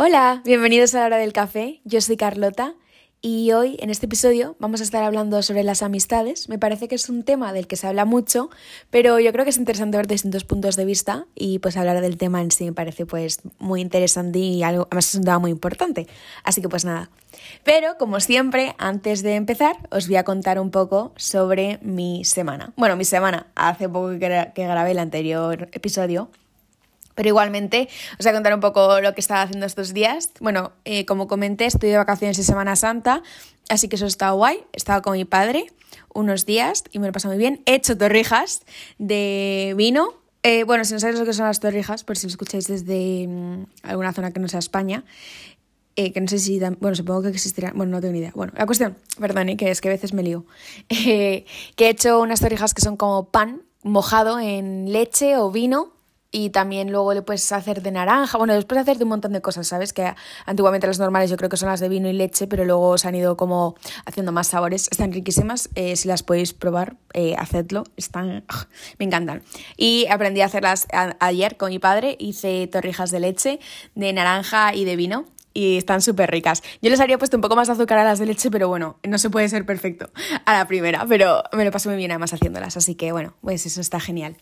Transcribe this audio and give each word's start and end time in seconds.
Hola, 0.00 0.42
bienvenidos 0.44 0.94
a 0.94 1.00
la 1.00 1.06
hora 1.06 1.16
del 1.16 1.32
café. 1.32 1.80
Yo 1.84 2.00
soy 2.00 2.16
Carlota 2.16 2.74
y 3.20 3.50
hoy 3.50 3.76
en 3.80 3.90
este 3.90 4.06
episodio 4.06 4.54
vamos 4.60 4.80
a 4.80 4.84
estar 4.84 5.02
hablando 5.02 5.42
sobre 5.42 5.64
las 5.64 5.82
amistades. 5.82 6.48
Me 6.48 6.56
parece 6.56 6.86
que 6.86 6.94
es 6.94 7.08
un 7.08 7.24
tema 7.24 7.52
del 7.52 7.66
que 7.66 7.74
se 7.74 7.88
habla 7.88 8.04
mucho, 8.04 8.48
pero 8.90 9.18
yo 9.18 9.32
creo 9.32 9.44
que 9.44 9.50
es 9.50 9.56
interesante 9.56 9.96
ver 9.96 10.06
distintos 10.06 10.44
puntos 10.44 10.76
de 10.76 10.84
vista 10.84 11.26
y 11.34 11.58
pues 11.58 11.76
hablar 11.76 12.00
del 12.00 12.16
tema 12.16 12.40
en 12.42 12.52
sí 12.52 12.66
me 12.66 12.72
parece 12.72 13.06
pues 13.06 13.40
muy 13.58 13.80
interesante 13.80 14.38
y 14.38 14.62
algo, 14.62 14.86
además 14.88 15.08
es 15.08 15.14
un 15.16 15.24
tema 15.24 15.40
muy 15.40 15.50
importante. 15.50 16.06
Así 16.44 16.62
que 16.62 16.68
pues 16.68 16.84
nada. 16.84 17.10
Pero 17.64 17.98
como 17.98 18.20
siempre, 18.20 18.76
antes 18.78 19.24
de 19.24 19.34
empezar, 19.34 19.78
os 19.90 20.06
voy 20.06 20.14
a 20.14 20.22
contar 20.22 20.60
un 20.60 20.70
poco 20.70 21.12
sobre 21.16 21.80
mi 21.82 22.24
semana. 22.24 22.72
Bueno, 22.76 22.94
mi 22.94 23.04
semana, 23.04 23.48
hace 23.56 23.88
poco 23.88 24.10
que, 24.10 24.52
que 24.54 24.62
grabé 24.64 24.92
el 24.92 25.00
anterior 25.00 25.68
episodio 25.72 26.30
pero 27.18 27.30
igualmente 27.30 27.88
os 28.12 28.24
voy 28.24 28.30
a 28.30 28.32
contar 28.32 28.54
un 28.54 28.60
poco 28.60 29.00
lo 29.00 29.12
que 29.12 29.20
estaba 29.20 29.42
haciendo 29.42 29.66
estos 29.66 29.92
días. 29.92 30.30
Bueno, 30.38 30.70
eh, 30.84 31.04
como 31.04 31.26
comenté, 31.26 31.66
estoy 31.66 31.90
de 31.90 31.96
vacaciones 31.96 32.36
de 32.36 32.44
Semana 32.44 32.76
Santa, 32.76 33.24
así 33.68 33.88
que 33.88 33.96
eso 33.96 34.06
está 34.06 34.30
guay. 34.30 34.60
Estaba 34.72 35.02
con 35.02 35.14
mi 35.14 35.24
padre 35.24 35.66
unos 36.14 36.46
días 36.46 36.84
y 36.92 37.00
me 37.00 37.10
lo 37.10 37.12
he 37.12 37.26
muy 37.26 37.36
bien. 37.36 37.60
He 37.66 37.74
hecho 37.74 37.98
torrijas 37.98 38.62
de 38.98 39.74
vino. 39.76 40.14
Eh, 40.44 40.62
bueno, 40.62 40.84
si 40.84 40.92
no 40.92 41.00
sabéis 41.00 41.18
lo 41.18 41.26
que 41.26 41.32
son 41.32 41.46
las 41.46 41.58
torrijas, 41.58 42.04
por 42.04 42.16
si 42.16 42.28
lo 42.28 42.30
escucháis 42.30 42.68
desde 42.68 43.26
mm, 43.26 43.66
alguna 43.82 44.12
zona 44.12 44.30
que 44.30 44.38
no 44.38 44.46
sea 44.46 44.60
España, 44.60 45.02
eh, 45.96 46.12
que 46.12 46.20
no 46.20 46.28
sé 46.28 46.38
si, 46.38 46.60
bueno, 46.78 46.94
supongo 46.94 47.22
que 47.22 47.30
existirán, 47.30 47.72
bueno, 47.74 47.90
no 47.90 48.00
tengo 48.00 48.12
ni 48.12 48.20
idea. 48.20 48.30
Bueno, 48.32 48.52
la 48.56 48.64
cuestión, 48.64 48.96
perdón, 49.18 49.56
que 49.56 49.72
es 49.72 49.80
que 49.80 49.88
a 49.88 49.90
veces 49.90 50.12
me 50.12 50.22
lío, 50.22 50.46
que 50.88 51.44
he 51.76 51.88
hecho 51.88 52.20
unas 52.20 52.38
torrijas 52.38 52.74
que 52.74 52.80
son 52.80 52.96
como 52.96 53.30
pan 53.30 53.62
mojado 53.82 54.38
en 54.38 54.92
leche 54.92 55.36
o 55.36 55.50
vino 55.50 55.97
y 56.30 56.50
también 56.50 56.90
luego 56.92 57.14
le 57.14 57.22
puedes 57.22 57.50
hacer 57.52 57.82
de 57.82 57.90
naranja, 57.90 58.36
bueno, 58.36 58.54
después 58.54 58.80
hacer 58.80 58.98
de 58.98 59.04
un 59.04 59.10
montón 59.10 59.32
de 59.32 59.40
cosas, 59.40 59.66
¿sabes? 59.66 59.92
Que 59.92 60.14
antiguamente 60.44 60.86
las 60.86 60.98
normales 60.98 61.30
yo 61.30 61.36
creo 61.36 61.48
que 61.48 61.56
son 61.56 61.68
las 61.70 61.80
de 61.80 61.88
vino 61.88 62.08
y 62.08 62.12
leche, 62.12 62.46
pero 62.46 62.64
luego 62.64 62.98
se 62.98 63.08
han 63.08 63.14
ido 63.14 63.36
como 63.36 63.76
haciendo 64.04 64.30
más 64.32 64.48
sabores, 64.48 64.88
están 64.90 65.12
riquísimas, 65.12 65.70
eh, 65.74 65.96
si 65.96 66.06
las 66.06 66.22
podéis 66.22 66.52
probar, 66.52 66.96
eh, 67.14 67.34
hacedlo, 67.38 67.84
están, 67.96 68.44
me 68.98 69.06
encantan. 69.06 69.42
Y 69.76 70.06
aprendí 70.10 70.42
a 70.42 70.46
hacerlas 70.46 70.86
ayer 71.20 71.56
con 71.56 71.70
mi 71.70 71.78
padre, 71.78 72.16
hice 72.18 72.66
torrijas 72.66 73.10
de 73.10 73.20
leche, 73.20 73.60
de 73.94 74.12
naranja 74.12 74.74
y 74.74 74.84
de 74.84 74.96
vino. 74.96 75.24
Y 75.54 75.76
están 75.76 76.02
súper 76.02 76.30
ricas. 76.30 76.62
Yo 76.82 76.90
les 76.90 77.00
habría 77.00 77.18
puesto 77.18 77.36
un 77.36 77.40
poco 77.40 77.56
más 77.56 77.66
de 77.66 77.72
azúcar 77.72 77.98
a 77.98 78.04
las 78.04 78.20
de 78.20 78.26
leche, 78.26 78.48
pero 78.48 78.68
bueno, 78.68 78.98
no 79.02 79.18
se 79.18 79.28
puede 79.28 79.48
ser 79.48 79.66
perfecto 79.66 80.08
a 80.44 80.52
la 80.52 80.68
primera, 80.68 81.04
pero 81.08 81.42
me 81.52 81.64
lo 81.64 81.72
paso 81.72 81.88
muy 81.88 81.96
bien 81.96 82.12
además 82.12 82.32
haciéndolas, 82.32 82.76
así 82.76 82.94
que 82.94 83.10
bueno, 83.10 83.34
pues 83.40 83.66
eso 83.66 83.80
está 83.80 83.98
genial. 83.98 84.36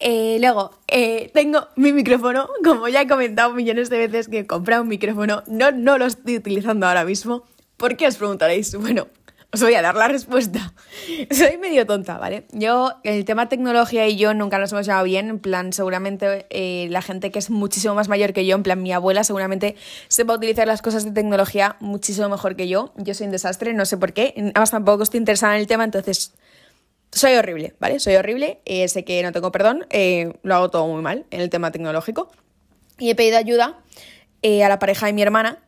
Eh, 0.00 0.38
luego, 0.40 0.70
eh, 0.86 1.30
tengo 1.34 1.68
mi 1.76 1.92
micrófono, 1.92 2.48
como 2.64 2.88
ya 2.88 3.02
he 3.02 3.08
comentado 3.08 3.52
millones 3.52 3.90
de 3.90 3.98
veces 3.98 4.28
que 4.28 4.40
he 4.40 4.46
comprado 4.46 4.82
un 4.82 4.88
micrófono, 4.88 5.42
no, 5.46 5.72
no 5.72 5.98
lo 5.98 6.06
estoy 6.06 6.36
utilizando 6.36 6.86
ahora 6.86 7.04
mismo. 7.04 7.44
¿Por 7.76 7.96
qué 7.96 8.06
os 8.06 8.16
preguntaréis? 8.16 8.74
Bueno, 8.76 9.08
os 9.50 9.62
voy 9.62 9.74
a 9.74 9.82
dar 9.82 9.94
la 9.94 10.08
respuesta. 10.08 10.74
Soy 11.30 11.56
medio 11.58 11.86
tonta, 11.86 12.18
¿vale? 12.18 12.46
Yo, 12.52 12.92
el 13.02 13.24
tema 13.24 13.48
tecnología 13.48 14.06
y 14.06 14.16
yo 14.16 14.34
nunca 14.34 14.58
nos 14.58 14.72
hemos 14.72 14.84
llevado 14.84 15.04
bien. 15.04 15.30
En 15.30 15.38
plan, 15.38 15.72
seguramente 15.72 16.46
eh, 16.50 16.86
la 16.90 17.00
gente 17.00 17.30
que 17.30 17.38
es 17.38 17.48
muchísimo 17.48 17.94
más 17.94 18.08
mayor 18.08 18.34
que 18.34 18.44
yo, 18.44 18.56
en 18.56 18.62
plan, 18.62 18.82
mi 18.82 18.92
abuela 18.92 19.24
seguramente 19.24 19.74
sepa 20.08 20.34
utilizar 20.34 20.66
las 20.66 20.82
cosas 20.82 21.04
de 21.04 21.12
tecnología 21.12 21.76
muchísimo 21.80 22.28
mejor 22.28 22.56
que 22.56 22.68
yo. 22.68 22.92
Yo 22.96 23.14
soy 23.14 23.26
un 23.26 23.32
desastre, 23.32 23.72
no 23.72 23.86
sé 23.86 23.96
por 23.96 24.12
qué. 24.12 24.34
Además, 24.36 24.70
tampoco 24.70 25.02
estoy 25.02 25.18
interesada 25.18 25.54
en 25.54 25.60
el 25.62 25.66
tema, 25.66 25.84
entonces 25.84 26.34
soy 27.12 27.34
horrible, 27.34 27.74
¿vale? 27.80 28.00
Soy 28.00 28.16
horrible, 28.16 28.60
eh, 28.64 28.86
sé 28.88 29.04
que 29.04 29.22
no 29.22 29.32
tengo 29.32 29.50
perdón, 29.50 29.86
eh, 29.90 30.32
lo 30.42 30.54
hago 30.54 30.70
todo 30.70 30.86
muy 30.86 31.02
mal 31.02 31.26
en 31.30 31.40
el 31.40 31.50
tema 31.50 31.70
tecnológico. 31.70 32.30
Y 32.98 33.10
he 33.10 33.14
pedido 33.14 33.38
ayuda 33.38 33.78
eh, 34.42 34.64
a 34.64 34.68
la 34.68 34.78
pareja 34.78 35.06
de 35.06 35.12
mi 35.12 35.22
hermana, 35.22 35.58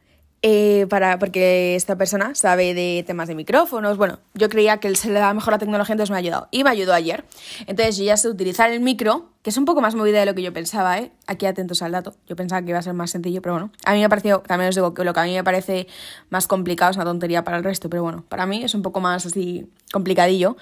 para, 0.88 1.18
porque 1.18 1.76
esta 1.76 1.96
persona 1.96 2.34
sabe 2.34 2.72
de 2.72 3.04
temas 3.06 3.28
de 3.28 3.34
micrófonos. 3.34 3.98
Bueno, 3.98 4.20
yo 4.32 4.48
creía 4.48 4.78
que 4.78 4.94
se 4.96 5.08
le 5.08 5.20
daba 5.20 5.34
mejor 5.34 5.52
la 5.52 5.58
tecnología, 5.58 5.92
entonces 5.92 6.10
me 6.10 6.16
ha 6.16 6.18
ayudado. 6.18 6.48
Y 6.50 6.64
me 6.64 6.70
ayudó 6.70 6.94
ayer. 6.94 7.24
Entonces 7.66 7.98
yo 7.98 8.04
ya 8.04 8.16
sé 8.16 8.28
utilizar 8.28 8.72
el 8.72 8.80
micro, 8.80 9.28
que 9.42 9.50
es 9.50 9.56
un 9.58 9.66
poco 9.66 9.82
más 9.82 9.94
movida 9.94 10.18
de 10.18 10.24
lo 10.24 10.34
que 10.34 10.40
yo 10.40 10.50
pensaba, 10.50 10.98
¿eh? 10.98 11.10
Aquí 11.26 11.44
atentos 11.44 11.82
al 11.82 11.92
dato. 11.92 12.14
Yo 12.26 12.36
pensaba 12.36 12.62
que 12.62 12.70
iba 12.70 12.78
a 12.78 12.82
ser 12.82 12.94
más 12.94 13.10
sencillo, 13.10 13.42
pero 13.42 13.54
bueno. 13.54 13.70
A 13.84 13.92
mí 13.92 13.98
me 13.98 14.06
ha 14.06 14.08
parecido, 14.08 14.40
también 14.40 14.70
os 14.70 14.74
digo 14.74 14.94
que 14.94 15.04
lo 15.04 15.12
que 15.12 15.20
a 15.20 15.24
mí 15.24 15.34
me 15.34 15.44
parece 15.44 15.88
más 16.30 16.46
complicado 16.46 16.90
es 16.90 16.96
una 16.96 17.04
tontería 17.04 17.44
para 17.44 17.58
el 17.58 17.64
resto, 17.64 17.90
pero 17.90 18.02
bueno, 18.02 18.24
para 18.28 18.46
mí 18.46 18.64
es 18.64 18.74
un 18.74 18.80
poco 18.80 19.00
más 19.00 19.26
así 19.26 19.66
complicadillo. 19.92 20.56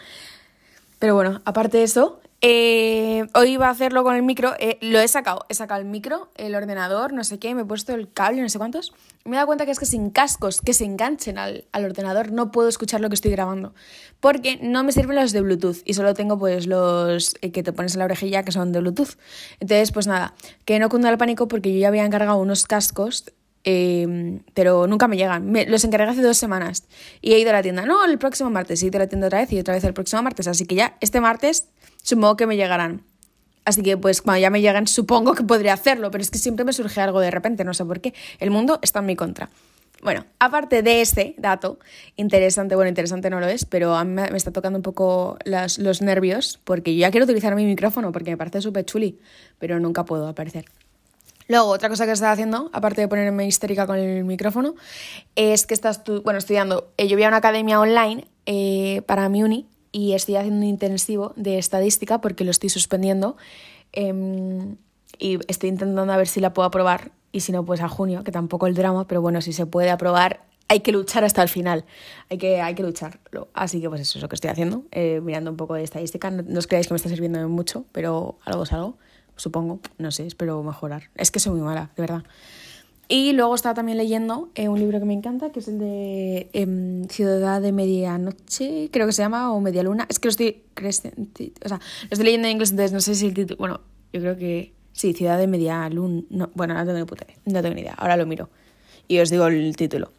Pero 0.99 1.15
bueno, 1.15 1.41
aparte 1.45 1.79
de 1.79 1.85
eso, 1.85 2.21
eh, 2.41 3.27
hoy 3.35 3.55
iba 3.55 3.67
a 3.67 3.71
hacerlo 3.71 4.05
con 4.05 4.15
el 4.15 4.23
micro, 4.23 4.55
eh, 4.61 4.79
lo 4.81 5.01
he 5.01 5.09
sacado, 5.09 5.45
he 5.49 5.55
sacado 5.55 5.81
el 5.81 5.87
micro, 5.87 6.31
el 6.37 6.55
ordenador, 6.55 7.13
no 7.13 7.25
sé 7.25 7.41
qué, 7.41 7.53
me 7.53 7.63
he 7.63 7.65
puesto 7.65 7.95
el 7.95 8.13
cable, 8.13 8.41
no 8.43 8.49
sé 8.49 8.59
cuántos. 8.59 8.93
Me 9.25 9.33
he 9.33 9.37
dado 9.37 9.47
cuenta 9.47 9.65
que 9.65 9.73
es 9.73 9.79
que 9.81 9.87
sin 9.87 10.11
cascos 10.11 10.61
que 10.61 10.73
se 10.73 10.85
enganchen 10.85 11.37
al, 11.37 11.65
ordenador 11.73 12.31
no 12.31 12.53
puedo 12.53 12.69
escuchar 12.69 13.01
lo 13.01 13.09
que 13.09 13.17
estoy 13.17 13.33
grabando, 13.33 13.75
porque 14.21 14.59
no 14.63 14.85
me 14.85 14.93
sirven 14.93 15.17
los 15.17 15.33
de 15.33 15.41
Bluetooth 15.41 15.79
y 15.85 15.95
solo 15.95 16.15
tengo 16.15 16.39
pues 16.39 16.69
los 16.69 17.35
eh, 17.41 17.51
que 17.51 17.65
te 17.65 17.73
pones 17.73 17.95
en 17.95 17.99
la 17.99 18.05
orejilla 18.05 18.45
que 18.45 18.53
son 18.53 18.71
de 18.71 18.81
Bluetooth. 18.81 19.19
Entonces, 19.59 19.91
pues 19.91 20.07
nada, 20.07 20.35
que 20.65 20.79
no 20.79 20.89
cunda 20.89 21.11
el 21.11 21.19
pánico 21.19 21.49
porque 21.49 21.73
yo 21.73 21.81
ya 21.81 21.89
había 21.89 22.05
encargado 22.05 22.39
unos 22.39 22.67
cascos 22.67 23.25
Em, 23.65 24.41
pero 24.55 24.87
nunca 24.87 25.09
me 25.09 25.17
llegan. 25.17 25.53
los 25.69 25.85
encargué 25.85 26.11
hace 26.11 26.23
dos 26.23 26.39
semanas 26.39 26.85
y 27.21 27.33
he 27.33 27.39
ido 27.39 27.51
a 27.51 27.55
la 27.55 27.63
tienda. 27.63 27.85
No, 27.85 28.05
el 28.05 28.19
próximo 28.19 28.51
martes. 28.51 28.83
He 28.83 28.87
ido 28.87 28.99
a 28.99 29.01
la 29.01 29.09
tienda 29.09 29.27
otra 29.27 29.41
vez 29.41 29.53
y 29.53 29.59
otra 29.59 29.75
vez 29.75 29.85
el 29.85 29.95
próximo 29.95 30.23
martes. 30.23 30.47
Así 30.47 30.65
que 30.65 30.75
ya 30.75 30.97
este 31.01 31.21
martes 31.21 31.69
supongo 32.03 32.37
que 32.37 32.47
me 32.47 32.57
llegarán. 32.57 33.03
Así 33.65 33.83
que 33.83 33.99
pues 33.99 34.23
cuando 34.23 34.41
ya 34.41 34.49
me 34.49 34.63
lleguen 34.63 34.87
supongo 34.87 35.35
que 35.35 35.45
podría 35.45 35.75
hacerlo, 35.75 36.11
pero 36.11 36.23
es 36.23 36.31
que 36.31 36.39
siempre 36.39 36.65
me 36.65 36.73
surge 36.73 37.01
algo 37.03 37.21
de 37.21 37.31
repente, 37.31 37.65
no 37.65 37.75
sé 37.75 37.85
por 37.85 38.01
qué. 38.01 38.15
El 38.39 38.51
mundo 38.51 38.79
está 38.83 39.01
en 39.01 39.07
mi 39.07 39.17
contra. 39.17 39.51
Bueno, 40.03 40.25
aparte 40.39 40.83
de 40.83 41.01
este 41.01 41.35
dato, 41.39 41.79
interesante, 42.17 42.77
bueno, 42.77 42.89
interesante 42.89 43.31
no 43.31 43.41
lo 43.41 43.47
es, 43.47 43.65
pero 43.65 43.95
a 43.95 44.05
mí 44.05 44.13
me 44.13 44.37
está 44.37 44.53
tocando 44.53 44.79
un 44.79 44.83
poco 44.83 45.37
los 45.45 46.01
nervios 46.01 46.61
porque 46.65 46.95
yo 46.95 47.01
ya 47.01 47.11
quiero 47.11 47.25
utilizar 47.25 47.55
mi 47.57 47.67
micrófono 47.67 48.13
porque 48.13 48.31
me 48.31 48.37
parece 48.37 48.63
súper 48.63 48.85
chuli, 48.85 49.19
pero 49.59 49.81
nunca 49.81 50.05
puedo 50.05 50.29
aparecer. 50.29 50.65
Luego, 51.49 51.71
otra 51.71 51.89
cosa 51.89 52.05
que 52.05 52.13
estaba 52.13 52.33
haciendo, 52.33 52.69
aparte 52.75 53.01
de 53.01 53.09
ponerme 53.09 53.47
histérica 53.47 53.87
con 53.87 53.97
el 53.97 54.23
micrófono, 54.25 54.75
es 55.35 55.67
que 55.67 55.73
estás 55.73 56.03
bueno, 56.23 56.39
estudiando. 56.39 56.93
Eh, 56.99 57.09
yo 57.09 57.17
voy 57.17 57.25
a 57.25 57.29
una 57.29 57.39
academia 57.39 57.81
online 57.81 58.27
eh, 58.45 59.01
para 59.07 59.31
mi 59.31 59.43
uni 59.43 59.67
y 59.91 60.13
estoy 60.13 60.37
haciendo 60.37 60.59
un 60.59 60.69
intensivo 60.69 61.33
de 61.37 61.57
estadística 61.57 62.21
porque 62.21 62.45
lo 62.45 62.51
estoy 62.51 62.69
suspendiendo. 62.69 63.39
Em, 63.93 64.77
y 65.19 65.39
estoy 65.49 65.71
intentando 65.71 66.13
a 66.13 66.17
ver 66.19 66.29
si 66.29 66.41
la 66.41 66.53
puedo 66.53 66.67
aprobar 66.67 67.13
y 67.33 67.41
si 67.41 67.51
no, 67.51 67.65
pues 67.65 67.81
a 67.81 67.89
junio, 67.89 68.25
que 68.25 68.31
tampoco 68.31 68.67
el 68.67 68.75
drama, 68.75 69.07
pero 69.07 69.23
bueno, 69.23 69.41
si 69.41 69.55
se 69.55 69.65
puede 69.65 69.91
aprobar, 69.91 70.43
hay 70.69 70.81
que 70.81 70.93
luchar 70.93 71.25
hasta 71.25 71.43
el 71.43 71.49
final. 71.49 71.87
Hay 72.29 72.37
que, 72.37 72.61
hay 72.61 72.75
que 72.75 72.83
lucharlo. 72.83 73.49
Así 73.55 73.81
que 73.81 73.89
pues 73.89 74.03
eso 74.03 74.19
es 74.19 74.23
lo 74.23 74.29
que 74.29 74.35
estoy 74.35 74.51
haciendo, 74.51 74.85
eh, 74.91 75.23
mirando 75.23 75.51
un 75.51 75.57
poco 75.57 75.75
de 75.75 75.83
estadística. 75.83 76.31
No, 76.31 76.43
no, 76.43 76.59
os 76.59 76.67
creáis 76.67 76.89
que 76.89 76.93
me 76.93 76.97
está 76.97 77.09
sirviendo 77.09 77.49
mucho, 77.49 77.87
pero 77.93 78.39
algo 78.45 78.65
es 78.65 78.73
algo 78.75 78.99
supongo, 79.39 79.81
no 79.97 80.11
sé, 80.11 80.27
espero 80.27 80.63
mejorar. 80.63 81.05
Es 81.15 81.31
que 81.31 81.41
soy 81.41 81.53
muy 81.53 81.63
mala, 81.63 81.91
de 81.97 82.03
verdad. 82.03 82.25
Y 83.11 83.33
luego 83.33 83.55
estaba 83.55 83.75
también 83.75 83.97
leyendo 83.97 84.51
eh, 84.55 84.69
un 84.69 84.79
libro 84.79 84.99
que 84.99 85.07
me 85.07 85.15
encanta, 85.15 85.51
que 85.51 85.61
es 85.61 85.69
el 85.69 85.79
de 85.79 86.51
eh, 86.53 87.07
Ciudad 87.09 87.63
de 87.63 87.73
Medianoche, 87.73 88.91
creo 88.93 89.07
que 89.07 89.13
se 89.13 89.23
llama, 89.23 89.51
o 89.53 89.61
Media 89.61 89.83
Luna. 89.83 90.07
Es 90.11 90.19
que 90.19 90.27
lo 90.27 90.31
estoy, 90.31 90.63
o 90.77 91.69
sea, 91.69 91.79
lo 91.79 92.09
estoy 92.11 92.25
leyendo 92.25 92.49
en 92.49 92.53
inglés, 92.53 92.71
entonces 92.71 92.93
no 92.93 93.01
sé 93.01 93.15
si 93.15 93.27
el 93.27 93.35
título... 93.35 93.57
Bueno, 93.57 93.81
yo 94.13 94.21
creo 94.21 94.37
que 94.37 94.75
sí, 94.93 95.15
Ciudad 95.15 95.39
de 95.39 95.47
Media 95.47 95.89
Luna... 95.89 96.23
No, 96.29 96.51
bueno, 96.55 96.75
no 96.75 96.85
tengo 96.85 97.07
puta 97.07 97.27
no 97.47 97.63
tengo 97.63 97.75
ni 97.75 97.81
idea, 97.81 97.95
ahora 97.95 98.19
lo 98.19 98.27
miro. 98.27 98.51
Y 99.11 99.21
os 99.21 99.31
digo 99.31 99.47
el 99.47 99.75
título. 99.75 100.13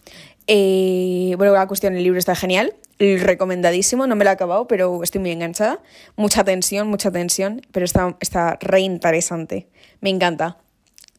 Eh, 0.52 1.36
bueno, 1.38 1.54
la 1.54 1.68
cuestión, 1.68 1.96
el 1.96 2.02
libro 2.02 2.18
está 2.18 2.34
genial, 2.34 2.74
recomendadísimo, 2.98 4.08
no 4.08 4.16
me 4.16 4.24
lo 4.24 4.32
he 4.32 4.34
acabado, 4.34 4.68
pero 4.68 5.04
estoy 5.04 5.22
muy 5.22 5.30
enganchada. 5.30 5.80
Mucha 6.16 6.44
tensión, 6.44 6.88
mucha 6.88 7.12
tensión, 7.12 7.62
pero 7.72 7.86
está, 7.86 8.18
está 8.20 8.58
re 8.60 8.80
interesante. 8.80 9.68
Me 10.02 10.10
encanta, 10.10 10.58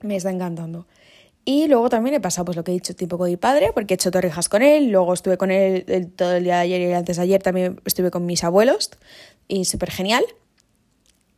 me 0.02 0.16
está 0.16 0.30
encantando. 0.32 0.88
Y 1.44 1.68
luego 1.68 1.88
también 1.88 2.16
he 2.16 2.20
pasado 2.20 2.46
pues 2.46 2.56
lo 2.56 2.64
que 2.64 2.72
he 2.72 2.74
dicho, 2.74 2.96
tipo 2.96 3.18
con 3.18 3.30
mi 3.30 3.36
padre, 3.36 3.70
porque 3.72 3.94
he 3.94 3.96
hecho 3.96 4.10
torrijas 4.10 4.48
con 4.48 4.62
él, 4.62 4.90
luego 4.90 5.14
estuve 5.14 5.38
con 5.38 5.52
él 5.52 6.12
todo 6.16 6.34
el 6.34 6.42
día 6.42 6.56
de 6.56 6.62
ayer 6.62 6.80
y 6.80 6.92
antes 6.92 7.16
de 7.16 7.22
ayer 7.22 7.40
también 7.40 7.80
estuve 7.84 8.10
con 8.10 8.26
mis 8.26 8.42
abuelos 8.42 8.90
y 9.46 9.64
súper 9.64 9.92
genial. 9.92 10.24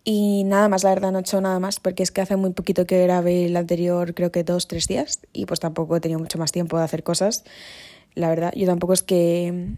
Y 0.05 0.45
nada 0.45 0.69
más, 0.69 0.83
la 0.83 0.91
verdad, 0.91 1.13
no 1.13 1.19
he 1.19 1.21
hecho 1.21 1.41
nada 1.41 1.61
más, 1.61 1.79
porque 1.79 2.03
es 2.03 2.11
que 2.11 2.21
hace 2.21 2.37
muy 2.37 2.51
poquito 2.51 2.87
que 2.87 3.03
grabé 3.05 3.47
el 3.47 3.57
anterior, 3.57 4.15
creo 4.15 4.33
que 4.33 4.43
dos, 4.43 4.67
tres 4.67 4.89
días, 4.89 5.21
y 5.33 5.47
pues 5.47 5.61
tampoco 5.61 5.97
he 5.97 6.01
tenido 6.01 6.19
mucho 6.19 6.39
más 6.39 6.51
tiempo 6.51 6.77
de 6.77 6.85
hacer 6.85 7.05
cosas. 7.05 7.45
La 8.15 8.29
verdad, 8.29 8.53
yo 8.57 8.67
tampoco 8.67 8.95
es 8.95 9.03
que 9.03 9.77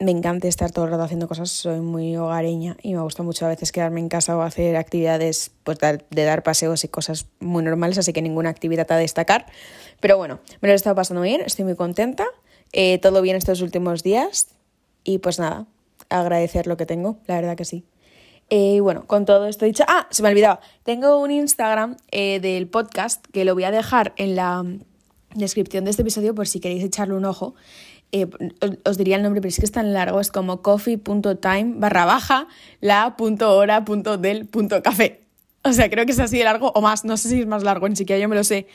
me 0.00 0.10
encanta 0.10 0.48
estar 0.48 0.70
todo 0.70 0.86
el 0.86 0.90
rato 0.90 1.02
haciendo 1.02 1.28
cosas, 1.28 1.50
soy 1.50 1.80
muy 1.80 2.16
hogareña 2.16 2.78
y 2.82 2.94
me 2.94 3.02
gusta 3.02 3.22
mucho 3.22 3.44
a 3.44 3.50
veces 3.50 3.70
quedarme 3.70 4.00
en 4.00 4.08
casa 4.08 4.34
o 4.34 4.40
hacer 4.40 4.76
actividades 4.76 5.50
pues, 5.62 5.78
de 5.78 6.24
dar 6.24 6.42
paseos 6.42 6.82
y 6.84 6.88
cosas 6.88 7.26
muy 7.38 7.62
normales, 7.62 7.98
así 7.98 8.14
que 8.14 8.22
ninguna 8.22 8.48
actividad 8.48 8.90
a 8.90 8.96
destacar. 8.96 9.44
Pero 10.00 10.16
bueno, 10.16 10.40
me 10.62 10.68
lo 10.68 10.72
he 10.72 10.76
estado 10.76 10.96
pasando 10.96 11.20
bien, 11.20 11.42
estoy 11.42 11.66
muy 11.66 11.76
contenta, 11.76 12.24
eh, 12.72 12.98
todo 12.98 13.20
bien 13.20 13.36
estos 13.36 13.60
últimos 13.60 14.02
días 14.02 14.48
y 15.04 15.18
pues 15.18 15.38
nada, 15.38 15.66
agradecer 16.08 16.66
lo 16.66 16.78
que 16.78 16.86
tengo, 16.86 17.18
la 17.26 17.36
verdad 17.36 17.56
que 17.56 17.66
sí. 17.66 17.84
Eh, 18.52 18.80
bueno, 18.80 19.06
con 19.06 19.24
todo 19.24 19.46
esto 19.46 19.64
dicho, 19.64 19.84
ah, 19.86 20.08
se 20.10 20.24
me 20.24 20.28
olvidaba, 20.28 20.60
tengo 20.82 21.18
un 21.18 21.30
Instagram 21.30 21.96
eh, 22.10 22.40
del 22.40 22.66
podcast 22.66 23.24
que 23.32 23.44
lo 23.44 23.54
voy 23.54 23.62
a 23.62 23.70
dejar 23.70 24.12
en 24.16 24.34
la 24.34 24.64
descripción 25.36 25.84
de 25.84 25.90
este 25.90 26.02
episodio 26.02 26.34
por 26.34 26.48
si 26.48 26.58
queréis 26.58 26.82
echarle 26.82 27.14
un 27.14 27.24
ojo. 27.24 27.54
Eh, 28.10 28.26
os 28.84 28.98
diría 28.98 29.14
el 29.14 29.22
nombre, 29.22 29.40
pero 29.40 29.50
es 29.50 29.60
que 29.60 29.64
es 29.64 29.70
tan 29.70 29.92
largo, 29.92 30.18
es 30.18 30.32
como 30.32 30.62
coffee.time 30.62 31.74
barra 31.76 32.04
baja 32.04 32.48
la 32.80 33.16
punto 33.16 33.54
hora 33.56 33.84
punto 33.84 34.18
del 34.18 34.46
punto 34.46 34.82
café. 34.82 35.20
O 35.62 35.72
sea, 35.72 35.88
creo 35.88 36.04
que 36.04 36.10
es 36.10 36.18
así 36.18 36.38
de 36.38 36.44
largo 36.44 36.72
o 36.74 36.80
más, 36.80 37.04
no 37.04 37.16
sé 37.16 37.28
si 37.28 37.40
es 37.40 37.46
más 37.46 37.62
largo, 37.62 37.88
ni 37.88 37.94
siquiera 37.94 38.20
yo 38.20 38.28
me 38.28 38.34
lo 38.34 38.42
sé. 38.42 38.66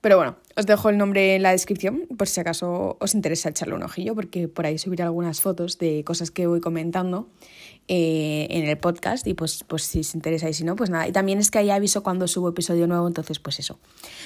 Pero 0.00 0.16
bueno, 0.16 0.36
os 0.60 0.66
dejo 0.66 0.90
el 0.90 0.98
nombre 0.98 1.34
en 1.34 1.42
la 1.42 1.50
descripción 1.50 2.06
por 2.16 2.28
si 2.28 2.40
acaso 2.40 2.96
os 3.00 3.14
interesa 3.14 3.48
echarle 3.48 3.74
un 3.74 3.82
ojillo, 3.82 4.14
porque 4.14 4.46
por 4.46 4.66
ahí 4.66 4.78
subiré 4.78 5.02
algunas 5.02 5.40
fotos 5.40 5.78
de 5.78 6.04
cosas 6.04 6.30
que 6.30 6.46
voy 6.46 6.60
comentando 6.60 7.28
eh, 7.88 8.46
en 8.50 8.68
el 8.68 8.78
podcast 8.78 9.26
y 9.26 9.34
pues, 9.34 9.64
pues 9.66 9.82
si 9.84 10.00
os 10.00 10.14
interesa 10.14 10.48
y 10.48 10.54
si 10.54 10.64
no, 10.64 10.76
pues 10.76 10.90
nada. 10.90 11.08
Y 11.08 11.12
también 11.12 11.38
es 11.38 11.50
que 11.50 11.58
ahí 11.58 11.70
aviso 11.70 12.02
cuando 12.02 12.28
subo 12.28 12.50
episodio 12.50 12.86
nuevo, 12.86 13.08
entonces 13.08 13.38
pues 13.40 13.58
eso. 13.58 13.80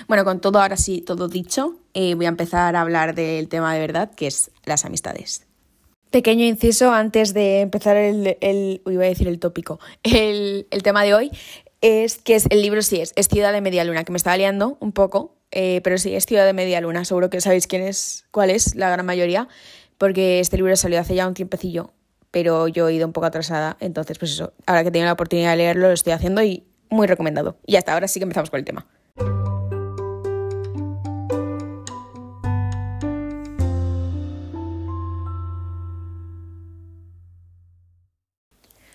Bueno, 0.09 0.25
con 0.25 0.41
todo 0.41 0.61
ahora 0.61 0.77
sí, 0.77 1.01
todo 1.01 1.29
dicho, 1.29 1.77
eh, 1.95 2.15
voy 2.15 2.27
a 2.27 2.31
empezar 2.31 2.77
a 2.77 2.81
hablar 2.81 3.15
del 3.15 3.49
tema 3.49 3.73
de 3.73 3.81
verdad, 3.81 4.11
que 4.15 4.27
es 4.27 4.51
las 4.65 4.85
amistades. 4.85 5.47
Pequeño 6.11 6.45
inciso 6.45 6.93
antes 6.93 7.33
de 7.33 7.61
empezar 7.61 7.97
el, 7.97 8.37
el 8.41 8.83
voy 8.85 8.97
a 8.97 9.01
decir 9.01 9.29
el 9.29 9.39
tópico, 9.39 9.81
el, 10.03 10.67
el 10.71 10.83
tema 10.83 11.03
de 11.03 11.15
hoy 11.15 11.31
es 11.85 12.17
que 12.17 12.35
es, 12.35 12.47
el 12.49 12.63
libro 12.63 12.81
sí 12.81 13.01
es, 13.01 13.13
es 13.15 13.29
Ciudad 13.29 13.53
de 13.53 13.61
Media 13.61 13.85
Luna, 13.85 14.05
que 14.05 14.13
me 14.13 14.17
estaba 14.17 14.39
liando 14.39 14.79
un 14.81 14.93
poco, 14.93 15.37
eh, 15.57 15.81
pero 15.83 15.99
sí, 15.99 16.15
es 16.17 16.27
Ciudad 16.27 16.45
de 16.45 16.53
Media 16.53 16.81
Luna, 16.81 17.05
seguro 17.05 17.31
que 17.31 17.41
sabéis 17.41 17.69
quién 17.69 17.83
es, 17.83 18.27
cuál 18.33 18.51
es, 18.51 18.75
la 18.75 18.91
gran 18.91 19.07
mayoría, 19.07 19.47
porque 19.99 20.41
este 20.41 20.57
libro 20.57 20.75
salió 20.75 20.99
hace 20.99 21.15
ya 21.15 21.29
un 21.29 21.35
tiempecillo, 21.35 21.93
pero 22.33 22.67
yo 22.67 22.89
he 22.89 22.95
ido 22.95 23.07
un 23.07 23.13
poco 23.13 23.27
atrasada, 23.27 23.77
entonces 23.79 24.19
pues 24.19 24.33
eso, 24.33 24.53
ahora 24.67 24.83
que 24.83 24.91
tengo 24.91 25.07
la 25.07 25.13
oportunidad 25.13 25.53
de 25.53 25.59
leerlo, 25.59 25.87
lo 25.87 25.93
estoy 25.93 26.13
haciendo 26.13 26.43
y 26.43 26.65
muy 26.91 27.07
recomendado. 27.07 27.57
Y 27.67 27.77
hasta 27.77 27.93
ahora 27.93 28.09
sí 28.09 28.19
que 28.19 28.25
empezamos 28.25 28.51
con 28.51 28.59
el 28.59 28.65
tema. 28.65 28.85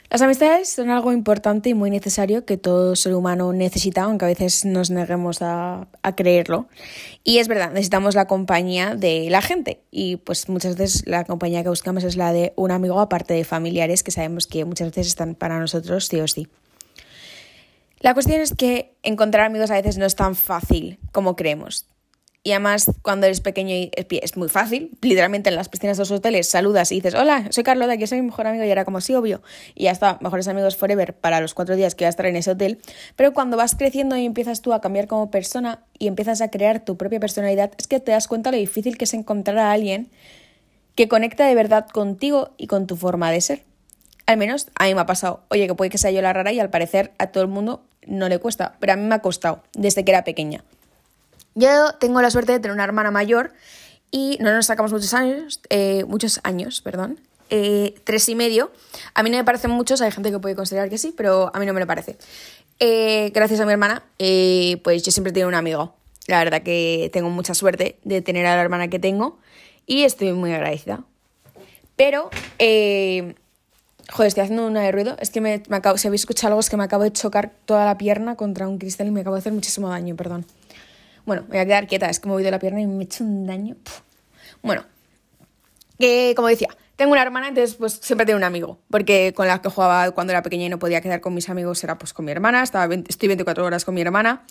Las 0.10 0.24
amistades 0.24 0.70
son 0.70 0.90
algo 0.90 1.14
importante 1.14 1.70
y 1.70 1.76
muy 1.76 1.92
necesario 1.92 2.44
que 2.44 2.58
todo 2.58 2.96
ser 2.96 3.14
humano 3.14 3.54
necesita, 3.54 4.04
aunque 4.04 4.26
a 4.26 4.28
veces 4.30 4.66
nos 4.66 4.90
neguemos 4.90 5.44
a, 5.44 5.88
creerlo. 6.16 6.68
Y 7.24 7.38
es 7.38 7.48
verdad, 7.48 7.70
necesitamos 7.70 8.16
la 8.16 8.26
compañía 8.26 8.96
de 8.96 9.28
la 9.30 9.44
gente. 9.44 9.82
Y 9.92 10.16
pues 10.16 10.50
muchas 10.50 10.78
veces 10.78 11.04
la 11.06 11.26
compañía 11.26 11.62
que 11.62 11.70
buscamos 11.70 12.04
es 12.04 12.18
la 12.18 12.34
de 12.34 12.54
un 12.56 12.72
amigo, 12.72 13.00
aparte 13.00 13.36
de 13.36 13.44
familiares, 13.44 14.02
que 14.02 14.10
sabemos 14.10 14.48
que 14.48 14.66
muchas 14.66 14.88
veces 14.88 15.08
están 15.08 15.36
para 15.36 15.60
nosotros 15.60 16.08
sí 16.08 16.20
o 16.20 16.28
sí. 16.28 16.48
La 18.00 18.16
cuestión 18.16 18.42
es 18.42 18.56
que 18.56 18.96
encontrar 19.04 19.46
amigos 19.46 19.70
a 19.70 19.76
veces 19.76 20.00
no 20.00 20.08
es 20.08 20.16
tan 20.16 20.36
fácil 20.36 20.98
como 21.12 21.36
creemos. 21.36 21.86
Y 22.42 22.52
además, 22.52 22.90
cuando 23.02 23.26
eres 23.26 23.42
pequeño 23.42 23.90
es 23.96 24.38
muy 24.38 24.48
fácil. 24.48 24.92
Literalmente 25.02 25.50
en 25.50 25.56
las 25.56 25.68
piscinas 25.68 25.98
de 25.98 26.02
los 26.02 26.12
hoteles 26.12 26.48
saludas 26.48 26.92
y 26.92 26.96
dices, 26.96 27.14
hola, 27.14 27.48
soy 27.50 27.64
Carlota, 27.64 27.98
que 27.98 28.08
soy 28.08 28.22
mi 28.22 28.28
mejor 28.28 28.48
amigo. 28.48 28.64
Y 28.64 28.70
era 28.70 28.86
como, 28.86 29.02
sí, 29.02 29.14
obvio. 29.14 29.42
Y 29.76 29.84
ya 29.84 29.92
está, 29.92 30.18
mejores 30.22 30.48
amigos 30.48 30.78
forever 30.78 31.14
para 31.14 31.42
los 31.42 31.54
cuatro 31.54 31.76
días 31.76 31.96
que 31.96 32.06
voy 32.06 32.08
a 32.08 32.10
estar 32.10 32.26
en 32.28 32.38
ese 32.38 32.52
hotel. 32.52 32.80
Pero 33.18 33.34
cuando 33.34 33.58
vas 33.58 33.76
creciendo 33.76 34.16
y 34.16 34.26
empiezas 34.26 34.62
tú 34.62 34.72
a 34.72 34.80
cambiar 34.80 35.08
como 35.08 35.30
persona 35.30 35.84
y 35.98 36.08
empiezas 36.08 36.40
a 36.40 36.50
crear 36.50 36.84
tu 36.86 36.96
propia 36.96 37.20
personalidad, 37.20 37.72
es 37.78 37.88
que 37.88 38.00
te 38.00 38.14
das 38.14 38.30
cuenta 38.30 38.52
lo 38.52 38.58
difícil 38.58 38.98
que 38.98 39.04
es 39.04 39.14
encontrar 39.14 39.58
a 39.58 39.72
alguien 39.74 40.10
que 40.96 41.10
conecta 41.10 41.46
de 41.46 41.56
verdad 41.56 41.88
contigo 41.88 42.52
y 42.58 42.68
con 42.68 42.88
tu 42.88 42.96
forma 42.96 43.32
de 43.32 43.42
ser. 43.42 43.64
Al 44.26 44.38
menos 44.38 44.68
a 44.76 44.86
mí 44.86 44.96
me 44.96 45.02
ha 45.02 45.06
pasado. 45.06 45.44
Oye, 45.50 45.68
que 45.68 45.76
puede 45.76 45.90
que 45.90 45.98
sea 45.98 46.12
yo 46.12 46.22
la 46.22 46.32
rara 46.32 46.54
y 46.54 46.60
al 46.60 46.70
parecer 46.70 47.12
a 47.18 47.28
todo 47.28 47.44
el 47.44 47.50
mundo 47.50 47.84
no 48.08 48.30
le 48.30 48.40
cuesta. 48.40 48.76
Pero 48.80 48.94
a 48.94 48.96
mí 48.96 49.04
me 49.04 49.16
ha 49.16 49.20
costado 49.20 49.64
desde 49.74 50.06
que 50.06 50.12
era 50.12 50.24
pequeña. 50.24 50.64
Yo 51.56 51.94
tengo 52.00 52.22
la 52.22 52.30
suerte 52.30 52.52
de 52.52 52.60
tener 52.60 52.74
una 52.74 52.84
hermana 52.84 53.12
mayor 53.12 53.54
y 54.12 54.38
no 54.40 54.54
nos 54.54 54.66
sacamos 54.66 54.92
muchos 54.92 55.14
años, 55.14 55.62
eh, 55.70 56.04
muchos 56.08 56.40
años, 56.44 56.82
perdón, 56.82 57.20
eh, 57.50 57.96
tres 58.04 58.28
y 58.30 58.36
medio. 58.36 58.72
A 59.14 59.24
mí 59.24 59.30
no 59.30 59.38
me 59.38 59.44
parecen 59.44 59.72
muchos, 59.72 60.02
hay 60.02 60.12
gente 60.12 60.32
que 60.32 60.40
puede 60.40 60.56
considerar 60.56 60.90
que 60.90 60.98
sí, 60.98 61.14
pero 61.16 61.52
a 61.54 61.60
mí 61.60 61.66
no 61.66 61.74
me 61.74 61.80
lo 61.80 61.88
parece. 61.88 62.18
Eh, 62.80 63.32
gracias 63.34 63.60
a 63.60 63.66
mi 63.66 63.74
hermana, 63.74 64.04
pues 64.18 65.04
yo 65.04 65.12
siempre 65.12 65.32
he 65.32 65.34
tenido 65.34 65.50
un 65.50 65.56
amigo. 65.56 65.96
La 66.28 66.44
verdad 66.44 66.62
que 66.62 67.10
tengo 67.12 67.30
mucha 67.30 67.54
suerte 67.54 68.00
de 68.04 68.22
tener 68.22 68.46
a 68.46 68.56
la 68.56 68.62
hermana 68.62 68.88
que 68.88 69.00
tengo 69.00 69.40
y 69.86 70.04
estoy 70.04 70.32
muy 70.34 70.54
agradecida. 70.54 71.04
Pero, 71.96 72.30
joder, 72.60 74.28
estoy 74.28 74.44
haciendo 74.44 74.66
una 74.66 74.82
de 74.82 74.92
ruido. 74.92 75.18
Es 75.20 75.32
que 75.32 75.42
me, 75.42 75.64
acabo, 75.72 75.98
si 75.98 76.08
habéis 76.08 76.22
escuchado 76.22 76.50
algo 76.50 76.60
es 76.62 76.70
que 76.70 76.78
me 76.78 76.84
acabo 76.84 77.04
de 77.04 77.12
chocar 77.12 77.52
toda 77.66 77.86
la 77.86 77.98
pierna 77.98 78.36
contra 78.36 78.68
un 78.68 78.78
cristal 78.78 79.08
y 79.08 79.12
me 79.12 79.22
acabo 79.22 79.36
de 79.36 79.40
hacer 79.40 79.54
muchísimo 79.54 79.90
daño, 79.90 80.16
perdón. 80.16 80.46
Bueno, 81.26 81.46
voy 81.48 81.58
a 81.58 81.66
quedar 81.66 81.88
quieta, 81.88 82.10
es 82.10 82.20
que 82.20 82.28
me 82.28 82.34
he 82.34 82.36
movido 82.36 82.52
la 82.52 82.60
pierna 82.60 82.82
y 82.82 82.88
me 82.88 83.04
he 83.04 83.06
hecho 83.06 83.24
un 83.24 83.46
daño. 83.46 83.76
Bueno, 84.62 84.86
que 86.00 86.34
como 86.36 86.48
decía, 86.48 86.70
tengo 86.96 87.12
una 87.12 87.22
hermana, 87.22 87.48
entonces 87.48 87.76
pues 87.76 87.94
siempre 88.02 88.26
tengo 88.26 88.38
un 88.38 88.44
amigo, 88.44 88.80
porque 88.90 89.34
con 89.36 89.48
la 89.48 89.62
que 89.62 89.70
jugaba 89.70 90.12
cuando 90.12 90.32
era 90.32 90.44
pequeña 90.44 90.66
y 90.66 90.70
no 90.70 90.80
podía 90.80 91.02
quedar 91.02 91.22
con 91.22 91.34
mis 91.34 91.50
amigos 91.50 91.84
era 91.84 91.98
pues 91.98 92.14
con 92.14 92.26
mi 92.26 92.32
hermana, 92.32 92.64
estaba 92.64 92.94
estoy 93.08 93.28
24 93.28 93.66
horas 93.66 93.86
con 93.86 93.96
mi 93.96 94.02
hermana 94.02 94.44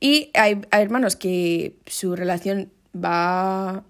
y 0.00 0.30
hay, 0.34 0.60
hay 0.70 0.82
hermanos 0.82 1.16
que 1.16 1.76
su 1.86 2.16
relación 2.16 2.72
va 2.94 3.84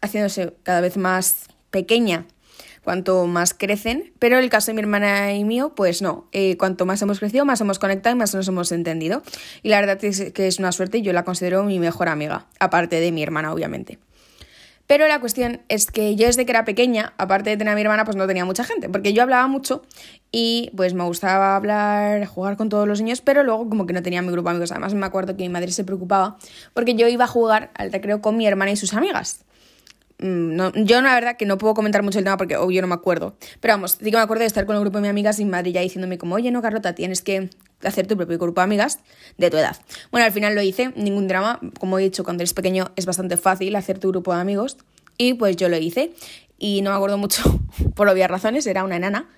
haciéndose 0.00 0.54
cada 0.62 0.80
vez 0.80 0.96
más 0.96 1.46
pequeña 1.70 2.26
cuanto 2.84 3.26
más 3.26 3.54
crecen, 3.54 4.12
pero 4.18 4.38
el 4.38 4.50
caso 4.50 4.68
de 4.68 4.74
mi 4.74 4.80
hermana 4.80 5.32
y 5.32 5.44
mío, 5.44 5.72
pues 5.74 6.02
no. 6.02 6.28
Eh, 6.32 6.56
cuanto 6.56 6.86
más 6.86 7.02
hemos 7.02 7.18
crecido, 7.18 7.44
más 7.44 7.60
hemos 7.60 7.78
conectado 7.78 8.14
y 8.14 8.18
más 8.18 8.34
nos 8.34 8.46
hemos 8.46 8.70
entendido. 8.70 9.22
Y 9.62 9.70
la 9.70 9.80
verdad 9.80 10.04
es 10.04 10.32
que 10.32 10.46
es 10.46 10.58
una 10.58 10.70
suerte 10.70 10.98
y 10.98 11.02
yo 11.02 11.12
la 11.12 11.24
considero 11.24 11.64
mi 11.64 11.78
mejor 11.78 12.08
amiga, 12.08 12.46
aparte 12.60 13.00
de 13.00 13.10
mi 13.10 13.22
hermana, 13.22 13.52
obviamente. 13.52 13.98
Pero 14.86 15.08
la 15.08 15.18
cuestión 15.18 15.62
es 15.68 15.86
que 15.86 16.14
yo 16.14 16.26
desde 16.26 16.44
que 16.44 16.52
era 16.52 16.66
pequeña, 16.66 17.14
aparte 17.16 17.48
de 17.50 17.56
tener 17.56 17.72
a 17.72 17.74
mi 17.74 17.80
hermana, 17.80 18.04
pues 18.04 18.16
no 18.16 18.26
tenía 18.26 18.44
mucha 18.44 18.64
gente, 18.64 18.90
porque 18.90 19.14
yo 19.14 19.22
hablaba 19.22 19.46
mucho 19.48 19.82
y 20.30 20.70
pues 20.76 20.92
me 20.92 21.04
gustaba 21.04 21.56
hablar, 21.56 22.26
jugar 22.26 22.58
con 22.58 22.68
todos 22.68 22.86
los 22.86 23.00
niños, 23.00 23.22
pero 23.22 23.42
luego 23.44 23.66
como 23.70 23.86
que 23.86 23.94
no 23.94 24.02
tenía 24.02 24.20
mi 24.20 24.30
grupo 24.30 24.50
de 24.50 24.56
amigos. 24.56 24.72
Además 24.72 24.92
me 24.92 25.06
acuerdo 25.06 25.36
que 25.36 25.42
mi 25.44 25.48
madre 25.48 25.72
se 25.72 25.84
preocupaba 25.84 26.36
porque 26.74 26.94
yo 26.94 27.08
iba 27.08 27.24
a 27.24 27.28
jugar 27.28 27.70
al 27.74 27.92
recreo 27.92 28.20
con 28.20 28.36
mi 28.36 28.46
hermana 28.46 28.72
y 28.72 28.76
sus 28.76 28.92
amigas. 28.92 29.44
Mm, 30.24 30.56
no, 30.56 30.72
yo 30.72 31.02
la 31.02 31.14
verdad 31.14 31.36
que 31.36 31.44
no 31.44 31.58
puedo 31.58 31.74
comentar 31.74 32.02
mucho 32.02 32.18
el 32.18 32.24
tema 32.24 32.38
porque 32.38 32.56
obvio 32.56 32.80
no 32.80 32.88
me 32.88 32.94
acuerdo. 32.94 33.36
Pero 33.60 33.74
vamos, 33.74 33.98
sí 34.02 34.10
que 34.10 34.16
me 34.16 34.22
acuerdo 34.22 34.40
de 34.40 34.46
estar 34.46 34.64
con 34.64 34.74
un 34.74 34.80
grupo 34.80 34.96
de 34.96 35.02
mis 35.02 35.10
amigas 35.10 35.38
y 35.38 35.44
madre 35.44 35.70
ya 35.70 35.82
diciéndome 35.82 36.16
como, 36.16 36.36
oye, 36.36 36.50
no, 36.50 36.62
Carlota, 36.62 36.94
tienes 36.94 37.20
que 37.20 37.50
hacer 37.82 38.06
tu 38.06 38.16
propio 38.16 38.38
grupo 38.38 38.62
de 38.62 38.64
amigas 38.64 39.00
de 39.36 39.50
tu 39.50 39.58
edad. 39.58 39.76
Bueno, 40.10 40.24
al 40.24 40.32
final 40.32 40.54
lo 40.54 40.62
hice, 40.62 40.94
ningún 40.96 41.28
drama. 41.28 41.60
Como 41.78 41.98
he 41.98 42.02
dicho, 42.02 42.24
cuando 42.24 42.42
eres 42.42 42.54
pequeño 42.54 42.90
es 42.96 43.04
bastante 43.04 43.36
fácil 43.36 43.76
hacer 43.76 43.98
tu 43.98 44.08
grupo 44.08 44.34
de 44.34 44.40
amigos. 44.40 44.78
Y 45.18 45.34
pues 45.34 45.56
yo 45.56 45.68
lo 45.68 45.76
hice. 45.76 46.14
Y 46.58 46.80
no 46.80 46.88
me 46.88 46.96
acuerdo 46.96 47.18
mucho 47.18 47.42
por 47.94 48.08
obvias 48.08 48.30
razones, 48.30 48.66
era 48.66 48.82
una 48.82 48.96
enana. 48.96 49.28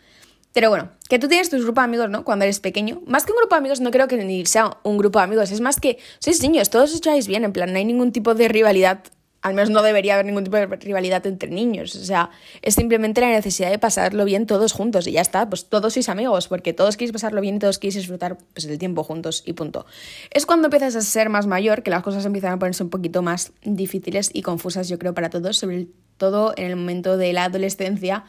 Pero 0.52 0.70
bueno, 0.70 0.90
que 1.08 1.18
tú 1.18 1.26
tienes 1.26 1.50
tus 1.50 1.64
grupos 1.64 1.82
de 1.82 1.84
amigos, 1.86 2.10
¿no? 2.10 2.24
Cuando 2.24 2.44
eres 2.44 2.60
pequeño. 2.60 3.02
Más 3.06 3.26
que 3.26 3.32
un 3.32 3.38
grupo 3.38 3.56
de 3.56 3.58
amigos, 3.58 3.80
no 3.80 3.90
creo 3.90 4.06
que 4.06 4.16
ni 4.18 4.46
sea 4.46 4.78
un 4.84 4.98
grupo 4.98 5.18
de 5.18 5.24
amigos. 5.24 5.50
Es 5.50 5.60
más 5.60 5.80
que 5.80 5.98
sois 6.20 6.40
niños, 6.40 6.70
todos 6.70 6.94
os 6.94 7.26
bien. 7.26 7.44
En 7.44 7.52
plan, 7.52 7.72
no 7.72 7.76
hay 7.76 7.84
ningún 7.84 8.12
tipo 8.12 8.36
de 8.36 8.46
rivalidad 8.46 9.00
al 9.46 9.54
menos 9.54 9.70
no 9.70 9.80
debería 9.80 10.14
haber 10.14 10.26
ningún 10.26 10.42
tipo 10.42 10.56
de 10.56 10.66
rivalidad 10.66 11.24
entre 11.24 11.48
niños. 11.48 11.94
O 11.94 12.04
sea, 12.04 12.30
es 12.62 12.74
simplemente 12.74 13.20
la 13.20 13.28
necesidad 13.28 13.70
de 13.70 13.78
pasarlo 13.78 14.24
bien 14.24 14.44
todos 14.44 14.72
juntos 14.72 15.06
y 15.06 15.12
ya 15.12 15.20
está, 15.20 15.48
pues 15.48 15.66
todos 15.66 15.92
sois 15.92 16.08
amigos, 16.08 16.48
porque 16.48 16.72
todos 16.72 16.96
queréis 16.96 17.12
pasarlo 17.12 17.40
bien 17.40 17.54
y 17.54 17.58
todos 17.60 17.78
queréis 17.78 17.94
disfrutar 17.94 18.38
pues, 18.54 18.64
el 18.64 18.76
tiempo 18.76 19.04
juntos 19.04 19.44
y 19.46 19.52
punto. 19.52 19.86
Es 20.32 20.46
cuando 20.46 20.66
empiezas 20.66 20.96
a 20.96 21.00
ser 21.00 21.28
más 21.28 21.46
mayor 21.46 21.84
que 21.84 21.90
las 21.92 22.02
cosas 22.02 22.26
empiezan 22.26 22.54
a 22.54 22.58
ponerse 22.58 22.82
un 22.82 22.90
poquito 22.90 23.22
más 23.22 23.52
difíciles 23.62 24.30
y 24.32 24.42
confusas, 24.42 24.88
yo 24.88 24.98
creo, 24.98 25.14
para 25.14 25.30
todos, 25.30 25.58
sobre 25.58 25.86
todo 26.16 26.52
en 26.56 26.64
el 26.64 26.74
momento 26.74 27.16
de 27.16 27.32
la 27.32 27.44
adolescencia, 27.44 28.24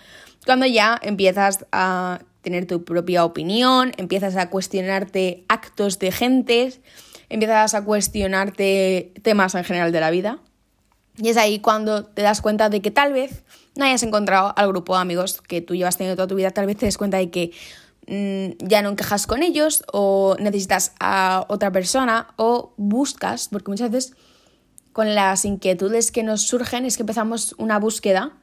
cuando 0.45 0.67
ya 0.67 0.99
empiezas 1.01 1.65
a 1.71 2.19
tener 2.43 2.67
tu 2.67 2.83
propia 2.83 3.25
opinión, 3.25 3.91
empiezas 3.97 4.35
a 4.35 4.51
cuestionarte 4.51 5.45
actos 5.49 5.97
de 5.97 6.11
gentes, 6.11 6.79
empiezas 7.29 7.73
a 7.73 7.83
cuestionarte 7.83 9.13
temas 9.23 9.55
en 9.55 9.63
general 9.63 9.91
de 9.91 9.99
la 9.99 10.11
vida 10.11 10.41
y 11.17 11.29
es 11.29 11.37
ahí 11.37 11.59
cuando 11.59 12.05
te 12.05 12.21
das 12.21 12.41
cuenta 12.41 12.69
de 12.69 12.81
que 12.81 12.91
tal 12.91 13.13
vez 13.13 13.43
no 13.75 13.85
hayas 13.85 14.03
encontrado 14.03 14.53
al 14.55 14.67
grupo 14.67 14.95
de 14.95 15.01
amigos 15.01 15.41
que 15.41 15.61
tú 15.61 15.75
llevas 15.75 15.97
teniendo 15.97 16.15
toda 16.15 16.27
tu 16.27 16.35
vida, 16.35 16.51
tal 16.51 16.65
vez 16.65 16.77
te 16.77 16.85
des 16.85 16.97
cuenta 16.97 17.17
de 17.17 17.29
que 17.29 17.51
mm, 18.07 18.65
ya 18.67 18.81
no 18.81 18.89
encajas 18.89 19.27
con 19.27 19.43
ellos 19.43 19.83
o 19.91 20.35
necesitas 20.39 20.93
a 20.99 21.45
otra 21.49 21.71
persona 21.71 22.27
o 22.37 22.73
buscas, 22.77 23.49
porque 23.49 23.71
muchas 23.71 23.91
veces 23.91 24.13
con 24.93 25.13
las 25.13 25.45
inquietudes 25.45 26.11
que 26.11 26.23
nos 26.23 26.41
surgen 26.41 26.85
es 26.85 26.97
que 26.97 27.03
empezamos 27.03 27.53
una 27.57 27.77
búsqueda 27.79 28.33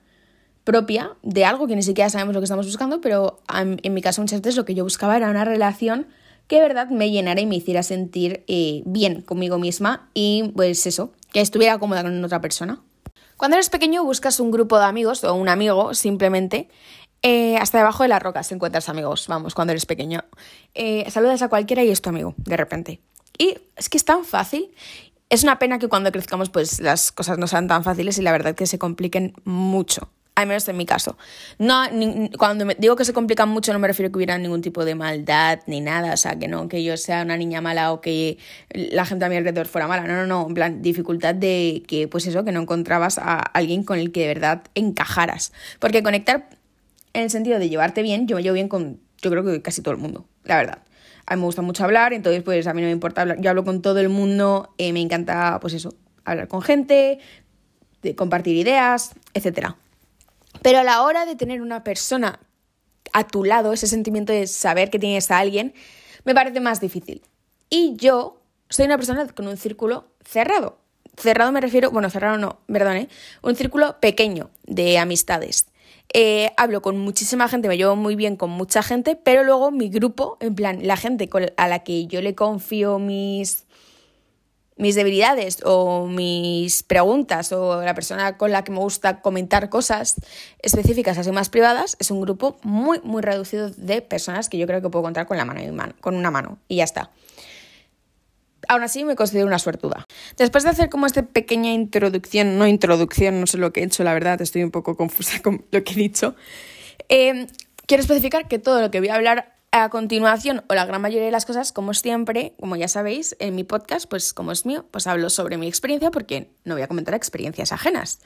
propia 0.63 1.17
de 1.23 1.45
algo 1.45 1.67
que 1.67 1.77
ni 1.77 1.83
siquiera 1.83 2.11
sabemos 2.11 2.35
lo 2.35 2.41
que 2.41 2.45
estamos 2.45 2.67
buscando, 2.67 3.01
pero 3.01 3.41
en, 3.53 3.95
mi 3.95 4.01
caso 4.01 4.23
muchas 4.23 4.41
veces 4.41 4.57
lo 4.57 4.65
que 4.65 4.75
yo 4.75 4.85
buscaba 4.85 5.17
era 5.17 5.31
una 5.31 5.45
relación 5.45 6.07
que 6.49 6.57
de 6.57 6.63
verdad 6.63 6.89
me 6.91 7.11
llenara 7.11 7.41
y 7.41 7.47
me 7.47 7.57
hiciera 7.57 7.83
sentir 7.83 8.45
eh, 8.49 8.83
bien 8.87 9.23
conmigo 9.23 9.59
misma 9.59 10.09
y 10.15 10.53
pues 10.55 10.87
eso, 10.87 11.13
que 11.35 11.41
estuviera 11.41 11.79
cómoda 11.79 12.03
con 12.03 12.25
otra 12.25 12.41
persona. 12.41 12.81
Cuando 13.37 13.57
eres 13.57 13.69
pequeño 13.69 14.05
buscas 14.05 14.39
un 14.39 14.53
grupo 14.53 14.79
de 14.79 14.85
amigos 14.85 15.25
o 15.25 15.35
un 15.35 15.49
amigo 15.49 15.93
simplemente. 15.93 16.69
Eh, 17.23 17.57
hasta 17.57 17.79
debajo 17.79 18.05
de 18.05 18.09
las 18.09 18.23
rocas 18.23 18.53
encuentras 18.53 18.89
amigos, 18.89 19.27
vamos, 19.27 19.55
cuando 19.55 19.73
eres 19.73 19.85
pequeño. 19.85 20.25
Eh, 20.75 21.11
saludas 21.11 21.43
a 21.43 21.49
cualquiera 21.49 21.83
y 21.83 21.91
es 21.91 22.01
tu 22.01 22.11
amigo, 22.11 22.35
de 22.37 22.57
repente. 22.57 23.01
Y 23.37 23.59
es 23.75 23.89
que 23.89 23.97
es 23.97 24.05
tan 24.05 24.25
fácil. 24.25 24.73
es 25.29 25.43
una 25.43 25.59
pena 25.59 25.81
que 25.81 25.89
cuando 25.89 26.13
crezcamos 26.13 26.51
pues 26.51 26.79
las 26.79 27.11
cosas 27.11 27.37
no 27.39 27.49
sean 27.49 27.67
tan 27.67 27.83
fáciles 27.83 28.17
y 28.19 28.23
la 28.23 28.31
verdad 28.31 28.55
que 28.55 28.67
se 28.67 28.79
compliquen 28.79 29.35
mucho 29.43 30.11
al 30.35 30.47
menos 30.47 30.67
en 30.69 30.77
mi 30.77 30.85
caso. 30.85 31.17
No, 31.59 31.83
cuando 32.39 32.67
me 32.67 32.75
digo 32.75 32.97
que 32.97 33.05
se 33.05 33.13
complican 33.13 33.49
mucho 33.49 33.73
no 33.73 33.79
me 33.79 33.87
refiero 33.87 34.09
a 34.09 34.11
que 34.11 34.17
hubiera 34.17 34.37
ningún 34.39 34.63
tipo 34.63 34.85
de 34.85 34.95
maldad 34.95 35.61
ni 35.67 35.81
nada, 35.81 36.13
o 36.13 36.17
sea, 36.17 36.37
que 36.39 36.49
no, 36.49 36.69
que 36.69 36.83
yo 36.83 36.97
sea 36.97 37.23
una 37.23 37.37
niña 37.37 37.61
mala 37.61 37.93
o 37.93 38.01
que 38.01 38.39
la 38.71 39.05
gente 39.05 39.25
a 39.25 39.29
mi 39.29 39.37
alrededor 39.37 39.67
fuera 39.67 39.87
mala, 39.87 40.07
no, 40.07 40.15
no, 40.15 40.27
no, 40.27 40.47
en 40.49 40.55
plan, 40.55 40.83
dificultad 40.83 41.35
de 41.35 41.85
que, 41.87 42.09
pues 42.09 42.27
eso, 42.27 42.45
que 42.45 42.53
no 42.53 42.61
encontrabas 42.61 43.19
a 43.19 43.39
alguien 43.39 43.85
con 43.85 43.99
el 43.99 44.11
que 44.11 44.21
de 44.21 44.29
verdad 44.29 44.63
encajaras. 44.75 45.53
Porque 45.79 46.03
conectar 46.03 46.49
en 47.13 47.23
el 47.23 47.31
sentido 47.31 47.59
de 47.59 47.69
llevarte 47.69 48.03
bien, 48.03 48.27
yo 48.27 48.37
me 48.37 48.43
llevo 48.43 48.55
bien 48.55 48.69
con, 48.69 49.01
yo 49.23 49.31
creo 49.31 49.45
que 49.45 49.63
casi 49.63 49.83
todo 49.83 49.95
el 49.95 50.01
mundo, 50.01 50.27
la 50.45 50.57
verdad. 50.57 50.79
A 51.27 51.37
mí 51.37 51.41
me 51.41 51.47
gusta 51.47 51.63
mucho 51.63 51.85
hablar, 51.85 52.13
entonces 52.13 52.43
pues 52.43 52.67
a 52.67 52.75
mí 52.75 52.83
no 52.83 52.87
me 52.87 52.93
importa 52.93 53.23
hablar, 53.23 53.41
yo 53.41 53.51
hablo 53.51 53.65
con 53.65 53.83
todo 53.83 54.01
el 54.01 54.09
mundo, 54.09 54.75
eh, 54.79 54.93
me 54.93 55.01
encanta, 55.01 55.59
pues 55.61 55.75
eso, 55.75 55.95
hablar 56.25 56.49
con 56.49 56.61
gente, 56.61 57.21
de 58.03 58.15
compartir 58.15 58.57
ideas, 58.57 59.13
etcétera. 59.33 59.77
Pero 60.65 60.79
a 60.79 60.83
la 60.83 61.03
hora 61.03 61.27
de 61.27 61.37
tener 61.37 61.61
una 61.61 61.85
persona 61.85 62.41
a 63.13 63.27
tu 63.27 63.45
lado, 63.45 63.75
ese 63.75 63.87
sentimiento 63.87 64.33
de 64.33 64.47
saber 64.47 64.89
que 64.89 64.99
tienes 64.99 65.31
a 65.31 65.39
alguien, 65.39 65.75
me 66.25 66.35
parece 66.35 66.59
más 66.61 66.81
difícil. 66.81 67.21
Y 67.69 67.97
yo 67.97 68.41
soy 68.71 68.87
una 68.87 68.97
persona 68.97 69.29
con 69.29 69.47
un 69.47 69.59
círculo 69.59 70.09
cerrado. 70.25 70.79
Cerrado 71.19 71.53
me 71.53 71.61
refiero, 71.61 71.91
bueno, 71.91 72.09
cerrado 72.09 72.39
no, 72.39 72.61
perdón, 72.67 72.97
¿eh? 72.97 73.09
un 73.43 73.55
círculo 73.57 74.01
pequeño 74.01 74.49
de 74.67 74.97
amistades. 74.97 75.67
Eh, 76.15 76.51
hablo 76.57 76.81
con 76.81 76.99
muchísima 76.99 77.47
gente, 77.47 77.69
me 77.69 77.77
llevo 77.77 77.95
muy 77.95 78.17
bien 78.17 78.37
con 78.37 78.49
mucha 78.49 78.83
gente, 78.83 79.17
pero 79.17 79.45
luego 79.45 79.71
mi 79.71 79.91
grupo, 79.91 80.39
en 80.41 80.55
plan, 80.55 80.79
la 80.87 80.97
gente 80.97 81.29
a 81.59 81.69
la 81.69 81.81
que 81.81 82.07
yo 82.07 82.23
le 82.23 82.35
confío 82.35 82.99
mis, 82.99 83.67
mis 84.77 84.95
debilidades 84.97 85.59
o 85.65 86.07
mis 86.07 86.83
preguntas 86.83 87.53
o 87.53 87.83
la 87.83 87.95
persona 87.95 88.37
con 88.37 88.51
la 88.51 88.65
que 88.65 88.73
me 88.73 88.79
gusta 88.79 89.21
comentar 89.21 89.69
cosas 89.69 90.17
específicas 90.61 91.17
así 91.17 91.31
más 91.31 91.49
privadas 91.49 91.97
es 92.01 92.11
un 92.11 92.21
grupo 92.21 92.59
muy 92.63 93.01
muy 93.05 93.23
reducido 93.23 93.71
de 93.71 94.03
personas 94.03 94.49
que 94.49 94.59
yo 94.59 94.67
creo 94.67 94.83
que 94.83 94.91
puedo 94.91 95.05
contar 95.05 95.27
con 95.27 95.37
la 95.37 95.45
mano, 95.45 95.61
con 96.01 96.17
una 96.17 96.31
mano 96.31 96.59
y 96.69 96.77
ya 96.77 96.85
está. 96.85 97.11
Aún 98.67 98.83
así 98.83 99.05
me 99.05 99.15
considero 99.15 99.47
una 99.47 99.59
suertuda. 99.59 100.07
Después 100.39 100.65
de 100.65 100.71
hacer 100.71 100.89
como 100.89 101.05
esta 101.05 101.23
pequeña 101.23 101.73
introducción, 101.73 102.59
no 102.59 102.67
introducción, 102.67 103.39
no 103.39 103.47
sé 103.47 103.59
lo 103.59 103.73
que 103.73 103.81
he 103.81 103.85
hecho, 103.85 104.05
la 104.05 104.15
verdad, 104.15 104.41
estoy 104.41 104.65
un 104.65 104.71
poco 104.71 104.97
confusa 104.97 105.41
con 105.43 105.65
lo 105.71 105.85
que 105.85 105.93
he 105.93 105.97
dicho. 105.97 106.35
Eh, 107.09 107.47
quiero 107.87 108.01
especificar 108.01 108.49
que 108.49 108.59
todo 108.59 108.81
lo 108.81 108.91
que 108.91 109.01
voy 109.01 109.09
a 109.09 109.17
hablar 109.17 109.54
a 109.77 109.89
continuación, 109.89 110.63
o 110.69 110.75
la 110.75 110.87
gran 110.87 111.03
mayoría 111.03 111.27
de 111.27 111.33
las 111.33 111.47
cosas, 111.47 111.73
como 111.73 111.95
siempre, 111.95 112.55
como 112.61 112.77
ya 112.77 112.87
sabéis, 112.87 113.35
en 113.41 113.57
mi 113.57 113.65
podcast, 113.65 114.09
pues 114.09 114.33
como 114.33 114.53
es 114.53 114.67
mío, 114.67 114.87
pues 114.93 115.09
hablo 115.09 115.31
sobre 115.31 115.57
mi 115.57 115.67
experiencia 115.67 116.13
porque 116.13 116.49
no 116.63 116.75
voy 116.75 116.83
a 116.83 116.87
comentar 116.87 117.13
experiencias 117.15 117.73
ajenas. 117.73 118.21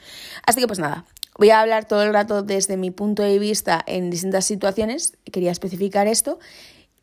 Así 0.44 0.60
que 0.60 0.66
pues 0.66 0.78
nada, 0.78 1.06
voy 1.38 1.48
a 1.48 1.62
hablar 1.62 1.88
todo 1.88 2.02
el 2.02 2.12
rato 2.12 2.42
desde 2.42 2.76
mi 2.76 2.90
punto 2.90 3.22
de 3.22 3.38
vista 3.38 3.82
en 3.86 4.10
distintas 4.10 4.44
situaciones, 4.44 5.16
quería 5.32 5.50
especificar 5.50 6.06
esto 6.06 6.38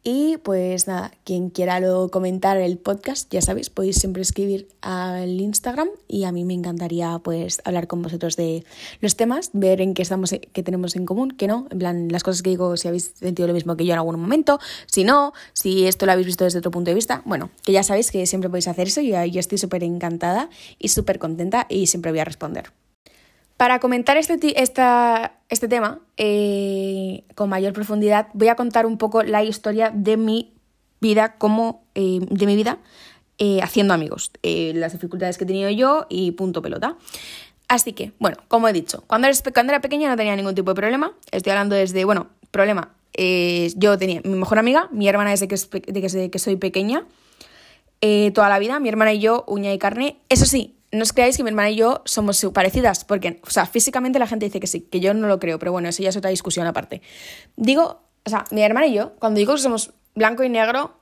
y 0.08 0.38
pues 0.38 0.88
nada, 0.88 1.12
quien 1.24 1.50
quiera 1.50 1.80
lo 1.80 2.10
comentar 2.10 2.58
el 2.58 2.78
podcast, 2.78 3.28
ya 3.34 3.42
sabéis, 3.42 3.72
podéis 3.72 3.96
siempre 3.96 4.22
escribir 4.22 4.68
al 4.82 5.42
Instagram 5.42 5.90
y 6.08 6.26
a 6.26 6.32
mí 6.32 6.46
me 6.46 6.54
encantaría 6.54 7.18
pues 7.24 7.60
hablar 7.66 7.88
con 7.88 8.04
vosotros 8.04 8.36
de 8.36 8.64
los 9.02 9.16
temas, 9.16 9.50
ver 9.54 9.82
en 9.82 9.96
qué 9.96 10.04
estamos, 10.04 10.30
qué 10.30 10.62
tenemos 10.62 10.96
en 10.96 11.08
común, 11.08 11.32
qué 11.32 11.48
no, 11.48 11.66
en 11.72 11.80
plan 11.80 12.08
las 12.12 12.22
cosas 12.22 12.44
que 12.44 12.52
digo, 12.52 12.78
si 12.78 12.88
habéis 12.88 13.14
sentido 13.16 13.48
lo 13.48 13.56
mismo 13.56 13.76
que 13.76 13.84
yo 13.84 13.94
en 13.94 13.98
algún 13.98 14.20
momento, 14.20 14.60
si 14.86 15.04
no, 15.04 15.34
si 15.54 15.88
esto 15.88 16.06
lo 16.06 16.12
habéis 16.12 16.28
visto 16.28 16.44
desde 16.44 16.60
otro 16.60 16.70
punto 16.70 16.92
de 16.92 16.96
vista, 16.96 17.24
bueno, 17.26 17.50
que 17.64 17.72
ya 17.72 17.82
sabéis 17.82 18.12
que 18.12 18.28
siempre 18.28 18.48
podéis 18.48 18.68
hacer 18.68 18.86
eso 18.86 19.02
y 19.02 19.10
yo 19.10 19.40
estoy 19.40 19.58
súper 19.58 19.84
encantada 19.84 20.52
y 20.78 20.90
súper 20.90 21.18
contenta 21.18 21.66
y 21.68 21.88
siempre 21.88 22.12
voy 22.12 22.20
a 22.20 22.26
responder. 22.26 22.72
Para 23.58 23.80
comentar 23.80 24.18
este, 24.18 24.38
este 24.62 25.68
tema 25.70 26.00
eh, 26.18 27.24
con 27.36 27.50
mayor 27.50 27.72
profundidad, 27.72 28.28
voy 28.34 28.50
a 28.50 28.56
contar 28.56 28.86
un 28.86 28.98
poco 28.98 29.24
la 29.24 29.44
historia 29.44 29.92
de 29.94 30.18
mi 30.18 30.54
vida 31.00 31.36
como 31.38 31.86
eh, 31.96 32.20
de 32.30 32.46
mi 32.48 32.58
vida 32.58 32.80
eh, 33.38 33.62
haciendo 33.62 33.94
amigos, 33.94 34.32
las 34.44 34.92
dificultades 34.92 35.38
que 35.38 35.46
he 35.46 35.48
tenido 35.48 35.70
yo 35.70 36.06
y 36.10 36.32
punto 36.32 36.62
pelota. 36.62 36.98
Así 37.70 37.94
que, 37.94 38.12
bueno, 38.20 38.38
como 38.50 38.68
he 38.68 38.74
dicho, 38.74 39.06
cuando, 39.08 39.28
era 39.28 39.82
pequeña 39.82 40.10
no 40.10 40.18
tenía 40.18 40.36
ningún 40.36 40.54
tipo 40.54 40.72
de 40.72 40.76
problema. 40.76 41.14
Estoy 41.32 41.52
hablando 41.52 41.76
desde, 41.76 42.04
bueno, 42.04 42.28
problema. 42.52 42.94
yo 43.18 43.98
tenía 43.98 44.20
mi 44.26 44.36
mejor 44.36 44.60
amiga, 44.60 44.90
mi 44.92 45.08
hermana 45.08 45.30
desde 45.32 45.48
que, 45.48 45.56
desde 45.92 46.30
que 46.30 46.40
soy 46.40 46.58
pequeña, 46.58 47.06
toda 48.34 48.50
la 48.50 48.60
vida, 48.60 48.82
mi 48.82 48.90
hermana 48.90 49.14
y 49.14 49.20
yo, 49.20 49.46
uña 49.48 49.74
y 49.74 49.80
carne. 49.80 50.18
Eso 50.30 50.46
sí, 50.46 50.75
no 50.96 51.04
os 51.04 51.14
creáis 51.14 51.38
que 51.38 51.44
mi 51.44 51.50
hermana 51.50 51.70
y 51.70 51.76
yo 51.76 52.02
somos 52.06 52.46
parecidas, 52.54 53.06
porque, 53.06 53.42
o 53.46 53.50
sea, 53.50 53.66
físicamente 53.66 54.20
la 54.20 54.28
gente 54.28 54.46
dice 54.46 54.60
que 54.60 54.68
sí, 54.68 54.82
que 54.82 55.00
yo 55.00 55.14
no 55.14 55.28
lo 55.28 55.40
creo, 55.40 55.60
pero 55.60 55.72
bueno, 55.72 55.90
eso 55.90 56.02
ya 56.02 56.10
es 56.10 56.18
otra 56.18 56.30
discusión 56.30 56.68
aparte. 56.68 57.02
Digo, 57.56 58.02
o 58.26 58.30
sea, 58.30 58.46
mi 58.52 58.62
hermana 58.62 58.88
y 58.88 58.94
yo, 58.94 59.16
cuando 59.20 59.38
digo 59.38 59.54
que 59.54 59.62
somos 59.62 59.94
blanco 60.16 60.44
y 60.44 60.50
negro, 60.50 61.00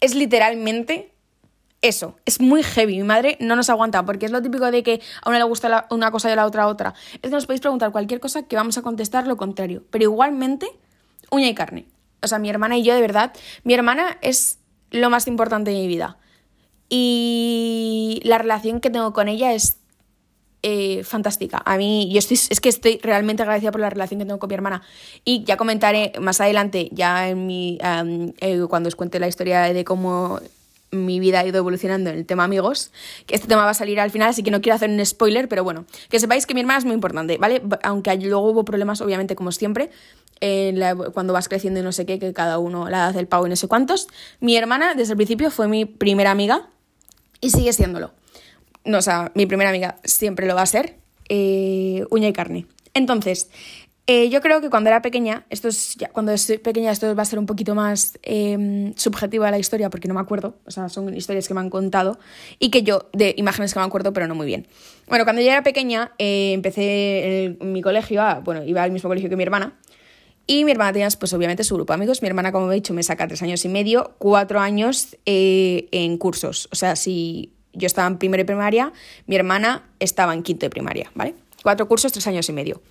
es 0.00 0.14
literalmente 0.14 1.12
eso, 1.82 2.16
es 2.24 2.40
muy 2.40 2.62
heavy. 2.62 2.96
Mi 2.96 3.04
madre 3.04 3.36
no 3.40 3.56
nos 3.56 3.68
aguanta 3.68 4.04
porque 4.04 4.26
es 4.26 4.32
lo 4.32 4.40
típico 4.40 4.70
de 4.70 4.82
que 4.82 5.00
a 5.22 5.28
una 5.28 5.38
le 5.38 5.44
gusta 5.44 5.86
una 5.90 6.10
cosa 6.10 6.28
y 6.28 6.32
a 6.32 6.36
la 6.36 6.46
otra 6.46 6.66
otra. 6.66 6.94
Es 7.14 7.20
que 7.20 7.30
nos 7.30 7.46
podéis 7.46 7.60
preguntar 7.60 7.92
cualquier 7.92 8.20
cosa 8.20 8.44
que 8.44 8.56
vamos 8.56 8.78
a 8.78 8.82
contestar 8.82 9.26
lo 9.26 9.36
contrario, 9.36 9.84
pero 9.90 10.04
igualmente 10.04 10.66
uña 11.30 11.48
y 11.48 11.54
carne. 11.54 11.86
O 12.22 12.26
sea, 12.26 12.38
mi 12.38 12.48
hermana 12.48 12.78
y 12.78 12.84
yo 12.84 12.94
de 12.94 13.00
verdad, 13.00 13.32
mi 13.64 13.74
hermana 13.74 14.18
es 14.22 14.58
lo 14.90 15.10
más 15.10 15.26
importante 15.26 15.72
de 15.72 15.76
mi 15.76 15.86
vida. 15.86 16.16
Y 16.96 18.20
la 18.22 18.38
relación 18.38 18.80
que 18.80 18.88
tengo 18.88 19.12
con 19.12 19.26
ella 19.26 19.52
es 19.52 19.78
eh, 20.62 21.02
fantástica. 21.02 21.60
A 21.64 21.76
mí, 21.76 22.08
yo 22.12 22.20
estoy, 22.20 22.38
es 22.48 22.60
que 22.60 22.68
estoy 22.68 23.00
realmente 23.02 23.42
agradecida 23.42 23.72
por 23.72 23.80
la 23.80 23.90
relación 23.90 24.20
que 24.20 24.26
tengo 24.26 24.38
con 24.38 24.46
mi 24.46 24.54
hermana. 24.54 24.80
Y 25.24 25.42
ya 25.42 25.56
comentaré 25.56 26.12
más 26.20 26.40
adelante, 26.40 26.90
ya 26.92 27.28
en 27.28 27.48
mi, 27.48 27.80
eh, 27.82 28.60
cuando 28.68 28.86
os 28.86 28.94
cuente 28.94 29.18
la 29.18 29.26
historia 29.26 29.62
de 29.62 29.84
cómo 29.84 30.38
mi 30.92 31.18
vida 31.18 31.40
ha 31.40 31.44
ido 31.44 31.58
evolucionando 31.58 32.10
en 32.10 32.16
el 32.16 32.26
tema 32.26 32.44
amigos, 32.44 32.92
que 33.26 33.34
este 33.34 33.48
tema 33.48 33.64
va 33.64 33.70
a 33.70 33.74
salir 33.74 33.98
al 33.98 34.12
final, 34.12 34.28
así 34.28 34.44
que 34.44 34.52
no 34.52 34.60
quiero 34.60 34.76
hacer 34.76 34.88
un 34.88 35.04
spoiler, 35.04 35.48
pero 35.48 35.64
bueno, 35.64 35.86
que 36.10 36.20
sepáis 36.20 36.46
que 36.46 36.54
mi 36.54 36.60
hermana 36.60 36.78
es 36.78 36.84
muy 36.84 36.94
importante, 36.94 37.38
¿vale? 37.38 37.60
Aunque 37.82 38.14
luego 38.18 38.48
hubo 38.48 38.64
problemas, 38.64 39.00
obviamente, 39.00 39.34
como 39.34 39.50
siempre, 39.50 39.90
cuando 41.12 41.32
vas 41.32 41.48
creciendo 41.48 41.80
y 41.80 41.82
no 41.82 41.90
sé 41.90 42.06
qué, 42.06 42.20
que 42.20 42.32
cada 42.32 42.60
uno 42.60 42.88
la 42.88 42.98
edad 42.98 43.14
del 43.14 43.26
pavo 43.26 43.48
y 43.48 43.50
no 43.50 43.56
sé 43.56 43.66
cuántos. 43.66 44.06
Mi 44.38 44.56
hermana, 44.56 44.94
desde 44.94 45.14
el 45.14 45.16
principio, 45.16 45.50
fue 45.50 45.66
mi 45.66 45.86
primera 45.86 46.30
amiga 46.30 46.68
y 47.40 47.50
sigue 47.50 47.72
siéndolo. 47.72 48.12
No, 48.84 48.98
o 48.98 49.02
sea, 49.02 49.32
mi 49.34 49.46
primera 49.46 49.70
amiga 49.70 49.96
siempre 50.04 50.46
lo 50.46 50.54
va 50.54 50.62
a 50.62 50.66
ser, 50.66 50.96
eh, 51.28 52.04
uña 52.10 52.28
y 52.28 52.32
carne. 52.32 52.66
Entonces, 52.92 53.48
eh, 54.06 54.28
yo 54.28 54.42
creo 54.42 54.60
que 54.60 54.68
cuando 54.68 54.90
era 54.90 55.00
pequeña, 55.00 55.46
esto 55.48 55.68
es 55.68 55.94
ya, 55.96 56.10
cuando 56.10 56.30
estoy 56.32 56.58
pequeña 56.58 56.92
esto 56.92 57.16
va 57.16 57.22
a 57.22 57.24
ser 57.24 57.38
un 57.38 57.46
poquito 57.46 57.74
más 57.74 58.18
eh, 58.22 58.92
subjetiva 58.96 59.50
la 59.50 59.58
historia 59.58 59.88
porque 59.88 60.08
no 60.08 60.14
me 60.14 60.20
acuerdo, 60.20 60.58
o 60.66 60.70
sea, 60.70 60.90
son 60.90 61.16
historias 61.16 61.48
que 61.48 61.54
me 61.54 61.60
han 61.60 61.70
contado 61.70 62.18
y 62.58 62.68
que 62.68 62.82
yo, 62.82 63.08
de 63.14 63.34
imágenes 63.38 63.72
que 63.72 63.80
me 63.80 63.86
acuerdo, 63.86 64.12
pero 64.12 64.26
no 64.28 64.34
muy 64.34 64.44
bien. 64.46 64.66
Bueno, 65.08 65.24
cuando 65.24 65.40
yo 65.40 65.50
era 65.50 65.62
pequeña, 65.62 66.12
eh, 66.18 66.52
empecé 66.52 67.56
en, 67.58 67.72
mi 67.72 67.80
colegio, 67.80 68.22
bueno, 68.44 68.62
iba 68.64 68.82
al 68.82 68.90
mismo 68.90 69.08
colegio 69.08 69.30
que 69.30 69.36
mi 69.36 69.42
hermana, 69.42 69.72
y 70.46 70.64
mi 70.64 70.72
hermana 70.72 70.92
tenía, 70.92 71.08
pues 71.18 71.32
obviamente, 71.32 71.64
su 71.64 71.74
grupo 71.74 71.92
de 71.92 71.96
amigos. 71.96 72.20
Mi 72.22 72.28
hermana, 72.28 72.52
como 72.52 72.70
he 72.70 72.74
dicho, 72.74 72.92
me 72.92 73.02
saca 73.02 73.26
tres 73.26 73.42
años 73.42 73.64
y 73.64 73.68
medio, 73.68 74.14
cuatro 74.18 74.60
años 74.60 75.16
eh, 75.24 75.88
en 75.90 76.18
cursos. 76.18 76.68
O 76.70 76.76
sea, 76.76 76.96
si 76.96 77.52
yo 77.72 77.86
estaba 77.86 78.06
en 78.08 78.18
primero 78.18 78.42
de 78.42 78.46
primaria, 78.46 78.92
mi 79.26 79.36
hermana 79.36 79.88
estaba 80.00 80.34
en 80.34 80.42
quinto 80.42 80.66
de 80.66 80.70
primaria, 80.70 81.10
¿vale? 81.14 81.34
Cuatro 81.62 81.88
cursos, 81.88 82.12
tres 82.12 82.26
años 82.26 82.48
y 82.48 82.52
medio. 82.52 82.82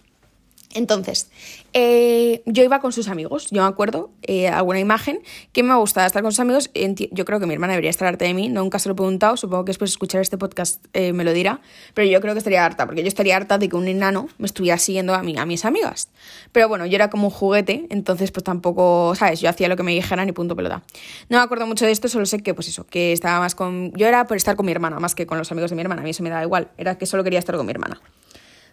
Entonces, 0.74 1.30
eh, 1.74 2.42
yo 2.46 2.64
iba 2.64 2.80
con 2.80 2.92
sus 2.92 3.08
amigos, 3.08 3.48
yo 3.52 3.62
me 3.62 3.68
acuerdo, 3.68 4.12
eh, 4.24 4.48
alguna 4.48 4.80
imagen 4.80 5.22
que 5.52 5.64
me 5.64 5.76
gustaba 5.76 6.08
estar 6.08 6.22
con 6.22 6.32
sus 6.32 6.40
amigos. 6.40 6.72
Yo 7.12 7.26
creo 7.26 7.40
que 7.40 7.46
mi 7.46 7.54
hermana 7.54 7.74
debería 7.74 7.90
estar 7.90 8.08
harta 8.08 8.26
de 8.26 8.34
mí, 8.34 8.50
nunca 8.50 8.80
se 8.80 8.90
lo 8.90 8.94
he 8.94 8.96
preguntado, 8.96 9.38
supongo 9.38 9.66
que 9.66 9.70
después 9.70 9.92
de 9.92 9.94
escuchar 9.94 10.22
este 10.22 10.38
podcast 10.38 10.84
eh, 10.94 11.14
me 11.14 11.24
lo 11.24 11.34
dirá, 11.34 11.62
pero 11.94 12.08
yo 12.08 12.20
creo 12.22 12.34
que 12.34 12.40
estaría 12.40 12.66
harta, 12.66 12.86
porque 12.86 13.02
yo 13.02 13.08
estaría 13.08 13.36
harta 13.36 13.58
de 13.58 13.70
que 13.70 13.76
un 13.76 13.88
enano 13.88 14.30
me 14.38 14.46
estuviera 14.46 14.78
siguiendo 14.78 15.14
a, 15.14 15.22
mí, 15.22 15.38
a 15.38 15.46
mis 15.46 15.66
amigas. 15.66 16.10
Pero 16.52 16.68
bueno, 16.70 16.86
yo 16.86 16.96
era 16.96 17.10
como 17.10 17.28
un 17.28 17.34
juguete, 17.34 17.88
entonces 17.90 18.32
pues 18.32 18.44
tampoco, 18.44 19.14
¿sabes? 19.16 19.40
Yo 19.42 19.50
hacía 19.50 19.68
lo 19.68 19.76
que 19.76 19.84
me 19.84 19.94
dijeran 19.94 20.28
y 20.28 20.32
punto 20.32 20.56
pelota. 20.56 20.84
No 21.30 21.38
me 21.38 21.44
acuerdo 21.44 21.68
mucho 21.68 21.86
de 21.86 21.92
esto, 21.92 22.08
solo 22.08 22.26
sé 22.26 22.42
que 22.42 22.54
pues 22.54 22.68
eso, 22.68 22.86
que 22.88 23.12
estaba 23.12 23.40
más 23.40 23.56
con... 23.56 23.92
Yo 23.94 24.08
era 24.08 24.26
por 24.26 24.38
estar 24.38 24.56
con 24.56 24.66
mi 24.66 24.72
hermana, 24.72 25.00
más 25.00 25.16
que 25.16 25.26
con 25.26 25.38
los 25.38 25.52
amigos 25.52 25.70
de 25.70 25.76
mi 25.76 25.82
hermana, 25.82 26.02
a 26.02 26.04
mí 26.04 26.12
eso 26.12 26.24
me 26.24 26.30
da 26.30 26.42
igual, 26.42 26.70
era 26.78 26.98
que 26.98 27.06
solo 27.06 27.24
quería 27.24 27.40
estar 27.40 27.56
con 27.56 27.66
mi 27.66 27.72
hermana. 27.72 28.02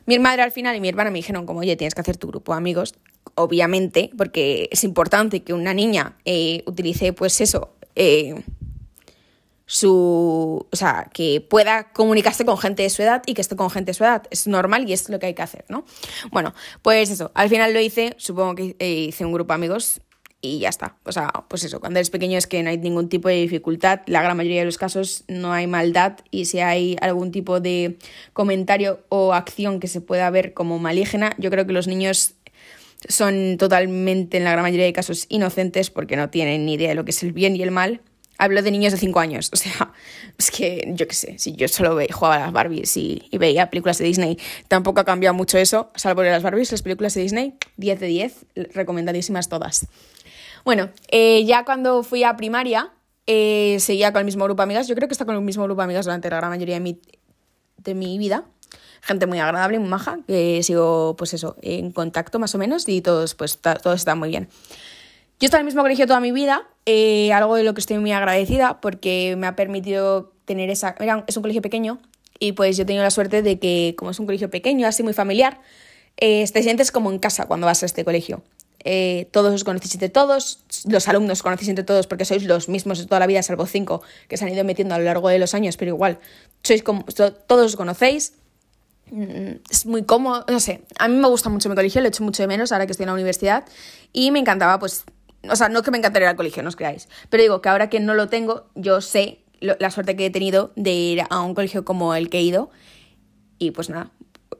Mi 0.06 0.18
madre 0.18 0.42
al 0.42 0.52
final 0.52 0.76
y 0.76 0.80
mi 0.80 0.88
hermana 0.88 1.10
me 1.10 1.18
dijeron 1.18 1.46
como, 1.46 1.60
oye, 1.60 1.76
tienes 1.76 1.94
que 1.94 2.00
hacer 2.00 2.16
tu 2.16 2.28
grupo 2.28 2.52
de 2.52 2.58
amigos, 2.58 2.94
obviamente, 3.34 4.10
porque 4.16 4.68
es 4.70 4.84
importante 4.84 5.42
que 5.42 5.52
una 5.52 5.74
niña 5.74 6.16
eh, 6.24 6.62
utilice 6.66 7.12
pues 7.12 7.40
eso, 7.40 7.74
eh, 7.94 8.42
su, 9.66 10.66
o 10.68 10.76
sea, 10.76 11.08
que 11.12 11.40
pueda 11.40 11.92
comunicarse 11.92 12.44
con 12.44 12.58
gente 12.58 12.82
de 12.82 12.90
su 12.90 13.02
edad 13.02 13.22
y 13.26 13.34
que 13.34 13.40
esté 13.40 13.54
con 13.54 13.70
gente 13.70 13.90
de 13.90 13.94
su 13.94 14.02
edad. 14.02 14.24
Es 14.30 14.48
normal 14.48 14.88
y 14.88 14.92
es 14.92 15.08
lo 15.08 15.20
que 15.20 15.26
hay 15.26 15.34
que 15.34 15.42
hacer, 15.42 15.64
¿no? 15.68 15.84
Bueno, 16.32 16.54
pues 16.82 17.08
eso, 17.10 17.30
al 17.34 17.48
final 17.48 17.72
lo 17.72 17.78
hice, 17.78 18.14
supongo 18.18 18.56
que 18.56 18.76
eh, 18.80 19.06
hice 19.08 19.24
un 19.24 19.32
grupo 19.32 19.52
de 19.52 19.54
amigos 19.54 20.00
y 20.42 20.60
ya 20.60 20.68
está. 20.68 20.96
O 21.04 21.12
sea, 21.12 21.32
pues 21.48 21.64
eso, 21.64 21.80
cuando 21.80 21.98
eres 21.98 22.10
pequeño 22.10 22.38
es 22.38 22.46
que 22.46 22.62
no 22.62 22.70
hay 22.70 22.78
ningún 22.78 23.08
tipo 23.08 23.28
de 23.28 23.34
dificultad, 23.34 24.00
la 24.06 24.22
gran 24.22 24.36
mayoría 24.36 24.60
de 24.60 24.66
los 24.66 24.78
casos 24.78 25.24
no 25.28 25.52
hay 25.52 25.66
maldad 25.66 26.18
y 26.30 26.46
si 26.46 26.60
hay 26.60 26.96
algún 27.00 27.30
tipo 27.30 27.60
de 27.60 27.98
comentario 28.32 29.00
o 29.08 29.34
acción 29.34 29.80
que 29.80 29.88
se 29.88 30.00
pueda 30.00 30.30
ver 30.30 30.54
como 30.54 30.78
maligna, 30.78 31.34
yo 31.38 31.50
creo 31.50 31.66
que 31.66 31.72
los 31.72 31.86
niños 31.86 32.34
son 33.08 33.56
totalmente, 33.58 34.36
en 34.36 34.44
la 34.44 34.52
gran 34.52 34.62
mayoría 34.62 34.86
de 34.86 34.92
casos, 34.92 35.26
inocentes 35.28 35.90
porque 35.90 36.16
no 36.16 36.30
tienen 36.30 36.66
ni 36.66 36.74
idea 36.74 36.90
de 36.90 36.94
lo 36.94 37.04
que 37.04 37.10
es 37.10 37.22
el 37.22 37.32
bien 37.32 37.56
y 37.56 37.62
el 37.62 37.70
mal. 37.70 38.00
Hablo 38.38 38.62
de 38.62 38.70
niños 38.70 38.92
de 38.92 38.98
5 38.98 39.20
años, 39.20 39.50
o 39.52 39.56
sea, 39.56 39.92
es 40.38 40.50
que 40.50 40.90
yo 40.94 41.06
qué 41.06 41.14
sé, 41.14 41.38
si 41.38 41.52
yo 41.52 41.68
solo 41.68 41.94
ve, 41.94 42.08
jugaba 42.10 42.36
a 42.36 42.38
las 42.38 42.52
Barbies 42.52 42.96
y, 42.96 43.28
veía 43.32 43.68
películas 43.68 43.98
de 43.98 44.06
Disney, 44.06 44.38
tampoco 44.66 45.00
ha 45.00 45.04
cambiado 45.04 45.34
mucho 45.34 45.58
eso, 45.58 45.90
salvo 45.94 46.22
las 46.22 46.42
Barbies, 46.42 46.72
las 46.72 46.80
películas 46.80 47.12
de 47.12 47.20
Disney, 47.20 47.54
10 47.76 48.00
de 48.00 48.06
10, 48.06 48.46
recomendadísimas 48.72 49.50
todas. 49.50 49.86
Bueno, 50.64 50.90
eh, 51.08 51.44
ya 51.44 51.64
cuando 51.64 52.02
fui 52.02 52.24
a 52.24 52.36
primaria, 52.36 52.92
eh, 53.26 53.76
seguía 53.80 54.12
con 54.12 54.20
el 54.20 54.24
mismo 54.24 54.44
grupo 54.44 54.60
de 54.60 54.64
amigas. 54.64 54.88
Yo 54.88 54.94
creo 54.94 55.08
que 55.08 55.14
está 55.14 55.24
con 55.24 55.34
el 55.34 55.42
mismo 55.42 55.64
grupo 55.64 55.80
de 55.80 55.84
amigas 55.84 56.04
durante 56.04 56.28
la 56.30 56.36
gran 56.36 56.50
mayoría 56.50 56.74
de 56.74 56.80
mi, 56.80 57.00
de 57.78 57.94
mi 57.94 58.18
vida. 58.18 58.44
Gente 59.02 59.26
muy 59.26 59.38
agradable, 59.38 59.78
muy 59.78 59.88
maja, 59.88 60.18
que 60.26 60.62
sigo, 60.62 61.16
pues 61.16 61.32
eso, 61.32 61.56
en 61.62 61.90
contacto 61.92 62.38
más 62.38 62.54
o 62.54 62.58
menos 62.58 62.86
y 62.88 63.00
todos, 63.00 63.34
pues, 63.34 63.58
todos 63.58 63.96
están 63.96 64.18
muy 64.18 64.28
bien. 64.28 64.48
Yo 65.38 65.44
he 65.44 65.46
estado 65.46 65.60
en 65.60 65.66
el 65.66 65.72
mismo 65.72 65.82
colegio 65.82 66.06
toda 66.06 66.20
mi 66.20 66.32
vida, 66.32 66.68
eh, 66.84 67.32
algo 67.32 67.54
de 67.54 67.62
lo 67.62 67.72
que 67.72 67.80
estoy 67.80 67.98
muy 67.98 68.12
agradecida 68.12 68.82
porque 68.82 69.36
me 69.38 69.46
ha 69.46 69.56
permitido 69.56 70.32
tener 70.44 70.68
esa... 70.68 70.94
es 71.26 71.36
un 71.36 71.42
colegio 71.42 71.62
pequeño 71.62 71.98
y 72.38 72.52
pues 72.52 72.76
yo 72.76 72.82
he 72.82 72.86
tenido 72.86 73.04
la 73.04 73.10
suerte 73.10 73.40
de 73.40 73.58
que, 73.58 73.94
como 73.96 74.10
es 74.10 74.18
un 74.18 74.26
colegio 74.26 74.50
pequeño, 74.50 74.86
así 74.86 75.02
muy 75.02 75.14
familiar, 75.14 75.62
te 76.16 76.62
sientes 76.62 76.92
como 76.92 77.10
en 77.10 77.18
casa 77.18 77.46
cuando 77.46 77.66
vas 77.66 77.82
a 77.82 77.86
este 77.86 78.04
colegio. 78.04 78.42
Eh, 78.84 79.28
todos 79.30 79.52
os 79.52 79.64
conocéis 79.64 79.94
entre 79.94 80.08
todos, 80.08 80.64
los 80.88 81.06
alumnos 81.08 81.38
os 81.38 81.42
conocéis 81.42 81.68
entre 81.68 81.84
todos 81.84 82.06
porque 82.06 82.24
sois 82.24 82.44
los 82.44 82.68
mismos 82.68 82.98
de 82.98 83.04
toda 83.04 83.20
la 83.20 83.26
vida, 83.26 83.42
salvo 83.42 83.66
cinco 83.66 84.00
que 84.28 84.38
se 84.38 84.44
han 84.44 84.52
ido 84.52 84.64
metiendo 84.64 84.94
a 84.94 84.98
lo 84.98 85.04
largo 85.04 85.28
de 85.28 85.38
los 85.38 85.52
años, 85.52 85.76
pero 85.76 85.90
igual, 85.90 86.18
sois 86.62 86.82
todos 86.82 87.66
os 87.66 87.76
conocéis, 87.76 88.32
mm, 89.10 89.68
es 89.68 89.84
muy 89.84 90.04
cómodo, 90.04 90.46
no 90.48 90.60
sé, 90.60 90.80
a 90.98 91.08
mí 91.08 91.16
me 91.16 91.28
gusta 91.28 91.50
mucho 91.50 91.68
mi 91.68 91.74
colegio, 91.74 92.00
lo 92.00 92.08
echo 92.08 92.24
mucho 92.24 92.42
de 92.42 92.46
menos 92.46 92.72
ahora 92.72 92.86
que 92.86 92.92
estoy 92.92 93.04
en 93.04 93.08
la 93.08 93.14
universidad 93.14 93.64
y 94.14 94.30
me 94.30 94.38
encantaba, 94.38 94.78
pues, 94.78 95.04
o 95.46 95.56
sea, 95.56 95.68
no 95.68 95.82
que 95.82 95.90
me 95.90 95.98
encantaría 95.98 96.26
ir 96.26 96.30
al 96.30 96.36
colegio, 96.36 96.62
no 96.62 96.70
os 96.70 96.76
creáis, 96.76 97.08
pero 97.28 97.42
digo 97.42 97.60
que 97.60 97.68
ahora 97.68 97.90
que 97.90 98.00
no 98.00 98.14
lo 98.14 98.28
tengo, 98.28 98.64
yo 98.74 99.02
sé 99.02 99.40
la 99.60 99.90
suerte 99.90 100.16
que 100.16 100.24
he 100.24 100.30
tenido 100.30 100.72
de 100.74 100.92
ir 100.92 101.22
a 101.28 101.40
un 101.42 101.54
colegio 101.54 101.84
como 101.84 102.14
el 102.14 102.30
que 102.30 102.38
he 102.38 102.42
ido 102.42 102.70
y 103.58 103.72
pues 103.72 103.90
nada, 103.90 104.10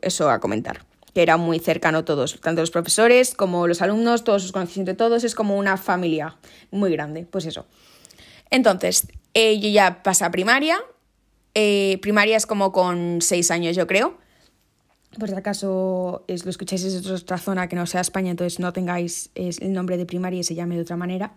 eso 0.02 0.28
a 0.28 0.40
comentar 0.40 0.89
que 1.14 1.22
era 1.22 1.36
muy 1.36 1.58
cercano 1.58 2.04
todos, 2.04 2.40
tanto 2.40 2.60
los 2.60 2.70
profesores 2.70 3.34
como 3.34 3.66
los 3.66 3.82
alumnos, 3.82 4.24
todos 4.24 4.44
os 4.44 4.52
conocéis 4.52 4.78
entre 4.78 4.94
todos, 4.94 5.24
es 5.24 5.34
como 5.34 5.56
una 5.56 5.76
familia 5.76 6.36
muy 6.70 6.92
grande, 6.92 7.26
pues 7.30 7.46
eso. 7.46 7.66
Entonces, 8.50 9.08
eh, 9.34 9.58
yo 9.60 9.68
ya 9.68 10.02
pasé 10.02 10.24
a 10.24 10.30
primaria, 10.30 10.78
eh, 11.54 11.98
primaria 12.02 12.36
es 12.36 12.46
como 12.46 12.72
con 12.72 13.20
seis 13.20 13.50
años 13.50 13.76
yo 13.76 13.86
creo, 13.86 14.18
por 15.18 15.28
si 15.28 15.34
acaso 15.34 16.24
es, 16.28 16.44
lo 16.44 16.50
escucháis 16.50 16.84
desde 16.84 17.12
otra 17.12 17.38
zona 17.38 17.68
que 17.68 17.74
no 17.74 17.86
sea 17.86 18.00
España, 18.00 18.30
entonces 18.30 18.60
no 18.60 18.72
tengáis 18.72 19.30
el 19.34 19.72
nombre 19.72 19.96
de 19.96 20.06
primaria 20.06 20.40
y 20.40 20.44
se 20.44 20.54
llame 20.54 20.76
de 20.76 20.82
otra 20.82 20.96
manera, 20.96 21.34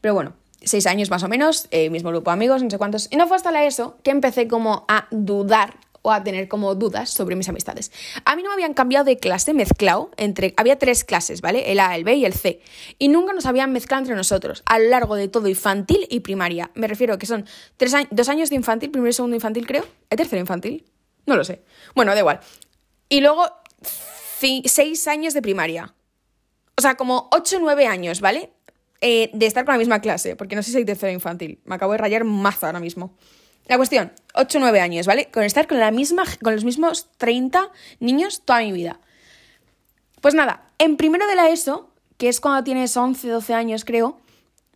pero 0.00 0.14
bueno, 0.14 0.34
seis 0.62 0.86
años 0.86 1.10
más 1.10 1.22
o 1.22 1.28
menos, 1.28 1.68
eh, 1.70 1.90
mismo 1.90 2.10
grupo 2.10 2.30
de 2.30 2.34
amigos, 2.34 2.62
no 2.62 2.70
sé 2.70 2.78
cuántos, 2.78 3.08
y 3.10 3.16
no 3.16 3.26
fue 3.28 3.36
hasta 3.36 3.52
la 3.52 3.64
ESO 3.64 3.98
que 4.02 4.10
empecé 4.10 4.48
como 4.48 4.84
a 4.88 5.06
dudar 5.10 5.74
o 6.06 6.12
a 6.12 6.22
tener 6.22 6.48
como 6.48 6.74
dudas 6.74 7.08
sobre 7.08 7.34
mis 7.34 7.48
amistades. 7.48 7.90
A 8.26 8.36
mí 8.36 8.42
no 8.42 8.50
me 8.50 8.54
habían 8.54 8.74
cambiado 8.74 9.06
de 9.06 9.16
clase 9.16 9.54
mezclado 9.54 10.10
entre... 10.18 10.52
Había 10.58 10.78
tres 10.78 11.02
clases, 11.02 11.40
¿vale? 11.40 11.72
El 11.72 11.80
A, 11.80 11.96
el 11.96 12.04
B 12.04 12.14
y 12.14 12.26
el 12.26 12.34
C. 12.34 12.60
Y 12.98 13.08
nunca 13.08 13.32
nos 13.32 13.46
habían 13.46 13.72
mezclado 13.72 14.02
entre 14.02 14.14
nosotros 14.14 14.62
a 14.66 14.78
lo 14.78 14.90
largo 14.90 15.16
de 15.16 15.28
todo 15.28 15.48
infantil 15.48 16.06
y 16.10 16.20
primaria. 16.20 16.70
Me 16.74 16.88
refiero 16.88 17.14
a 17.14 17.18
que 17.18 17.24
son 17.24 17.46
tres 17.78 17.94
dos 18.10 18.28
años 18.28 18.50
de 18.50 18.56
infantil, 18.56 18.90
primero 18.90 19.08
y 19.08 19.14
segundo 19.14 19.34
infantil 19.34 19.66
creo. 19.66 19.86
¿El 20.10 20.18
tercero 20.18 20.40
infantil? 20.40 20.84
No 21.24 21.36
lo 21.36 21.44
sé. 21.44 21.62
Bueno, 21.94 22.12
da 22.12 22.20
igual. 22.20 22.40
Y 23.08 23.22
luego 23.22 23.50
seis 24.66 25.08
años 25.08 25.32
de 25.32 25.40
primaria. 25.40 25.94
O 26.76 26.82
sea, 26.82 26.96
como 26.96 27.30
ocho 27.32 27.56
o 27.56 27.60
nueve 27.60 27.86
años, 27.86 28.20
¿vale? 28.20 28.52
Eh, 29.00 29.30
de 29.32 29.46
estar 29.46 29.64
con 29.64 29.72
la 29.72 29.78
misma 29.78 30.00
clase, 30.00 30.36
porque 30.36 30.54
no 30.54 30.62
sé 30.62 30.70
si 30.70 30.76
hay 30.76 30.84
tercero 30.84 31.12
infantil. 31.12 31.60
Me 31.64 31.76
acabo 31.76 31.92
de 31.92 31.98
rayar 31.98 32.24
mazo 32.24 32.66
ahora 32.66 32.80
mismo. 32.80 33.16
La 33.66 33.76
cuestión, 33.76 34.12
8 34.34 34.58
o 34.58 34.60
9 34.60 34.80
años, 34.80 35.06
¿vale? 35.06 35.30
Con 35.32 35.42
estar 35.42 35.66
con, 35.66 35.78
la 35.78 35.90
misma, 35.90 36.24
con 36.42 36.54
los 36.54 36.64
mismos 36.64 37.08
30 37.16 37.70
niños 38.00 38.42
toda 38.44 38.60
mi 38.60 38.72
vida. 38.72 39.00
Pues 40.20 40.34
nada, 40.34 40.68
en 40.78 40.96
primero 40.96 41.26
de 41.26 41.34
la 41.34 41.48
ESO, 41.48 41.90
que 42.18 42.28
es 42.28 42.40
cuando 42.40 42.62
tienes 42.64 42.96
11, 42.96 43.28
12 43.28 43.54
años 43.54 43.84
creo, 43.84 44.18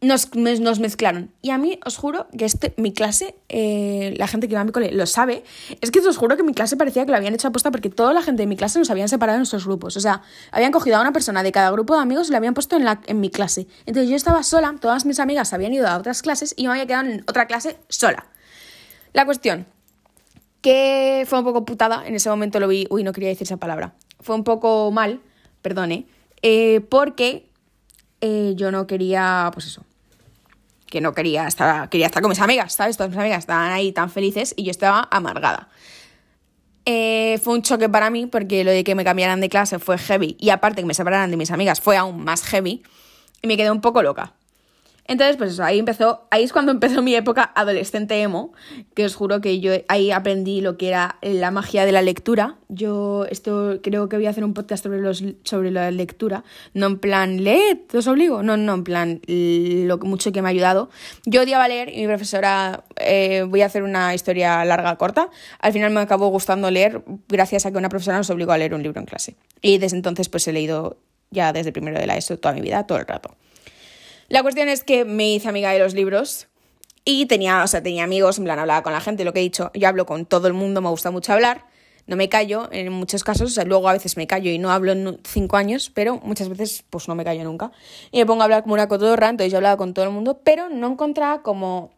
nos, 0.01 0.35
nos 0.35 0.79
mezclaron. 0.79 1.33
Y 1.43 1.51
a 1.51 1.59
mí 1.59 1.79
os 1.85 1.97
juro 1.97 2.29
que 2.37 2.45
este, 2.45 2.73
mi 2.77 2.93
clase, 2.93 3.35
eh, 3.49 4.15
la 4.17 4.27
gente 4.27 4.49
que 4.49 4.55
va 4.55 4.61
a 4.61 4.65
mi 4.65 4.73
cole 4.73 4.93
lo 4.93 5.07
sabe, 5.07 5.45
es 5.81 5.91
que 5.91 6.01
os 6.01 6.17
juro 6.17 6.37
que 6.37 6.43
mi 6.43 6.55
clase 6.55 6.77
parecía 6.77 7.05
que 7.05 7.11
lo 7.11 7.17
habían 7.17 7.35
hecho 7.35 7.49
aposta 7.49 7.71
porque 7.71 7.91
toda 7.91 8.13
la 8.13 8.23
gente 8.23 8.43
de 8.43 8.47
mi 8.47 8.57
clase 8.57 8.79
nos 8.79 8.91
habían 8.91 9.09
separado 9.09 9.37
en 9.37 9.41
nuestros 9.41 9.67
grupos. 9.67 9.97
O 9.97 10.01
sea, 10.01 10.23
habían 10.53 10.73
cogido 10.73 10.97
a 10.97 11.01
una 11.01 11.13
persona 11.13 11.43
de 11.43 11.53
cada 11.53 11.71
grupo 11.71 11.95
de 11.95 12.03
amigos 12.03 12.29
y 12.29 12.33
la 12.33 12.39
habían 12.39 12.55
puesto 12.55 12.77
en, 12.77 12.85
la, 12.85 13.01
en 13.07 13.21
mi 13.21 13.31
clase. 13.31 13.67
Entonces 13.87 14.09
yo 14.09 14.17
estaba 14.17 14.43
sola, 14.43 14.75
todas 14.81 15.05
mis 15.05 15.19
amigas 15.19 15.53
habían 15.53 15.73
ido 15.73 15.89
a 15.89 15.97
otras 15.97 16.23
clases 16.23 16.55
y 16.57 16.65
yo 16.65 16.71
me 16.71 16.75
había 16.75 16.87
quedado 16.87 17.09
en 17.09 17.25
otra 17.27 17.47
clase 17.47 17.79
sola. 17.89 18.27
La 19.13 19.25
cuestión, 19.25 19.67
que 20.61 21.25
fue 21.27 21.39
un 21.39 21.45
poco 21.45 21.65
putada, 21.65 22.07
en 22.07 22.15
ese 22.15 22.29
momento 22.29 22.61
lo 22.61 22.69
vi, 22.69 22.87
uy, 22.91 23.03
no 23.05 23.13
quería 23.13 23.29
decir 23.31 23.47
esa 23.47 23.57
palabra, 23.57 23.95
fue 24.21 24.35
un 24.35 24.45
poco 24.45 24.91
mal, 24.91 25.21
perdone, 25.63 26.07
eh, 26.43 26.81
porque 26.89 27.49
eh, 28.21 28.53
yo 28.57 28.71
no 28.71 28.87
quería, 28.87 29.51
pues 29.53 29.67
eso, 29.67 29.85
que 30.87 31.01
no 31.01 31.15
quería 31.15 31.47
estar, 31.47 31.89
quería 31.89 32.07
estar 32.07 32.23
con 32.23 32.31
mis 32.31 32.41
amigas, 32.41 32.73
¿sabes? 32.73 32.97
Todas 32.97 33.11
mis 33.11 33.19
amigas 33.19 33.41
estaban 33.41 33.73
ahí 33.73 33.93
tan 33.93 34.11
felices 34.11 34.55
y 34.57 34.65
yo 34.65 34.71
estaba 34.71 35.09
amargada. 35.11 35.69
Eh, 36.85 37.39
fue 37.43 37.53
un 37.55 37.63
choque 37.63 37.89
para 37.89 38.09
mí 38.09 38.27
porque 38.27 38.65
lo 38.65 38.71
de 38.71 38.83
que 38.83 38.95
me 38.95 39.05
cambiaran 39.05 39.41
de 39.43 39.51
clase 39.51 39.79
fue 39.79 39.99
heavy 39.99 40.37
y 40.41 40.49
aparte 40.51 40.81
que 40.81 40.87
me 40.87 40.95
separaran 40.95 41.31
de 41.31 41.37
mis 41.37 41.51
amigas 41.51 41.83
fue 41.83 41.99
aún 41.99 42.25
más 42.25 42.43
heavy 42.45 42.83
y 43.43 43.47
me 43.47 43.59
quedé 43.59 43.71
un 43.71 43.83
poco 43.83 44.03
loca. 44.03 44.33
Entonces, 45.09 45.39
pues 45.39 45.53
eso, 45.53 45.65
ahí 45.65 45.79
empezó, 45.79 46.29
ahí 46.31 46.45
es 46.45 46.53
cuando 46.53 46.71
empezó 46.71 47.01
mi 47.01 47.15
época 47.15 47.51
adolescente 47.55 48.21
emo, 48.21 48.53
que 48.95 49.07
os 49.07 49.15
juro 49.15 49.41
que 49.41 49.59
yo 49.59 49.73
ahí 49.89 50.11
aprendí 50.11 50.61
lo 50.61 50.77
que 50.77 50.89
era 50.89 51.17
la 51.23 51.51
magia 51.51 51.87
de 51.87 51.93
la 51.93 52.03
lectura. 52.03 52.57
Yo 52.69 53.25
esto 53.31 53.81
creo 53.83 54.11
que 54.11 54.17
voy 54.17 54.27
a 54.27 54.31
hacer 54.31 54.45
un 54.45 54.53
podcast 54.53 54.85
sobre 54.85 55.01
los 55.01 55.25
sobre 55.45 55.71
la 55.71 55.91
lectura, 55.91 56.45
no 56.75 56.87
en 56.87 56.99
plan 56.99 57.43
leed, 57.43 57.79
os 57.95 58.07
obligo, 58.07 58.43
no, 58.43 58.59
no, 58.59 58.75
en 58.75 58.85
plan 58.85 59.21
lo 59.27 59.97
mucho 59.99 60.31
que 60.31 60.43
me 60.43 60.49
ha 60.49 60.51
ayudado. 60.51 60.91
Yo 61.25 61.41
odiaba 61.41 61.67
leer 61.69 61.89
y 61.89 62.03
mi 62.03 62.07
profesora 62.07 62.85
eh, 62.97 63.47
voy 63.49 63.63
a 63.63 63.67
hacer 63.67 63.85
una 63.85 64.15
historia 64.15 64.63
larga 64.67 64.95
corta. 64.97 65.31
Al 65.61 65.73
final 65.73 65.91
me 65.91 66.01
acabó 66.01 66.29
gustando 66.29 66.71
leer 66.71 67.03
gracias 67.29 67.65
a 67.65 67.73
que 67.73 67.79
una 67.79 67.89
profesora 67.89 68.19
nos 68.19 68.29
obligó 68.29 68.53
a 68.53 68.59
leer 68.59 68.75
un 68.75 68.83
libro 68.83 69.01
en 69.01 69.07
clase. 69.07 69.37
Y 69.63 69.79
desde 69.79 69.97
entonces 69.97 70.29
pues 70.29 70.47
he 70.49 70.53
leído 70.53 70.99
ya 71.31 71.55
desde 71.55 71.73
primero 71.73 71.99
de 71.99 72.07
la 72.07 72.19
ESO 72.19 72.39
toda 72.39 72.55
mi 72.55 72.61
vida, 72.61 72.87
todo 72.87 72.99
el 72.99 73.07
rato. 73.07 73.35
La 74.29 74.43
cuestión 74.43 74.69
es 74.69 74.85
que 74.85 75.07
me 75.07 75.33
hice 75.33 75.49
amiga 75.49 75.73
de 75.73 75.79
los 75.79 75.95
libros 75.95 76.49
y 77.03 77.25
tenía, 77.25 77.63
o 77.63 77.67
sea, 77.67 77.83
tenía 77.83 78.05
amigos, 78.05 78.37
en 78.37 78.45
plan, 78.45 78.59
hablaba 78.59 78.83
con 78.83 78.93
la 78.93 79.01
gente, 79.01 79.25
lo 79.25 79.33
que 79.33 79.41
he 79.41 79.43
dicho, 79.43 79.71
yo 79.73 79.89
hablo 79.89 80.05
con 80.05 80.27
todo 80.27 80.49
el 80.49 80.53
mundo, 80.53 80.83
me 80.83 80.91
gusta 80.91 81.11
mucho 81.11 81.33
hablar, 81.33 81.65
no 82.07 82.15
me 82.15 82.29
callo 82.29 82.69
en 82.71 82.93
muchos 82.93 83.25
casos, 83.25 83.53
o 83.53 83.55
sea, 83.55 83.65
luego 83.65 83.89
a 83.89 83.95
veces 83.95 84.19
me 84.19 84.27
callo 84.27 84.51
y 84.51 84.59
no 84.59 84.71
hablo 84.71 84.93
en 84.93 85.19
cinco 85.25 85.57
años, 85.57 85.91
pero 85.95 86.21
muchas 86.23 86.51
veces 86.51 86.85
pues 86.91 87.09
no 87.09 87.15
me 87.15 87.25
callo 87.25 87.43
nunca. 87.43 87.73
Y 88.11 88.19
me 88.19 88.27
pongo 88.27 88.43
a 88.43 88.45
hablar 88.45 88.65
como 88.65 88.75
una 88.75 88.87
cotorra, 88.87 89.31
entonces 89.31 89.51
yo 89.51 89.57
hablaba 89.57 89.79
con 89.79 89.95
todo 89.95 90.05
el 90.05 90.11
mundo, 90.11 90.43
pero 90.45 90.69
no 90.69 90.89
encontraba 90.89 91.43
como 91.43 91.93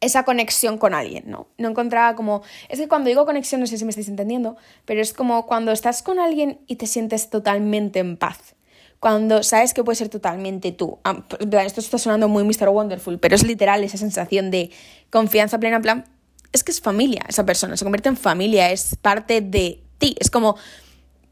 esa 0.00 0.24
conexión 0.24 0.78
con 0.78 0.94
alguien, 0.94 1.24
¿no? 1.26 1.48
No 1.58 1.68
encontraba 1.68 2.16
como... 2.16 2.42
Es 2.70 2.80
que 2.80 2.88
cuando 2.88 3.08
digo 3.08 3.26
conexión, 3.26 3.60
no 3.60 3.66
sé 3.66 3.76
si 3.76 3.84
me 3.84 3.90
estáis 3.90 4.08
entendiendo, 4.08 4.56
pero 4.86 5.02
es 5.02 5.12
como 5.12 5.44
cuando 5.44 5.70
estás 5.70 6.02
con 6.02 6.18
alguien 6.18 6.60
y 6.66 6.76
te 6.76 6.86
sientes 6.86 7.28
totalmente 7.28 7.98
en 7.98 8.16
paz 8.16 8.54
cuando 9.02 9.42
sabes 9.42 9.74
que 9.74 9.82
puede 9.82 9.96
ser 9.96 10.10
totalmente 10.10 10.70
tú. 10.70 11.00
Ah, 11.02 11.24
esto 11.64 11.80
está 11.80 11.98
sonando 11.98 12.28
muy 12.28 12.44
Mr. 12.44 12.68
Wonderful, 12.68 13.18
pero 13.18 13.34
es 13.34 13.42
literal 13.42 13.82
esa 13.82 13.98
sensación 13.98 14.52
de 14.52 14.70
confianza 15.10 15.58
plena, 15.58 15.74
en 15.74 15.82
plan, 15.82 16.04
es 16.52 16.62
que 16.62 16.70
es 16.70 16.80
familia 16.80 17.24
esa 17.28 17.44
persona, 17.44 17.76
se 17.76 17.84
convierte 17.84 18.10
en 18.10 18.16
familia, 18.16 18.70
es 18.70 18.94
parte 18.94 19.40
de 19.40 19.82
ti, 19.98 20.14
es 20.20 20.30
como 20.30 20.56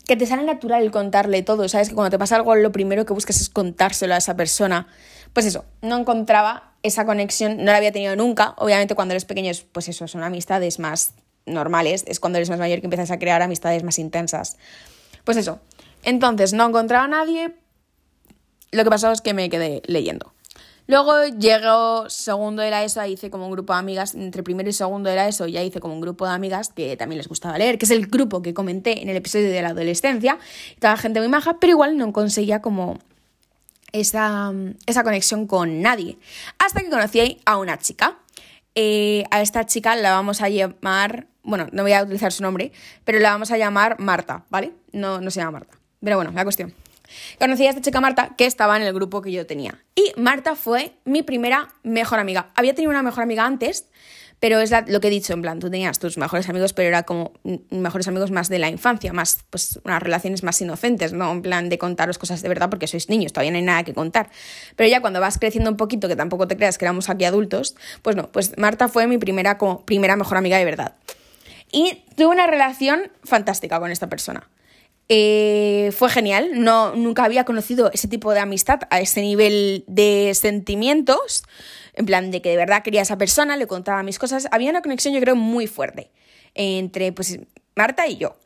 que 0.05 0.17
te 0.17 0.27
sale 0.27 0.43
natural 0.43 0.83
el 0.83 0.91
contarle 0.91 1.45
todo, 1.45 1.69
sabes 1.69 1.91
que 1.91 1.95
cuando 1.95 2.11
te 2.11 2.19
pasa 2.19 2.35
algo 2.35 2.57
lo 2.57 2.73
primero 2.73 3.07
que 3.07 3.13
buscas 3.13 3.41
es 3.41 3.49
contárselo 3.49 4.15
a 4.15 4.17
esa 4.17 4.35
persona. 4.35 4.89
Pues 5.33 5.47
eso, 5.47 5.65
no 5.81 5.97
encontraba 5.97 6.73
esa 6.83 7.07
conexión, 7.07 7.59
no 7.59 7.67
la 7.67 7.77
había 7.77 7.93
tenido 7.93 8.17
nunca, 8.17 8.55
obviamente 8.59 8.97
cuando 8.97 9.13
eres 9.13 9.27
pequeño, 9.27 9.53
pues 9.71 9.89
eso, 9.89 10.09
son 10.09 10.25
amistades 10.25 10.81
más 10.81 11.15
normales, 11.47 12.03
es 12.09 12.19
cuando 12.19 12.39
eres 12.39 12.51
más 12.51 12.59
mayor 12.59 12.81
que 12.81 12.87
empiezas 12.87 13.13
a 13.13 13.21
crear 13.21 13.43
amistades 13.43 13.85
más 13.85 14.01
intensas. 14.01 14.57
Pues 15.23 15.37
eso, 15.37 15.61
entonces 16.03 16.53
no 16.53 16.67
encontraba 16.67 17.05
a 17.05 17.09
nadie, 17.09 17.55
lo 18.73 18.85
que 18.85 18.91
pasó 18.91 19.11
es 19.13 19.21
que 19.21 19.35
me 19.35 19.49
quedé 19.51 19.83
leyendo. 19.87 20.33
Luego 20.87 21.25
llegó 21.27 22.11
segundo 22.11 22.63
de 22.63 22.71
la 22.71 22.83
ESO, 22.83 23.05
hice 23.05 23.31
como 23.31 23.47
un 23.47 23.53
grupo 23.53 23.73
de 23.75 23.79
amigas, 23.79 24.15
entre 24.17 24.43
primero 24.43 24.69
y 24.69 24.73
segundo 24.73 25.09
de 25.09 25.15
la 25.15 25.29
ESO 25.29 25.47
ya 25.47 25.63
hice 25.63 25.79
como 25.79 25.95
un 25.95 26.01
grupo 26.01 26.27
de 26.27 26.33
amigas 26.33 26.71
que 26.71 26.97
también 26.97 27.19
les 27.19 27.29
gustaba 27.29 27.57
leer, 27.59 27.79
que 27.79 27.85
es 27.85 27.93
el 27.93 28.09
grupo 28.09 28.43
que 28.43 28.55
comenté 28.55 29.01
en 29.01 29.09
el 29.09 29.17
episodio 29.17 29.51
de 29.51 29.63
la 29.63 29.69
adolescencia, 29.69 30.39
estaba 30.75 30.97
gente 30.97 31.21
muy 31.21 31.29
maja, 31.29 31.59
pero 31.61 31.71
igual 31.71 31.97
no 31.97 32.13
conseguía 32.13 32.61
como 32.61 32.99
esa, 33.93 34.53
esa 34.87 35.05
conexión 35.05 35.47
con 35.47 35.81
nadie. 35.81 36.19
Hasta 36.59 36.81
que 36.81 36.91
conocí 36.91 37.41
a 37.45 37.57
una 37.57 37.79
chica. 37.79 38.19
Eh, 38.75 39.25
a 39.31 39.43
esta 39.43 39.67
chica 39.67 39.95
la 39.95 40.11
vamos 40.11 40.41
a 40.43 40.49
llamar, 40.49 41.27
bueno, 41.45 41.69
no 41.73 41.83
voy 41.83 41.93
a 41.93 42.03
utilizar 42.03 42.33
su 42.33 42.43
nombre, 42.43 42.73
pero 43.05 43.21
la 43.21 43.31
vamos 43.31 43.51
a 43.51 43.59
llamar 43.59 43.99
Marta, 44.01 44.45
¿vale? 44.49 44.73
No, 44.93 45.21
no 45.21 45.31
se 45.31 45.41
llama 45.41 45.53
Marta. 45.53 45.77
Pero 46.01 46.17
bueno, 46.17 46.33
la 46.35 46.45
cuestión. 46.45 46.75
Conocí 47.39 47.67
a 47.67 47.71
esta 47.71 47.83
chica 47.83 48.01
Marta 48.01 48.35
que 48.37 48.47
estaba 48.47 48.77
en 48.77 48.83
el 48.83 48.93
grupo 48.93 49.23
que 49.23 49.33
yo 49.33 49.47
tenía. 49.47 49.83
Y 49.95 50.13
Marta 50.17 50.57
fue 50.57 50.93
mi 51.05 51.23
primera 51.23 51.69
mejor 51.83 52.19
amiga. 52.19 52.51
Había 52.55 52.75
tenido 52.75 52.91
una 52.91 53.03
mejor 53.03 53.23
amiga 53.23 53.45
antes, 53.45 53.87
pero 54.41 54.59
es 54.61 54.73
lo 54.87 55.01
que 55.01 55.09
he 55.09 55.11
dicho, 55.11 55.35
en 55.35 55.43
plan, 55.43 55.61
tú 55.61 55.71
tenías 55.71 55.99
tus 55.99 56.17
mejores 56.17 56.49
amigos, 56.49 56.73
pero 56.73 56.89
era 56.89 57.03
como 57.03 57.35
mejores 57.71 58.09
amigos 58.09 58.31
más 58.31 58.49
de 58.49 58.59
la 58.59 58.71
infancia, 58.71 59.13
más, 59.13 59.45
pues, 59.51 59.79
unas 59.85 60.03
relaciones 60.03 60.43
más 60.43 60.59
inocentes, 60.63 61.13
¿no? 61.13 61.31
En 61.31 61.43
plan 61.43 61.69
de 61.69 61.77
contaros 61.77 62.17
cosas 62.17 62.41
de 62.41 62.49
verdad 62.49 62.71
porque 62.71 62.87
sois 62.87 63.11
niños, 63.11 63.35
todavía 63.35 63.51
no 63.51 63.59
hay 63.59 63.65
nada 63.65 63.85
que 63.85 63.93
contar. 63.93 64.31
Pero 64.77 64.89
ya 64.89 65.03
cuando 65.03 65.21
vas 65.21 65.39
creciendo 65.39 65.71
un 65.71 65.77
poquito, 65.77 66.09
que 66.09 66.17
tampoco 66.17 66.49
te 66.49 66.57
creas 66.57 66.79
que 66.79 66.87
éramos 66.87 67.11
aquí 67.11 67.27
adultos, 67.27 67.77
pues 68.01 68.17
no, 68.17 68.33
pues 68.33 68.57
Marta 68.57 68.89
fue 68.89 69.07
mi 69.07 69.19
primera, 69.19 69.59
como 69.59 69.85
primera 69.85 70.17
mejor 70.17 70.39
amiga 70.39 70.57
de 70.57 70.65
verdad. 70.65 70.95
Y 71.71 72.03
tuve 72.17 72.29
una 72.29 72.47
relación 72.47 73.13
fantástica 73.23 73.79
con 73.79 73.91
esta 73.91 74.09
persona. 74.09 74.49
Eh, 75.13 75.91
fue 75.91 76.09
genial, 76.09 76.51
no, 76.55 76.95
nunca 76.95 77.25
había 77.25 77.45
conocido 77.45 77.91
ese 77.93 78.07
tipo 78.07 78.33
de 78.33 78.39
amistad 78.39 78.83
a 78.91 79.01
ese 79.01 79.23
nivel 79.23 79.83
de 79.89 80.31
sentimientos, 80.35 81.43
en 81.95 82.07
plan 82.07 82.31
de 82.31 82.41
que 82.41 82.51
de 82.51 82.57
verdad 82.57 82.85
quería 82.85 83.01
a 83.01 83.03
esa 83.03 83.19
persona, 83.19 83.57
le 83.57 83.67
contaba 83.67 84.05
mis 84.05 84.21
cosas, 84.21 84.47
había 84.53 84.71
una 84.71 84.83
conexión 84.83 85.13
yo 85.13 85.21
creo 85.21 85.35
muy 85.35 85.67
fuerte 85.67 86.13
entre 86.55 87.11
pues 87.11 87.41
Marta 87.75 88.07
y 88.07 88.19
yo. 88.19 88.37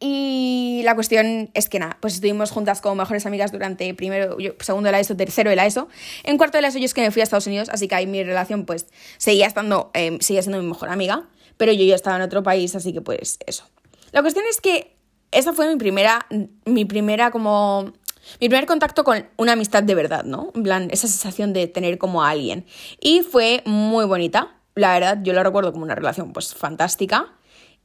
Y 0.00 0.80
la 0.84 0.94
cuestión 0.94 1.50
es 1.52 1.68
que 1.68 1.78
nada, 1.78 1.98
pues 2.00 2.14
estuvimos 2.14 2.50
juntas 2.50 2.80
como 2.80 2.94
mejores 2.94 3.26
amigas 3.26 3.52
durante 3.52 3.92
primero, 3.92 4.38
segundo 4.60 4.86
de 4.86 4.92
la 4.92 5.00
ESO, 5.00 5.16
tercero 5.16 5.50
de 5.50 5.56
la 5.56 5.66
ESO. 5.66 5.88
En 6.24 6.38
cuarto 6.38 6.56
de 6.56 6.62
la 6.62 6.68
ESO 6.68 6.78
yo 6.78 6.86
es 6.86 6.94
que 6.94 7.02
me 7.02 7.10
fui 7.10 7.20
a 7.20 7.24
Estados 7.24 7.46
Unidos, 7.46 7.68
así 7.68 7.88
que 7.88 7.94
ahí 7.94 8.06
mi 8.06 8.24
relación 8.24 8.64
pues 8.64 8.86
seguía 9.18 9.46
estando, 9.46 9.90
eh, 9.92 10.16
seguía 10.20 10.40
siendo 10.40 10.62
mi 10.62 10.68
mejor 10.68 10.88
amiga, 10.88 11.28
pero 11.58 11.72
yo 11.72 11.84
ya 11.84 11.94
estaba 11.94 12.16
en 12.16 12.22
otro 12.22 12.42
país, 12.42 12.74
así 12.74 12.94
que 12.94 13.02
pues 13.02 13.38
eso. 13.44 13.68
La 14.12 14.22
cuestión 14.22 14.46
es 14.48 14.62
que 14.62 14.97
esa 15.30 15.52
fue 15.52 15.68
mi 15.68 15.76
primera, 15.76 16.26
mi 16.64 16.84
primera 16.84 17.30
como 17.30 17.92
mi 18.40 18.48
primer 18.48 18.66
contacto 18.66 19.04
con 19.04 19.26
una 19.36 19.52
amistad 19.52 19.82
de 19.82 19.94
verdad, 19.94 20.24
¿no? 20.24 20.52
En 20.54 20.62
plan, 20.62 20.88
esa 20.90 21.08
sensación 21.08 21.52
de 21.52 21.66
tener 21.66 21.98
como 21.98 22.22
a 22.22 22.30
alguien. 22.30 22.66
Y 23.00 23.20
fue 23.20 23.62
muy 23.64 24.04
bonita. 24.04 24.56
La 24.74 24.92
verdad, 24.92 25.18
yo 25.22 25.32
lo 25.32 25.42
recuerdo 25.42 25.72
como 25.72 25.84
una 25.84 25.94
relación 25.94 26.32
pues 26.32 26.54
fantástica. 26.54 27.32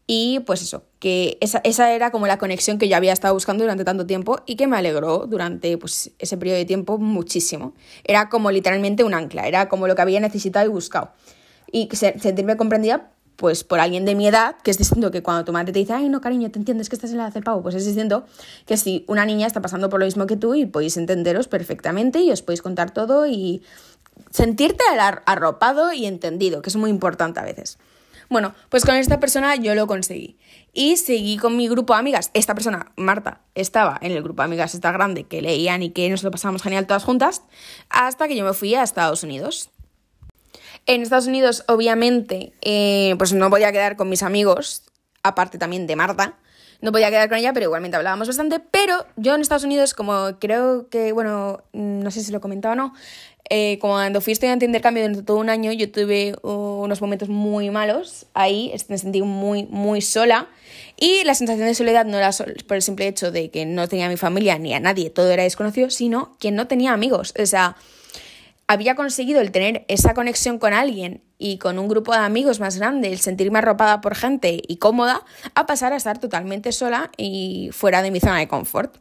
Y 0.05 0.41
pues 0.41 0.61
eso, 0.61 0.83
que 0.99 1.37
esa, 1.39 1.61
esa, 1.63 1.93
era 1.93 2.11
como 2.11 2.27
la 2.27 2.37
conexión 2.37 2.77
que 2.77 2.89
yo 2.89 2.97
había 2.97 3.13
estado 3.13 3.33
buscando 3.33 3.63
durante 3.63 3.85
tanto 3.85 4.05
tiempo 4.05 4.41
y 4.45 4.57
que 4.57 4.67
me 4.67 4.75
alegró 4.75 5.27
durante 5.27 5.77
pues, 5.77 6.11
ese 6.19 6.35
periodo 6.35 6.57
de 6.57 6.65
tiempo 6.65 6.97
muchísimo. 6.97 7.73
Era 8.03 8.27
como 8.27 8.51
literalmente 8.51 9.05
un 9.05 9.13
ancla, 9.13 9.47
era 9.47 9.69
como 9.69 9.87
lo 9.87 9.95
que 9.95 10.01
había 10.01 10.19
necesitado 10.19 10.65
y 10.65 10.69
buscado. 10.69 11.13
Y 11.71 11.87
sentirme 11.95 12.57
comprendida 12.57 13.12
pues 13.35 13.63
por 13.63 13.79
alguien 13.79 14.05
de 14.05 14.15
mi 14.15 14.27
edad, 14.27 14.55
que 14.63 14.71
es 14.71 14.77
distinto 14.77 15.11
que 15.11 15.23
cuando 15.23 15.43
tu 15.45 15.51
madre 15.51 15.71
te 15.73 15.79
dice, 15.79 15.93
ay, 15.93 16.09
no, 16.09 16.21
cariño, 16.21 16.51
te 16.51 16.59
entiendes 16.59 16.89
que 16.89 16.95
estás 16.95 17.11
en 17.11 17.17
la 17.17 17.25
edad 17.25 17.33
del 17.33 17.43
pavo, 17.43 17.61
pues 17.61 17.75
es 17.75 17.85
distinto 17.85 18.25
que 18.65 18.77
si 18.77 19.05
una 19.07 19.25
niña 19.25 19.47
está 19.47 19.61
pasando 19.61 19.89
por 19.89 19.99
lo 19.99 20.05
mismo 20.05 20.27
que 20.27 20.37
tú 20.37 20.55
y 20.55 20.65
podéis 20.65 20.97
entenderos 20.97 21.47
perfectamente 21.47 22.19
y 22.19 22.31
os 22.31 22.41
podéis 22.41 22.61
contar 22.61 22.91
todo 22.91 23.27
y 23.27 23.63
sentirte 24.29 24.83
arropado 25.25 25.93
y 25.93 26.05
entendido, 26.05 26.61
que 26.61 26.69
es 26.69 26.75
muy 26.75 26.89
importante 26.89 27.39
a 27.39 27.43
veces. 27.43 27.77
Bueno, 28.29 28.55
pues 28.69 28.85
con 28.85 28.95
esta 28.95 29.19
persona 29.19 29.55
yo 29.55 29.75
lo 29.75 29.85
conseguí. 29.87 30.37
Y 30.73 30.97
seguí 30.97 31.37
con 31.37 31.55
mi 31.55 31.67
grupo 31.67 31.93
de 31.93 31.99
amigas. 31.99 32.31
Esta 32.33 32.55
persona, 32.55 32.91
Marta, 32.95 33.41
estaba 33.53 33.99
en 34.01 34.11
el 34.11 34.23
grupo 34.23 34.41
de 34.41 34.45
amigas 34.45 34.73
esta 34.73 34.91
grande 34.91 35.25
que 35.25 35.41
leían 35.41 35.83
y 35.83 35.91
que 35.91 36.09
nos 36.09 36.23
lo 36.23 36.31
pasábamos 36.31 36.63
genial 36.63 36.87
todas 36.87 37.03
juntas, 37.03 37.43
hasta 37.89 38.27
que 38.27 38.35
yo 38.35 38.43
me 38.43 38.53
fui 38.53 38.73
a 38.73 38.81
Estados 38.81 39.23
Unidos. 39.23 39.69
En 40.85 41.01
Estados 41.01 41.27
Unidos, 41.27 41.63
obviamente, 41.67 42.53
eh, 42.61 43.15
pues 43.17 43.31
no 43.33 43.49
podía 43.49 43.71
quedar 43.71 43.95
con 43.95 44.09
mis 44.09 44.21
amigos, 44.21 44.83
aparte 45.23 45.57
también 45.57 45.87
de 45.87 45.95
Marta. 45.95 46.37
No 46.81 46.91
podía 46.91 47.09
quedar 47.09 47.29
con 47.29 47.37
ella, 47.37 47.53
pero 47.53 47.67
igualmente 47.67 47.95
hablábamos 47.95 48.27
bastante. 48.27 48.59
Pero 48.59 49.05
yo 49.15 49.33
en 49.35 49.39
Estados 49.39 49.63
Unidos, 49.63 49.93
como 49.93 50.37
creo 50.39 50.89
que, 50.89 51.13
bueno, 51.13 51.63
no 51.71 52.11
sé 52.11 52.21
si 52.21 52.33
lo 52.33 52.41
comentaba 52.41 52.73
o 52.73 52.75
no, 52.75 52.93
eh, 53.49 53.77
cuando 53.79 54.19
fui 54.19 54.33
estudiante 54.33 54.65
de 54.65 54.69
intercambio 54.71 55.03
durante 55.03 55.23
todo 55.23 55.37
un 55.37 55.49
año, 55.49 55.71
yo 55.71 55.89
tuve 55.89 56.35
unos 56.41 56.99
momentos 57.01 57.29
muy 57.29 57.69
malos 57.69 58.25
ahí, 58.33 58.73
me 58.89 58.97
sentí 58.97 59.21
muy, 59.21 59.63
muy 59.65 60.01
sola. 60.01 60.49
Y 60.97 61.23
la 61.23 61.35
sensación 61.35 61.67
de 61.67 61.75
soledad 61.75 62.05
no 62.05 62.17
era 62.17 62.31
por 62.67 62.75
el 62.75 62.81
simple 62.81 63.07
hecho 63.07 63.31
de 63.31 63.49
que 63.49 63.65
no 63.65 63.87
tenía 63.87 64.07
a 64.07 64.09
mi 64.09 64.17
familia 64.17 64.57
ni 64.59 64.73
a 64.73 64.81
nadie, 64.81 65.09
todo 65.09 65.31
era 65.31 65.43
desconocido, 65.43 65.89
sino 65.89 66.35
que 66.39 66.51
no 66.51 66.67
tenía 66.67 66.91
amigos. 66.91 67.33
O 67.39 67.45
sea, 67.45 67.77
había 68.67 68.95
conseguido 68.95 69.41
el 69.41 69.51
tener 69.51 69.85
esa 69.87 70.13
conexión 70.13 70.57
con 70.57 70.73
alguien 70.73 71.23
y 71.37 71.57
con 71.57 71.79
un 71.79 71.87
grupo 71.87 72.13
de 72.13 72.19
amigos 72.19 72.59
más 72.59 72.77
grande, 72.77 73.09
el 73.09 73.19
sentirme 73.19 73.59
arropada 73.59 74.01
por 74.01 74.15
gente 74.15 74.61
y 74.65 74.77
cómoda, 74.77 75.25
a 75.55 75.65
pasar 75.65 75.93
a 75.93 75.97
estar 75.97 76.19
totalmente 76.19 76.71
sola 76.71 77.11
y 77.17 77.69
fuera 77.73 78.01
de 78.01 78.11
mi 78.11 78.19
zona 78.19 78.39
de 78.39 78.47
confort. 78.47 78.97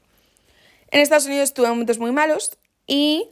En 0.90 1.00
Estados 1.00 1.26
Unidos 1.26 1.54
tuve 1.54 1.68
momentos 1.68 1.98
muy 1.98 2.12
malos 2.12 2.58
y 2.86 3.30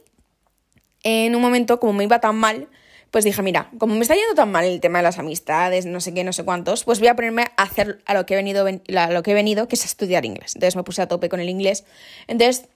en 1.03 1.35
un 1.35 1.41
momento, 1.41 1.79
como 1.79 1.93
me 1.93 2.03
iba 2.03 2.19
tan 2.19 2.35
mal, 2.35 2.67
pues 3.11 3.25
dije, 3.25 3.41
mira, 3.41 3.69
como 3.77 3.95
me 3.95 4.01
está 4.01 4.15
yendo 4.15 4.33
tan 4.35 4.51
mal 4.51 4.63
el 4.63 4.79
tema 4.79 4.99
de 4.99 5.03
las 5.03 5.19
amistades, 5.19 5.85
no 5.85 5.99
sé 5.99 6.13
qué, 6.13 6.23
no 6.23 6.31
sé 6.31 6.45
cuántos, 6.45 6.85
pues 6.85 6.99
voy 6.99 7.09
a 7.09 7.15
ponerme 7.15 7.43
a 7.57 7.63
hacer 7.63 8.01
a 8.05 8.13
lo 8.13 8.25
que 8.25 8.35
he 8.35 8.37
venido, 8.37 8.65
a 8.65 9.11
lo 9.11 9.23
que 9.23 9.31
he 9.31 9.33
venido 9.33 9.67
que 9.67 9.75
es 9.75 9.83
estudiar 9.83 10.25
inglés. 10.25 10.55
Entonces 10.55 10.77
me 10.77 10.83
puse 10.83 11.01
a 11.01 11.07
tope 11.07 11.27
con 11.27 11.41
el 11.41 11.49
inglés. 11.49 11.83
Entonces 12.27 12.69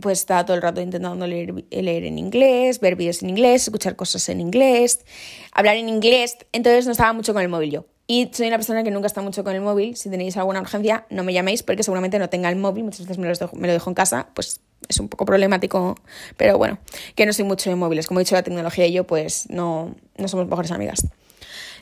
pues 0.00 0.20
estaba 0.20 0.44
todo 0.44 0.56
el 0.56 0.62
rato 0.62 0.80
intentando 0.80 1.26
leer, 1.26 1.54
leer, 1.70 2.04
en 2.04 2.18
inglés, 2.18 2.80
ver 2.80 2.96
vídeos 2.96 3.22
en 3.22 3.30
inglés, 3.30 3.62
escuchar 3.62 3.96
cosas 3.96 4.28
en 4.28 4.40
inglés, 4.40 5.04
hablar 5.52 5.76
en 5.76 5.88
inglés, 5.88 6.36
entonces 6.52 6.86
no 6.86 6.92
estaba 6.92 7.12
mucho 7.12 7.32
con 7.32 7.42
el 7.42 7.48
móvil 7.48 7.70
yo. 7.70 7.86
Y 8.08 8.30
soy 8.32 8.46
una 8.46 8.56
persona 8.56 8.84
que 8.84 8.90
nunca 8.90 9.08
está 9.08 9.20
mucho 9.20 9.42
con 9.42 9.54
el 9.54 9.60
móvil, 9.60 9.96
si 9.96 10.10
tenéis 10.10 10.36
alguna 10.36 10.60
urgencia 10.60 11.06
no 11.10 11.24
me 11.24 11.32
llaméis 11.32 11.62
porque 11.62 11.82
seguramente 11.82 12.18
no 12.18 12.28
tenga 12.28 12.48
el 12.50 12.56
móvil, 12.56 12.84
muchas 12.84 13.00
veces 13.00 13.18
me 13.18 13.26
lo, 13.26 13.34
dejo, 13.34 13.56
me 13.56 13.66
lo 13.66 13.72
dejo 13.72 13.90
en 13.90 13.94
casa, 13.94 14.28
pues 14.34 14.60
es 14.88 15.00
un 15.00 15.08
poco 15.08 15.24
problemático, 15.24 15.96
pero 16.36 16.58
bueno, 16.58 16.78
que 17.14 17.26
no 17.26 17.32
soy 17.32 17.44
mucho 17.44 17.70
de 17.70 17.76
móviles, 17.76 18.06
como 18.06 18.20
he 18.20 18.24
dicho 18.24 18.34
la 18.34 18.42
tecnología 18.42 18.86
y 18.86 18.92
yo 18.92 19.04
pues 19.04 19.48
no, 19.48 19.96
no 20.16 20.28
somos 20.28 20.46
mejores 20.46 20.70
amigas. 20.70 21.06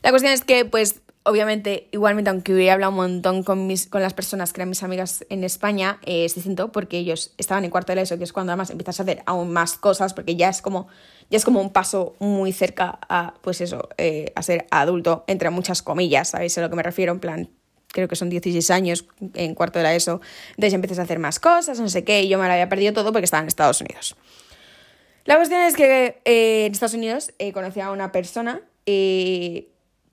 La 0.03 0.11
cuestión 0.11 0.33
es 0.33 0.43
que 0.43 0.65
pues 0.65 1.01
obviamente, 1.25 1.89
igualmente, 1.91 2.31
aunque 2.31 2.55
hubiera 2.55 2.75
hablado 2.75 2.93
un 2.93 2.97
montón 2.97 3.43
con, 3.43 3.67
mis, 3.67 3.87
con 3.87 4.03
las 4.03 4.13
personas 4.13 4.53
que 4.53 4.61
eran 4.61 4.69
mis 4.69 4.83
amigas 4.83 5.25
en 5.31 5.43
España, 5.43 5.99
eh, 6.05 6.27
es 6.27 6.35
distinto 6.35 6.71
porque 6.71 6.99
ellos 6.99 7.33
estaban 7.39 7.65
en 7.65 7.71
cuarto 7.71 7.93
de 7.93 7.97
la 7.97 8.03
ESO, 8.03 8.19
que 8.19 8.25
es 8.25 8.33
cuando 8.33 8.53
además 8.53 8.71
empiezas 8.71 9.01
a 9.01 9.03
hacer 9.03 9.23
aún 9.27 9.51
más 9.53 9.77
cosas, 9.77 10.13
porque 10.13 10.37
ya 10.37 10.51
es 10.51 10.61
como, 10.61 10.87
ya 11.31 11.39
es 11.39 11.45
como 11.45 11.61
un 11.61 11.73
paso 11.73 12.15
muy 12.21 12.53
cerca 12.53 12.99
a, 13.09 13.35
pues 13.41 13.61
eso, 13.63 13.89
eh, 13.97 14.33
a 14.37 14.43
ser 14.43 14.67
adulto, 14.71 15.25
entre 15.27 15.49
muchas 15.51 15.83
comillas, 15.83 16.29
¿sabéis 16.29 16.57
a 16.59 16.61
lo 16.61 16.71
que 16.71 16.77
me 16.77 16.83
refiero? 16.83 17.13
En 17.13 17.21
plan, 17.21 17.49
creo 17.89 18.07
que 18.07 18.17
son 18.17 18.29
16 18.29 18.71
años 18.71 19.07
en 19.33 19.55
cuarto 19.55 19.79
de 19.79 19.85
la 19.85 19.95
ESO, 19.95 20.21
entonces 20.51 20.75
empiezas 20.75 20.99
a 20.99 21.03
hacer 21.03 21.19
más 21.19 21.41
cosas, 21.41 21.81
no 21.81 21.89
sé 21.89 22.05
qué, 22.05 22.23
y 22.23 22.29
yo 22.29 22.39
me 22.39 22.47
lo 22.47 22.53
había 22.53 22.69
perdido 22.69 22.93
todo 22.93 23.13
porque 23.13 23.25
estaba 23.25 23.41
en 23.41 23.49
Estados 23.49 23.81
Unidos. 23.81 24.15
La 25.25 25.37
cuestión 25.37 25.63
es 25.63 25.75
que 25.75 26.21
eh, 26.27 26.67
en 26.67 26.73
Estados 26.73 26.93
Unidos 26.93 27.33
conocí 27.55 27.81
a 27.81 27.91
una 27.91 28.13
persona 28.13 28.61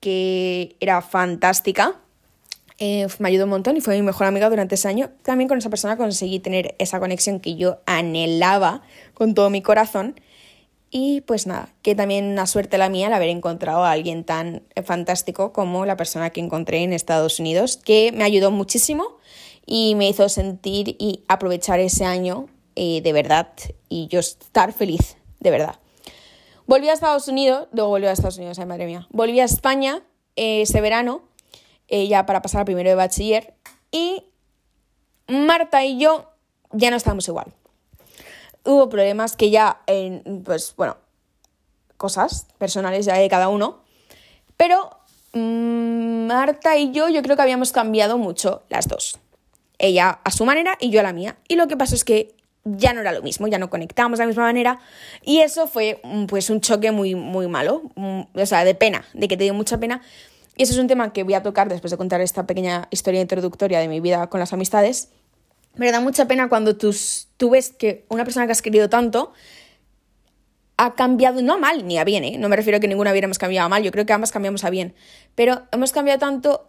que 0.02 0.74
era 0.80 1.00
fantástica. 1.00 1.94
Eh, 2.78 3.06
me 3.20 3.28
ayudó 3.28 3.44
un 3.44 3.50
montón 3.50 3.76
y 3.76 3.80
fue 3.80 3.94
mi 3.94 4.02
mejor 4.02 4.26
amiga 4.26 4.50
durante 4.50 4.74
ese 4.74 4.88
año. 4.88 5.10
También 5.22 5.46
con 5.46 5.58
esa 5.58 5.70
persona 5.70 5.96
conseguí 5.96 6.40
tener 6.40 6.74
esa 6.80 6.98
conexión 6.98 7.38
que 7.38 7.54
yo 7.54 7.78
anhelaba 7.86 8.82
con 9.14 9.34
todo 9.34 9.48
mi 9.48 9.62
corazón. 9.62 10.20
Y 10.90 11.20
pues 11.20 11.46
nada, 11.46 11.68
que 11.82 11.94
también 11.94 12.24
una 12.24 12.48
suerte 12.48 12.78
la 12.78 12.88
mía 12.88 13.06
el 13.06 13.12
haber 13.12 13.28
encontrado 13.28 13.84
a 13.84 13.92
alguien 13.92 14.24
tan 14.24 14.64
fantástico 14.84 15.52
como 15.52 15.86
la 15.86 15.96
persona 15.96 16.30
que 16.30 16.40
encontré 16.40 16.82
en 16.82 16.92
Estados 16.92 17.38
Unidos, 17.38 17.76
que 17.76 18.10
me 18.12 18.24
ayudó 18.24 18.50
muchísimo 18.50 19.18
y 19.64 19.94
me 19.94 20.08
hizo 20.08 20.28
sentir 20.28 20.96
y 20.98 21.22
aprovechar 21.28 21.78
ese 21.78 22.04
año 22.04 22.48
eh, 22.74 23.02
de 23.02 23.12
verdad 23.12 23.52
y 23.88 24.08
yo 24.08 24.18
estar 24.18 24.72
feliz, 24.72 25.16
de 25.38 25.50
verdad. 25.52 25.76
Volví 26.72 26.88
a 26.88 26.94
Estados 26.94 27.28
Unidos, 27.28 27.68
luego 27.72 27.90
volví 27.90 28.06
a 28.06 28.12
Estados 28.12 28.38
Unidos, 28.38 28.58
ay 28.58 28.64
madre 28.64 28.86
mía. 28.86 29.06
Volví 29.10 29.38
a 29.40 29.44
España 29.44 30.00
eh, 30.36 30.62
ese 30.62 30.80
verano, 30.80 31.20
eh, 31.86 32.08
ya 32.08 32.24
para 32.24 32.40
pasar 32.40 32.64
primero 32.64 32.88
de 32.88 32.94
bachiller, 32.94 33.52
y 33.90 34.24
Marta 35.28 35.84
y 35.84 35.98
yo 35.98 36.30
ya 36.70 36.90
no 36.90 36.96
estábamos 36.96 37.28
igual. 37.28 37.52
Hubo 38.64 38.88
problemas 38.88 39.36
que 39.36 39.50
ya, 39.50 39.82
pues 40.46 40.72
bueno, 40.74 40.96
cosas 41.98 42.46
personales 42.56 43.04
ya 43.04 43.18
de 43.18 43.28
cada 43.28 43.50
uno, 43.50 43.82
pero 44.56 44.96
mm, 45.34 46.24
Marta 46.24 46.78
y 46.78 46.90
yo 46.90 47.10
yo 47.10 47.20
creo 47.20 47.36
que 47.36 47.42
habíamos 47.42 47.72
cambiado 47.72 48.16
mucho 48.16 48.62
las 48.70 48.88
dos. 48.88 49.18
Ella 49.76 50.20
a 50.24 50.30
su 50.30 50.46
manera 50.46 50.78
y 50.80 50.88
yo 50.88 51.00
a 51.00 51.02
la 51.02 51.12
mía. 51.12 51.36
Y 51.48 51.56
lo 51.56 51.68
que 51.68 51.76
pasó 51.76 51.94
es 51.94 52.04
que 52.04 52.34
ya 52.64 52.92
no 52.92 53.00
era 53.00 53.12
lo 53.12 53.22
mismo, 53.22 53.48
ya 53.48 53.58
no 53.58 53.70
conectábamos 53.70 54.18
de 54.18 54.24
la 54.24 54.28
misma 54.28 54.44
manera 54.44 54.78
y 55.22 55.40
eso 55.40 55.66
fue 55.66 56.00
mm, 56.04 56.26
pues 56.26 56.50
un 56.50 56.60
choque 56.60 56.92
muy, 56.92 57.14
muy 57.14 57.48
malo, 57.48 57.82
mm, 57.96 58.20
o 58.34 58.46
sea, 58.46 58.64
de 58.64 58.74
pena, 58.74 59.04
de 59.14 59.28
que 59.28 59.36
te 59.36 59.44
dio 59.44 59.54
mucha 59.54 59.78
pena. 59.78 60.02
Y 60.56 60.64
eso 60.64 60.74
es 60.74 60.78
un 60.78 60.86
tema 60.86 61.12
que 61.12 61.22
voy 61.22 61.34
a 61.34 61.42
tocar 61.42 61.68
después 61.68 61.90
de 61.90 61.96
contar 61.96 62.20
esta 62.20 62.46
pequeña 62.46 62.86
historia 62.90 63.20
introductoria 63.20 63.80
de 63.80 63.88
mi 63.88 64.00
vida 64.00 64.26
con 64.28 64.38
las 64.38 64.52
amistades. 64.52 65.08
Me 65.74 65.90
da 65.90 66.00
mucha 66.00 66.28
pena 66.28 66.48
cuando 66.48 66.76
tú 66.76 66.92
ves 67.50 67.70
que 67.70 68.04
una 68.08 68.24
persona 68.24 68.46
que 68.46 68.52
has 68.52 68.60
querido 68.60 68.90
tanto 68.90 69.32
ha 70.76 70.94
cambiado, 70.94 71.40
no 71.42 71.54
a 71.54 71.56
mal 71.58 71.86
ni 71.86 71.98
a 71.98 72.04
bien, 72.04 72.24
¿eh? 72.24 72.38
no 72.38 72.48
me 72.48 72.56
refiero 72.56 72.76
a 72.76 72.80
que 72.80 72.88
ninguna 72.88 73.12
hubiéramos 73.12 73.38
cambiado 73.38 73.66
a 73.66 73.68
mal, 73.68 73.82
yo 73.82 73.92
creo 73.92 74.04
que 74.04 74.12
ambas 74.12 74.32
cambiamos 74.32 74.64
a 74.64 74.70
bien, 74.70 74.94
pero 75.34 75.62
hemos 75.70 75.92
cambiado 75.92 76.18
tanto 76.18 76.68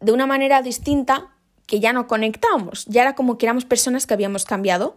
de 0.00 0.12
una 0.12 0.26
manera 0.26 0.62
distinta 0.62 1.32
que 1.66 1.80
ya 1.80 1.92
no 1.92 2.06
conectábamos, 2.06 2.84
ya 2.86 3.02
era 3.02 3.14
como 3.14 3.38
que 3.38 3.46
éramos 3.46 3.64
personas 3.64 4.06
que 4.06 4.14
habíamos 4.14 4.44
cambiado, 4.44 4.96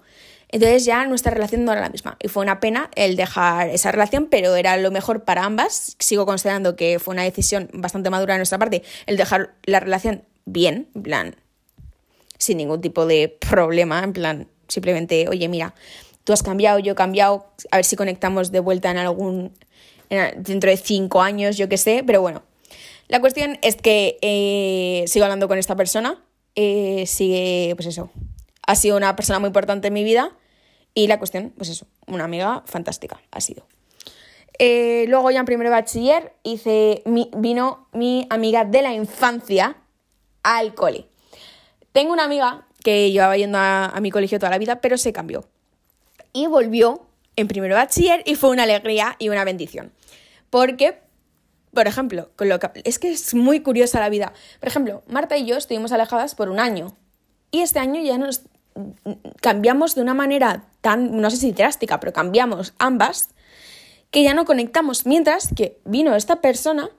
entonces 0.50 0.86
ya 0.86 1.06
nuestra 1.06 1.34
relación 1.34 1.66
no 1.66 1.72
era 1.72 1.82
la 1.82 1.90
misma. 1.90 2.18
Y 2.22 2.28
fue 2.28 2.44
una 2.44 2.60
pena 2.60 2.90
el 2.96 3.16
dejar 3.16 3.70
esa 3.70 3.92
relación, 3.92 4.28
pero 4.30 4.56
era 4.56 4.78
lo 4.78 4.92
mejor 4.92 5.24
para 5.24 5.44
ambas, 5.44 5.96
sigo 6.00 6.26
considerando 6.26 6.76
que 6.76 7.00
fue 7.00 7.14
una 7.14 7.24
decisión 7.24 7.70
bastante 7.74 8.10
madura 8.10 8.36
de 8.36 8.40
nuestra 8.40 8.58
parte 8.58 8.84
el 9.06 9.18
dejar 9.18 9.54
la 9.66 9.80
relación 9.80 10.24
bien, 10.46 10.90
en 10.96 11.04
plan, 11.04 11.36
sin 12.38 12.58
ningún 12.58 12.82
tipo 12.82 13.06
de 13.06 13.38
problema, 13.40 14.04
en 14.04 14.14
plan, 14.14 14.48
simplemente, 14.68 15.28
oye, 15.30 15.48
mira, 15.48 15.74
tú 16.24 16.34
has 16.34 16.44
cambiado, 16.44 16.80
yo 16.80 16.94
he 16.94 16.96
cambiado, 16.96 17.48
a 17.72 17.78
ver 17.78 17.86
si 17.86 17.96
conectamos 17.96 18.52
de 18.52 18.60
vuelta 18.60 18.92
en 18.92 18.98
algún, 18.98 19.54
dentro 20.10 20.70
de 20.70 20.78
cinco 20.78 21.22
años, 21.22 21.58
yo 21.58 21.70
qué 21.70 21.78
sé, 21.78 22.04
pero 22.06 22.22
bueno. 22.22 22.44
La 23.08 23.20
cuestión 23.20 23.60
es 23.62 23.76
que 23.76 24.18
eh, 24.22 25.06
sigo 25.08 25.26
hablando 25.26 25.48
con 25.48 25.60
esta 25.60 25.76
persona, 25.76 26.24
eh, 26.56 27.06
sigue, 27.08 27.74
pues 27.76 27.88
eso, 27.88 28.10
ha 28.66 28.76
sido 28.76 28.98
una 28.98 29.16
persona 29.16 29.40
muy 29.40 29.48
importante 29.48 29.88
en 29.88 29.94
mi 29.94 30.04
vida 30.04 30.36
y 30.94 31.08
la 31.08 31.18
cuestión, 31.18 31.54
pues 31.58 31.70
eso, 31.70 31.88
una 32.08 32.24
amiga 32.24 32.64
fantástica 32.66 33.22
ha 33.32 33.42
sido. 33.42 33.68
Eh, 34.58 35.06
luego 35.10 35.32
ya 35.32 35.40
en 35.42 35.46
primer 35.46 35.70
bachiller 35.70 36.34
hice, 36.44 37.04
vino 37.38 37.90
mi 37.92 38.26
amiga 38.30 38.64
de 38.64 38.82
la 38.82 38.94
infancia 38.94 39.76
al 40.44 40.74
cole. 40.74 41.08
Tengo 41.92 42.14
una 42.14 42.24
amiga 42.24 42.68
que 42.84 43.12
llevaba 43.12 43.36
yendo 43.36 43.58
a, 43.58 43.88
a 43.88 44.00
mi 44.00 44.12
colegio 44.12 44.40
toda 44.40 44.52
la 44.52 44.58
vida, 44.58 44.80
pero 44.80 44.98
se 44.98 45.12
cambió 45.12 45.46
y 46.36 46.48
volvió 46.48 47.06
en 47.38 47.48
primer 47.48 47.72
bachiller 47.72 48.22
y 48.26 48.36
fue 48.36 48.50
una 48.50 48.64
alegría 48.64 49.16
y 49.20 49.30
una 49.30 49.44
bendición. 49.46 49.94
Porque, 50.50 51.00
por 51.76 51.88
ejemplo, 51.88 52.32
con 52.36 52.50
lo 52.50 52.60
que, 52.60 52.82
es 52.84 52.98
que 52.98 53.12
es 53.12 53.36
muy 53.36 53.60
curiosa 53.60 54.00
la 54.00 54.10
vida. 54.10 54.34
Por 54.60 54.70
ejemplo, 54.70 55.04
Marta 55.08 55.38
y 55.38 55.46
yo 55.46 55.58
estuvimos 55.58 55.92
alejadas 55.92 56.34
por 56.34 56.50
un 56.50 56.60
año 56.60 56.96
y 57.52 57.62
este 57.62 57.78
año 57.78 58.02
ya 58.02 58.18
nos 58.18 58.42
cambiamos 59.42 59.94
de 59.94 60.02
una 60.02 60.14
manera 60.14 60.64
tan, 60.82 61.22
no 61.22 61.30
sé 61.30 61.38
si 61.38 61.52
drástica, 61.52 62.00
pero 62.00 62.12
cambiamos 62.12 62.74
ambas, 62.80 63.30
que 64.10 64.24
ya 64.24 64.34
no 64.34 64.46
conectamos, 64.46 65.06
mientras 65.06 65.50
que 65.54 65.80
vino 65.86 66.16
esta 66.16 66.42
persona 66.42 66.90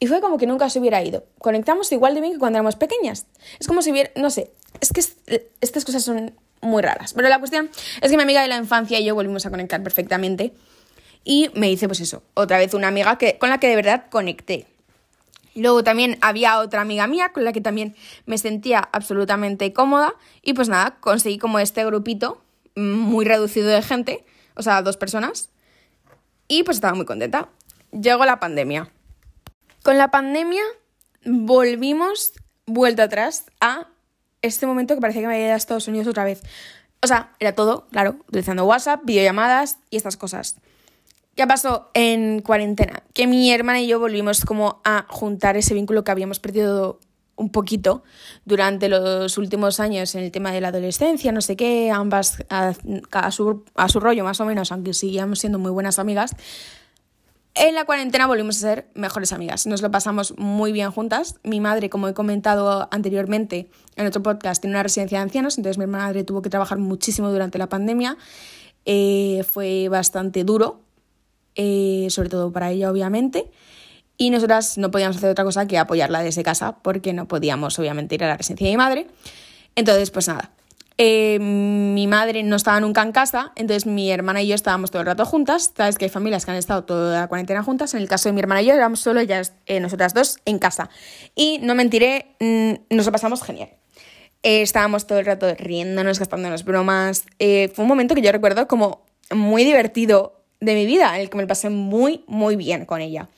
y 0.00 0.06
fue 0.06 0.20
como 0.20 0.38
que 0.38 0.46
nunca 0.46 0.68
se 0.70 0.78
hubiera 0.78 1.02
ido. 1.02 1.24
Conectamos 1.38 1.90
igual 1.92 2.14
de 2.14 2.20
bien 2.20 2.32
que 2.34 2.38
cuando 2.38 2.58
éramos 2.58 2.76
pequeñas. 2.76 3.26
Es 3.60 3.66
como 3.66 3.82
si 3.82 3.92
hubiera, 3.92 4.10
no 4.16 4.30
sé, 4.30 4.50
es 4.80 4.92
que 4.92 5.00
estas 5.60 5.84
cosas 5.84 6.02
son 6.02 6.34
muy 6.60 6.82
raras. 6.82 7.12
Pero 7.12 7.28
la 7.28 7.38
cuestión 7.38 7.70
es 8.00 8.10
que 8.10 8.16
mi 8.16 8.22
amiga 8.22 8.42
de 8.42 8.48
la 8.48 8.56
infancia 8.56 8.98
y 8.98 9.04
yo 9.04 9.14
volvimos 9.14 9.46
a 9.46 9.50
conectar 9.50 9.82
perfectamente. 9.82 10.52
Y 11.24 11.50
me 11.54 11.70
hice, 11.70 11.86
pues 11.86 12.00
eso, 12.00 12.22
otra 12.34 12.58
vez 12.58 12.74
una 12.74 12.88
amiga 12.88 13.16
que, 13.18 13.38
con 13.38 13.50
la 13.50 13.58
que 13.58 13.68
de 13.68 13.76
verdad 13.76 14.06
conecté. 14.10 14.66
Luego 15.54 15.84
también 15.84 16.18
había 16.22 16.58
otra 16.58 16.80
amiga 16.80 17.06
mía 17.06 17.32
con 17.32 17.44
la 17.44 17.52
que 17.52 17.60
también 17.60 17.94
me 18.26 18.38
sentía 18.38 18.88
absolutamente 18.92 19.72
cómoda. 19.72 20.14
Y 20.42 20.54
pues 20.54 20.68
nada, 20.68 20.96
conseguí 21.00 21.38
como 21.38 21.58
este 21.58 21.84
grupito 21.84 22.42
muy 22.74 23.24
reducido 23.24 23.68
de 23.68 23.82
gente, 23.82 24.24
o 24.54 24.62
sea, 24.62 24.82
dos 24.82 24.96
personas. 24.96 25.50
Y 26.48 26.62
pues 26.62 26.78
estaba 26.78 26.94
muy 26.94 27.04
contenta. 27.04 27.48
Llegó 27.92 28.24
la 28.24 28.40
pandemia. 28.40 28.90
Con 29.82 29.98
la 29.98 30.10
pandemia 30.10 30.62
volvimos 31.24 32.32
vuelta 32.66 33.04
atrás 33.04 33.46
a 33.60 33.88
este 34.40 34.66
momento 34.66 34.94
que 34.94 35.00
parecía 35.00 35.22
que 35.22 35.28
me 35.28 35.34
había 35.34 35.46
ido 35.46 35.54
a 35.54 35.56
Estados 35.56 35.88
Unidos 35.88 36.08
otra 36.08 36.24
vez. 36.24 36.42
O 37.02 37.06
sea, 37.06 37.32
era 37.40 37.54
todo, 37.54 37.86
claro, 37.90 38.16
utilizando 38.28 38.64
WhatsApp, 38.64 39.00
videollamadas 39.04 39.78
y 39.90 39.96
estas 39.96 40.16
cosas. 40.16 40.56
¿Qué 41.34 41.46
pasó 41.46 41.90
en 41.94 42.40
cuarentena? 42.42 43.02
Que 43.14 43.26
mi 43.26 43.50
hermana 43.50 43.80
y 43.80 43.86
yo 43.86 43.98
volvimos 43.98 44.44
como 44.44 44.82
a 44.84 45.06
juntar 45.08 45.56
ese 45.56 45.72
vínculo 45.72 46.04
que 46.04 46.10
habíamos 46.10 46.40
perdido 46.40 47.00
un 47.36 47.50
poquito 47.50 48.02
durante 48.44 48.90
los 48.90 49.38
últimos 49.38 49.80
años 49.80 50.14
en 50.14 50.24
el 50.24 50.30
tema 50.30 50.52
de 50.52 50.60
la 50.60 50.68
adolescencia, 50.68 51.32
no 51.32 51.40
sé 51.40 51.56
qué, 51.56 51.90
ambas 51.90 52.44
a, 52.50 52.74
su, 53.30 53.64
a 53.74 53.88
su 53.88 54.00
rollo 54.00 54.24
más 54.24 54.40
o 54.40 54.44
menos, 54.44 54.72
aunque 54.72 54.92
seguíamos 54.92 55.38
siendo 55.38 55.58
muy 55.58 55.70
buenas 55.70 55.98
amigas. 55.98 56.36
En 57.54 57.74
la 57.74 57.86
cuarentena 57.86 58.26
volvimos 58.26 58.58
a 58.58 58.60
ser 58.60 58.88
mejores 58.94 59.32
amigas. 59.32 59.66
Nos 59.66 59.82
lo 59.82 59.90
pasamos 59.90 60.34
muy 60.38 60.72
bien 60.72 60.90
juntas. 60.90 61.36
Mi 61.42 61.60
madre, 61.60 61.90
como 61.90 62.08
he 62.08 62.14
comentado 62.14 62.88
anteriormente 62.90 63.68
en 63.96 64.06
otro 64.06 64.22
podcast, 64.22 64.62
tiene 64.62 64.74
una 64.76 64.82
residencia 64.82 65.18
de 65.18 65.22
ancianos, 65.22 65.58
entonces 65.58 65.78
mi 65.78 65.86
madre 65.86 66.24
tuvo 66.24 66.42
que 66.42 66.48
trabajar 66.50 66.78
muchísimo 66.78 67.30
durante 67.30 67.58
la 67.58 67.68
pandemia. 67.68 68.16
Eh, 68.84 69.44
fue 69.48 69.88
bastante 69.88 70.44
duro, 70.44 70.80
eh, 71.56 72.06
sobre 72.10 72.28
todo 72.28 72.52
para 72.52 72.70
ella, 72.70 72.90
obviamente. 72.90 73.50
Y 74.16 74.30
nosotras 74.30 74.78
no 74.78 74.90
podíamos 74.90 75.16
hacer 75.16 75.30
otra 75.30 75.44
cosa 75.44 75.66
que 75.66 75.78
apoyarla 75.78 76.22
desde 76.22 76.42
casa, 76.42 76.78
porque 76.82 77.12
no 77.12 77.26
podíamos, 77.26 77.78
obviamente, 77.78 78.14
ir 78.14 78.24
a 78.24 78.28
la 78.28 78.36
residencia 78.36 78.66
de 78.66 78.72
mi 78.72 78.76
madre. 78.76 79.06
Entonces, 79.74 80.10
pues 80.10 80.28
nada, 80.28 80.52
eh, 80.98 81.38
mi 81.40 82.06
madre 82.06 82.42
no 82.42 82.56
estaba 82.56 82.78
nunca 82.80 83.02
en 83.02 83.12
casa, 83.12 83.52
entonces 83.56 83.86
mi 83.86 84.10
hermana 84.10 84.42
y 84.42 84.48
yo 84.48 84.54
estábamos 84.54 84.90
todo 84.90 85.00
el 85.00 85.06
rato 85.06 85.24
juntas. 85.24 85.72
Sabes 85.76 85.96
que 85.96 86.04
hay 86.04 86.10
familias 86.10 86.44
que 86.44 86.50
han 86.50 86.56
estado 86.56 86.84
toda 86.84 87.20
la 87.20 87.28
cuarentena 87.28 87.62
juntas. 87.62 87.94
En 87.94 88.02
el 88.02 88.08
caso 88.08 88.28
de 88.28 88.34
mi 88.34 88.40
hermana 88.40 88.62
y 88.62 88.66
yo 88.66 88.74
éramos 88.74 89.00
solo 89.00 89.20
ellas, 89.20 89.54
eh, 89.66 89.80
nosotras 89.80 90.14
dos 90.14 90.38
en 90.44 90.58
casa. 90.58 90.90
Y 91.34 91.58
no 91.62 91.74
mentiré, 91.74 92.36
mm, 92.40 92.94
nos 92.94 93.08
pasamos 93.10 93.42
genial. 93.42 93.70
Eh, 94.42 94.62
estábamos 94.62 95.06
todo 95.06 95.18
el 95.18 95.26
rato 95.26 95.52
riéndonos, 95.54 96.18
gastándonos 96.18 96.64
bromas. 96.64 97.24
fue 97.38 97.82
un 97.82 97.88
momento 97.88 98.14
que 98.14 98.22
yo 98.22 98.32
recuerdo 98.32 98.68
como 98.68 99.04
muy 99.30 99.64
divertido 99.64 100.41
de 100.64 100.74
mi 100.74 100.86
vida, 100.86 101.14
en 101.14 101.22
el 101.22 101.30
que 101.30 101.36
me 101.36 101.42
lo 101.42 101.48
pasé 101.48 101.70
muy, 101.70 102.24
muy 102.26 102.56
bien 102.56 102.86
con 102.86 103.00
ella. 103.00 103.28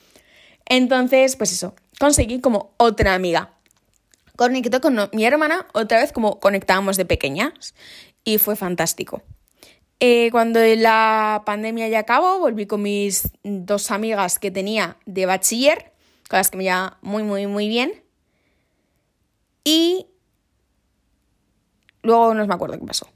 Entonces, 0.65 1.35
pues 1.35 1.51
eso, 1.51 1.75
conseguí 1.99 2.39
como 2.39 2.73
otra 2.77 3.13
amiga 3.13 3.55
conectó 4.35 4.81
con 4.81 4.97
mi 5.13 5.25
hermana, 5.25 5.67
otra 5.73 5.99
vez 5.99 6.11
como 6.11 6.39
conectábamos 6.39 6.97
de 6.97 7.05
pequeñas 7.05 7.73
y 8.23 8.37
fue 8.37 8.55
fantástico. 8.55 9.21
Eh, 9.99 10.29
cuando 10.31 10.59
la 10.59 11.43
pandemia 11.45 11.87
ya 11.87 11.99
acabó, 11.99 12.39
volví 12.39 12.65
con 12.65 12.81
mis 12.81 13.29
dos 13.43 13.91
amigas 13.91 14.39
que 14.39 14.51
tenía 14.51 14.97
de 15.05 15.25
bachiller, 15.25 15.93
con 16.29 16.37
las 16.37 16.51
que 16.51 16.57
me 16.57 16.63
llevaba 16.63 16.97
muy, 17.01 17.23
muy, 17.23 17.47
muy 17.47 17.69
bien. 17.69 18.03
Y 19.63 20.07
luego 22.01 22.33
no 22.33 22.45
me 22.45 22.53
acuerdo 22.53 22.77
qué 22.77 22.85
pasó. 22.85 23.07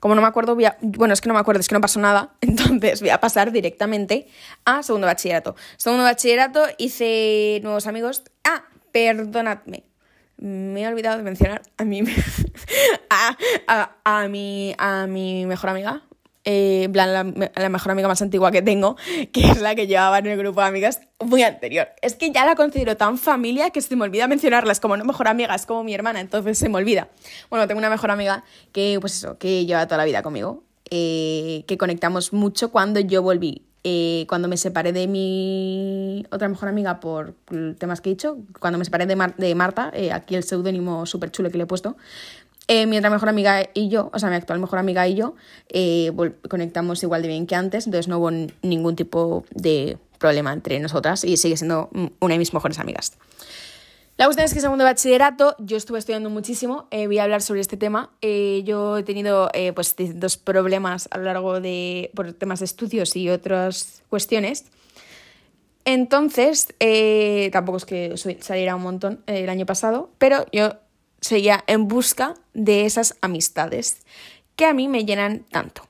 Como 0.00 0.14
no 0.14 0.22
me 0.22 0.28
acuerdo, 0.28 0.56
bueno, 0.80 1.14
es 1.14 1.20
que 1.20 1.28
no 1.28 1.34
me 1.34 1.40
acuerdo, 1.40 1.60
es 1.60 1.68
que 1.68 1.74
no 1.74 1.80
pasó 1.80 2.00
nada, 2.00 2.34
entonces 2.40 3.00
voy 3.00 3.10
a 3.10 3.20
pasar 3.20 3.52
directamente 3.52 4.28
a 4.64 4.82
segundo 4.82 5.06
bachillerato. 5.06 5.56
Segundo 5.76 6.04
bachillerato 6.04 6.64
hice 6.78 7.60
nuevos 7.62 7.86
amigos. 7.86 8.22
Ah, 8.44 8.64
perdonadme, 8.92 9.84
me 10.38 10.82
he 10.82 10.88
olvidado 10.88 11.18
de 11.18 11.22
mencionar 11.24 11.62
a 11.76 11.84
mi, 11.84 12.02
a, 13.10 13.90
a, 14.04 14.28
mi, 14.28 14.74
a 14.78 15.06
mi 15.06 15.46
mejor 15.46 15.70
amiga, 15.70 16.02
eh, 16.50 16.88
la, 16.94 17.24
mejor 17.68 17.92
amiga 17.92 18.08
más 18.08 18.22
antigua 18.22 18.50
que 18.50 18.62
tengo, 18.62 18.96
que 19.32 19.50
es 19.50 19.60
la 19.60 19.74
que 19.74 19.86
llevaba 19.86 20.18
en 20.18 20.28
el 20.28 20.38
grupo 20.38 20.62
de 20.62 20.68
amigas 20.68 21.02
muy 21.20 21.42
anterior. 21.42 21.88
Es 22.00 22.14
que 22.14 22.30
ya 22.30 22.46
la 22.46 22.54
considero 22.54 22.96
tan 22.96 23.18
familia 23.18 23.68
que 23.68 23.82
se 23.82 23.94
me 23.96 24.04
olvida 24.04 24.26
mencionarlas 24.28 24.80
como 24.80 24.96
no 24.96 25.04
mejor 25.04 25.28
amiga, 25.28 25.54
es 25.54 25.66
como 25.66 25.84
mi 25.84 25.92
hermana, 25.92 26.20
entonces 26.20 26.56
se 26.56 26.70
me 26.70 26.76
olvida. 26.76 27.08
Bueno, 27.50 27.68
tengo 27.68 27.78
una 27.78 27.90
mejor 27.90 28.10
amiga 28.10 28.44
que, 28.72 28.96
pues 28.98 29.14
eso, 29.14 29.36
que 29.36 29.66
lleva 29.66 29.84
toda 29.86 29.98
la 29.98 30.06
vida 30.06 30.22
conmigo, 30.22 30.62
eh, 30.90 31.64
que 31.66 31.76
conectamos 31.76 32.32
mucho 32.32 32.70
cuando 32.70 32.98
yo 33.00 33.22
volví 33.22 33.68
eh, 33.84 34.26
cuando 34.28 34.48
me 34.48 34.56
separé 34.56 34.92
de 34.92 35.06
mi 35.06 36.26
otra 36.30 36.48
mejor 36.48 36.68
amiga 36.68 36.98
por 36.98 37.34
temas 37.78 38.00
que 38.00 38.10
he 38.10 38.12
dicho, 38.12 38.38
cuando 38.58 38.78
me 38.78 38.84
separé 38.84 39.06
de, 39.06 39.32
de 39.36 39.54
Marta, 39.54 39.92
eh, 39.94 40.12
aquí 40.12 40.34
el 40.34 40.42
seudónimo 40.42 41.06
súper 41.06 41.30
chulo 41.30 41.50
que 41.50 41.58
le 41.58 41.64
he 41.64 41.66
puesto, 41.66 41.96
eh, 42.68 42.86
mi 42.86 42.98
otra 42.98 43.10
mejor 43.10 43.28
amiga 43.28 43.68
y 43.74 43.88
yo, 43.88 44.10
o 44.12 44.18
sea, 44.18 44.28
mi 44.28 44.36
actual 44.36 44.60
mejor 44.60 44.78
amiga 44.78 45.08
y 45.08 45.16
yo, 45.16 45.34
conectamos 46.48 47.02
igual 47.02 47.22
de 47.22 47.28
bien 47.28 47.46
que 47.46 47.56
antes, 47.56 47.86
entonces 47.86 48.08
no 48.08 48.18
hubo 48.18 48.30
ningún 48.62 48.94
tipo 48.94 49.44
de 49.50 49.98
problema 50.18 50.52
entre 50.52 50.78
nosotras 50.80 51.24
y 51.24 51.36
sigue 51.36 51.56
siendo 51.56 51.90
una 52.20 52.34
de 52.34 52.38
mis 52.38 52.52
mejores 52.52 52.78
amigas. 52.78 53.12
La 54.18 54.24
cuestión 54.24 54.46
es 54.46 54.52
que 54.52 54.58
segundo 54.58 54.82
bachillerato 54.82 55.54
yo 55.60 55.76
estuve 55.76 56.00
estudiando 56.00 56.28
muchísimo, 56.28 56.88
eh, 56.90 57.06
voy 57.06 57.18
a 57.18 57.22
hablar 57.22 57.40
sobre 57.40 57.60
este 57.60 57.76
tema. 57.76 58.10
Eh, 58.20 58.62
yo 58.64 58.98
he 58.98 59.04
tenido 59.04 59.48
eh, 59.54 59.72
pues 59.72 59.94
distintos 59.94 60.36
problemas 60.36 61.08
a 61.12 61.18
lo 61.18 61.24
largo 61.24 61.60
de 61.60 62.10
por 62.16 62.32
temas 62.32 62.58
de 62.58 62.64
estudios 62.64 63.14
y 63.14 63.30
otras 63.30 64.02
cuestiones. 64.08 64.64
Entonces, 65.84 66.74
tampoco 67.52 67.78
es 67.78 67.84
que 67.86 68.14
saliera 68.40 68.74
un 68.74 68.82
montón 68.82 69.22
el 69.26 69.48
año 69.48 69.66
pasado, 69.66 70.10
pero 70.18 70.46
yo 70.50 70.72
seguía 71.20 71.64
en 71.66 71.88
busca 71.88 72.34
de 72.54 72.86
esas 72.86 73.16
amistades 73.20 73.98
que 74.56 74.66
a 74.66 74.74
mí 74.74 74.88
me 74.88 75.04
llenan 75.04 75.44
tanto. 75.50 75.82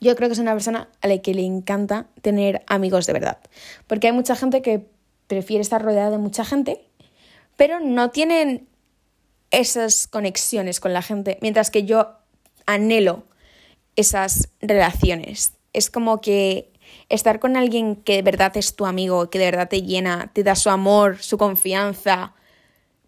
Yo 0.00 0.16
creo 0.16 0.28
que 0.28 0.34
soy 0.34 0.42
una 0.42 0.52
persona 0.52 0.88
a 1.02 1.08
la 1.08 1.18
que 1.18 1.34
le 1.34 1.44
encanta 1.44 2.06
tener 2.22 2.62
amigos 2.66 3.06
de 3.06 3.12
verdad, 3.12 3.38
porque 3.86 4.06
hay 4.06 4.12
mucha 4.12 4.34
gente 4.34 4.62
que 4.62 4.86
prefiere 5.26 5.60
estar 5.60 5.82
rodeada 5.82 6.10
de 6.10 6.18
mucha 6.18 6.44
gente 6.44 6.90
pero 7.60 7.78
no 7.78 8.08
tienen 8.08 8.66
esas 9.50 10.06
conexiones 10.06 10.80
con 10.80 10.94
la 10.94 11.02
gente, 11.02 11.36
mientras 11.42 11.70
que 11.70 11.84
yo 11.84 12.08
anhelo 12.64 13.24
esas 13.96 14.48
relaciones. 14.62 15.52
Es 15.74 15.90
como 15.90 16.22
que 16.22 16.72
estar 17.10 17.38
con 17.38 17.58
alguien 17.58 17.96
que 17.96 18.14
de 18.14 18.22
verdad 18.22 18.56
es 18.56 18.76
tu 18.76 18.86
amigo, 18.86 19.28
que 19.28 19.38
de 19.38 19.44
verdad 19.44 19.68
te 19.68 19.82
llena, 19.82 20.30
te 20.32 20.42
da 20.42 20.54
su 20.54 20.70
amor, 20.70 21.18
su 21.18 21.36
confianza 21.36 22.32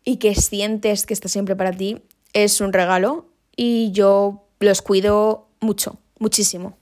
y 0.05 0.17
que 0.17 0.35
sientes 0.35 1.07
que 1.07 1.15
está 1.15 1.29
siempre 1.29 1.57
para 1.57 1.73
ti, 1.73 2.03
es 2.33 2.61
un 2.61 2.73
regalo 2.73 3.27
y 3.57 3.93
yo 3.93 4.45
los 4.61 4.83
cuido 4.83 5.49
mucho, 5.61 5.99
muchísimo. 6.19 6.77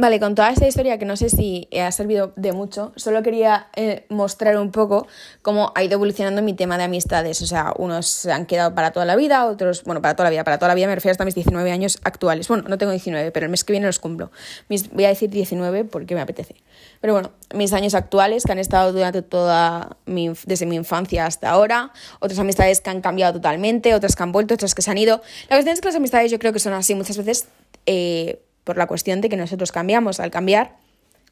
Vale, 0.00 0.20
con 0.20 0.36
toda 0.36 0.50
esta 0.50 0.68
historia 0.68 0.96
que 0.96 1.04
no 1.04 1.16
sé 1.16 1.28
si 1.28 1.68
ha 1.76 1.90
servido 1.90 2.32
de 2.36 2.52
mucho, 2.52 2.92
solo 2.94 3.20
quería 3.24 3.66
eh, 3.74 4.06
mostrar 4.10 4.56
un 4.56 4.70
poco 4.70 5.08
cómo 5.42 5.72
ha 5.74 5.82
ido 5.82 5.94
evolucionando 5.94 6.40
mi 6.40 6.54
tema 6.54 6.78
de 6.78 6.84
amistades. 6.84 7.42
O 7.42 7.46
sea, 7.46 7.74
unos 7.76 8.06
se 8.06 8.30
han 8.30 8.46
quedado 8.46 8.76
para 8.76 8.92
toda 8.92 9.04
la 9.06 9.16
vida, 9.16 9.44
otros, 9.46 9.82
bueno, 9.82 10.00
para 10.00 10.14
toda 10.14 10.26
la 10.26 10.30
vida, 10.30 10.44
para 10.44 10.58
toda 10.58 10.68
la 10.68 10.76
vida 10.76 10.86
me 10.86 10.94
refiero 10.94 11.10
hasta 11.10 11.24
mis 11.24 11.34
19 11.34 11.72
años 11.72 11.98
actuales. 12.04 12.46
Bueno, 12.46 12.62
no 12.68 12.78
tengo 12.78 12.92
19, 12.92 13.32
pero 13.32 13.46
el 13.46 13.50
mes 13.50 13.64
que 13.64 13.72
viene 13.72 13.86
los 13.86 13.98
cumplo. 13.98 14.30
Voy 14.68 15.04
a 15.04 15.08
decir 15.08 15.30
19 15.30 15.84
porque 15.84 16.14
me 16.14 16.20
apetece. 16.20 16.54
Pero 17.00 17.12
bueno, 17.12 17.30
mis 17.54 17.72
años 17.72 17.94
actuales 17.94 18.44
que 18.44 18.52
han 18.52 18.58
estado 18.58 18.92
durante 18.92 19.22
toda 19.22 19.96
mi, 20.06 20.30
desde 20.46 20.66
mi 20.66 20.76
infancia 20.76 21.26
hasta 21.26 21.50
ahora, 21.50 21.92
otras 22.20 22.38
amistades 22.38 22.80
que 22.80 22.90
han 22.90 23.00
cambiado 23.00 23.34
totalmente, 23.34 23.94
otras 23.94 24.16
que 24.16 24.22
han 24.22 24.32
vuelto, 24.32 24.54
otras 24.54 24.74
que 24.74 24.82
se 24.82 24.90
han 24.90 24.98
ido. 24.98 25.22
La 25.48 25.56
cuestión 25.56 25.74
es 25.74 25.80
que 25.80 25.88
las 25.88 25.96
amistades 25.96 26.30
yo 26.30 26.38
creo 26.38 26.52
que 26.52 26.58
son 26.58 26.72
así 26.72 26.94
muchas 26.94 27.16
veces. 27.16 27.46
Eh, 27.86 28.42
por 28.68 28.76
la 28.76 28.86
cuestión 28.86 29.22
de 29.22 29.30
que 29.30 29.36
nosotros 29.38 29.72
cambiamos. 29.72 30.20
Al 30.20 30.30
cambiar, 30.30 30.76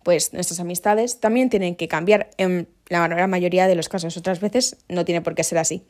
pues 0.05 0.33
nuestras 0.33 0.59
amistades 0.59 1.21
también 1.21 1.51
tienen 1.51 1.77
que 1.77 1.87
cambiar 1.87 2.31
en 2.39 2.67
la 2.89 3.27
mayoría 3.27 3.67
de 3.67 3.75
los 3.75 3.91
casos. 3.91 4.17
Otras 4.17 4.41
veces 4.41 4.79
no 4.89 5.05
tiene 5.05 5.21
por 5.21 5.35
qué 5.35 5.45
ser 5.45 5.59
así. 5.59 5.83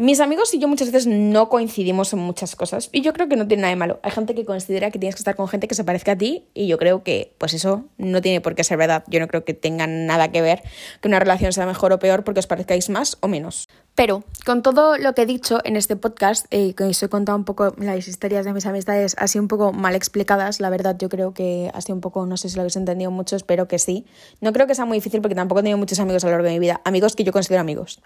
Mis 0.00 0.20
amigos 0.20 0.54
y 0.54 0.58
yo 0.58 0.66
muchas 0.66 0.90
veces 0.90 1.06
no 1.06 1.50
coincidimos 1.50 2.14
en 2.14 2.20
muchas 2.20 2.56
cosas 2.56 2.88
y 2.90 3.02
yo 3.02 3.12
creo 3.12 3.28
que 3.28 3.36
no 3.36 3.46
tiene 3.46 3.60
nada 3.60 3.72
de 3.72 3.76
malo. 3.76 4.00
Hay 4.02 4.10
gente 4.10 4.34
que 4.34 4.46
considera 4.46 4.90
que 4.90 4.98
tienes 4.98 5.14
que 5.14 5.20
estar 5.20 5.36
con 5.36 5.46
gente 5.46 5.68
que 5.68 5.74
se 5.74 5.84
parezca 5.84 6.12
a 6.12 6.16
ti 6.16 6.46
y 6.54 6.68
yo 6.68 6.78
creo 6.78 7.02
que 7.02 7.34
pues 7.36 7.52
eso 7.52 7.84
no 7.98 8.22
tiene 8.22 8.40
por 8.40 8.54
qué 8.54 8.64
ser 8.64 8.78
verdad. 8.78 9.04
Yo 9.08 9.20
no 9.20 9.28
creo 9.28 9.44
que 9.44 9.52
tenga 9.52 9.86
nada 9.86 10.32
que 10.32 10.40
ver 10.40 10.62
que 11.02 11.08
una 11.08 11.18
relación 11.18 11.52
sea 11.52 11.66
mejor 11.66 11.92
o 11.92 11.98
peor 11.98 12.24
porque 12.24 12.40
os 12.40 12.46
parezcáis 12.46 12.88
más 12.88 13.18
o 13.20 13.28
menos. 13.28 13.68
Pero 13.94 14.24
con 14.46 14.62
todo 14.62 14.96
lo 14.96 15.14
que 15.14 15.20
he 15.20 15.26
dicho 15.26 15.58
en 15.64 15.76
este 15.76 15.96
podcast, 15.96 16.46
eh, 16.50 16.72
que 16.72 16.84
os 16.84 17.02
he 17.02 17.10
contado 17.10 17.36
un 17.36 17.44
poco 17.44 17.74
las 17.76 18.08
historias 18.08 18.46
de 18.46 18.54
mis 18.54 18.64
amistades 18.64 19.14
así 19.18 19.38
un 19.38 19.48
poco 19.48 19.74
mal 19.74 19.94
explicadas, 19.94 20.60
la 20.60 20.70
verdad 20.70 20.96
yo 20.98 21.10
creo 21.10 21.34
que 21.34 21.70
sido 21.78 21.94
un 21.94 22.00
poco, 22.00 22.24
no 22.24 22.38
sé 22.38 22.48
si 22.48 22.56
lo 22.56 22.62
habéis 22.62 22.76
entendido 22.76 23.10
mucho, 23.10 23.36
espero 23.36 23.68
que 23.68 23.78
sí. 23.78 24.06
No 24.40 24.54
creo 24.54 24.66
que 24.66 24.74
sea 24.74 24.86
muy 24.86 24.96
difícil 24.96 25.20
porque 25.20 25.34
tampoco 25.34 25.58
he 25.58 25.62
tenido 25.62 25.76
muchos 25.76 26.00
amigos 26.00 26.24
a 26.24 26.28
lo 26.28 26.32
largo 26.32 26.46
de 26.46 26.54
mi 26.54 26.58
vida, 26.58 26.80
amigos 26.86 27.16
que 27.16 27.24
yo 27.24 27.32
considero 27.32 27.60
amigos. 27.60 28.00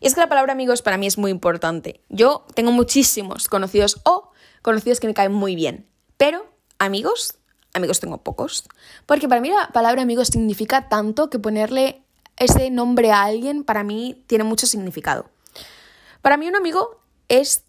Y 0.00 0.06
es 0.06 0.14
que 0.14 0.20
la 0.20 0.28
palabra 0.28 0.52
amigos 0.52 0.82
para 0.82 0.98
mí 0.98 1.06
es 1.06 1.18
muy 1.18 1.30
importante. 1.30 2.00
Yo 2.08 2.46
tengo 2.54 2.72
muchísimos 2.72 3.48
conocidos 3.48 4.00
o 4.04 4.30
conocidos 4.62 5.00
que 5.00 5.06
me 5.06 5.14
caen 5.14 5.32
muy 5.32 5.54
bien, 5.54 5.86
pero 6.16 6.46
amigos, 6.78 7.34
amigos 7.72 8.00
tengo 8.00 8.18
pocos. 8.22 8.64
Porque 9.06 9.28
para 9.28 9.40
mí 9.40 9.50
la 9.50 9.68
palabra 9.72 10.02
amigos 10.02 10.28
significa 10.28 10.88
tanto 10.88 11.30
que 11.30 11.38
ponerle 11.38 12.02
ese 12.36 12.70
nombre 12.70 13.12
a 13.12 13.22
alguien 13.22 13.64
para 13.64 13.84
mí 13.84 14.24
tiene 14.26 14.44
mucho 14.44 14.66
significado. 14.66 15.30
Para 16.22 16.36
mí 16.36 16.48
un 16.48 16.56
amigo 16.56 17.00
es 17.28 17.62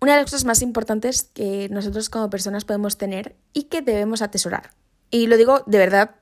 una 0.00 0.12
de 0.12 0.22
las 0.22 0.30
cosas 0.30 0.44
más 0.44 0.62
importantes 0.62 1.22
que 1.34 1.68
nosotros 1.70 2.10
como 2.10 2.30
personas 2.30 2.64
podemos 2.64 2.98
tener 2.98 3.36
y 3.52 3.64
que 3.64 3.82
debemos 3.82 4.22
atesorar. 4.22 4.70
Y 5.10 5.26
lo 5.26 5.36
digo 5.36 5.62
de 5.66 5.78
verdad 5.78 6.16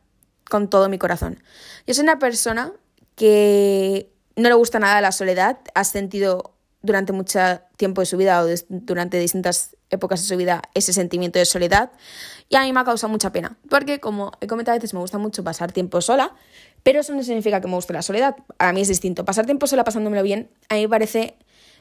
con 0.49 0.69
todo 0.69 0.89
mi 0.89 0.99
corazón. 0.99 1.43
Yo 1.87 1.95
soy 1.95 2.05
una 2.05 2.19
persona 2.19 2.73
que 3.17 4.13
no 4.37 4.49
le 4.49 4.55
gusta 4.55 4.79
nada 4.79 5.01
la 5.01 5.13
soledad, 5.13 5.59
ha 5.75 5.85
sentido 5.85 6.55
durante 6.83 7.13
mucho 7.13 7.39
tiempo 7.77 8.01
de 8.01 8.07
su 8.07 8.17
vida 8.17 8.43
o 8.43 8.47
durante 8.69 9.19
distintas 9.19 9.77
épocas 9.91 10.21
de 10.23 10.27
su 10.27 10.37
vida 10.37 10.63
ese 10.75 10.93
sentimiento 10.93 11.39
de 11.39 11.45
soledad. 11.45 11.93
Y 12.49 12.57
a 12.57 12.63
mí 12.63 12.73
me 12.73 12.81
ha 12.81 12.85
causado 12.85 13.11
mucha 13.11 13.31
pena, 13.31 13.57
porque 13.69 14.01
como 14.01 14.33
he 14.41 14.47
comentado 14.47 14.75
a 14.75 14.79
veces 14.79 14.95
me 14.95 15.01
gusta 15.01 15.19
mucho 15.19 15.45
pasar 15.45 15.73
tiempo 15.73 16.01
sola, 16.01 16.35
pero 16.83 17.01
eso 17.01 17.15
no 17.15 17.23
significa 17.23 17.61
que 17.61 17.69
me 17.69 17.75
guste 17.75 17.93
la 17.93 18.03
soledad, 18.03 18.37
a 18.59 18.73
mí 18.73 18.81
es 18.81 18.89
distinto. 18.89 19.25
Pasar 19.25 19.47
tiempo 19.47 19.67
sola 19.67 19.85
pasándomelo 19.85 20.23
bien, 20.23 20.51
a 20.69 20.75
mí 20.75 20.83
me 20.83 20.89
parece 20.89 21.37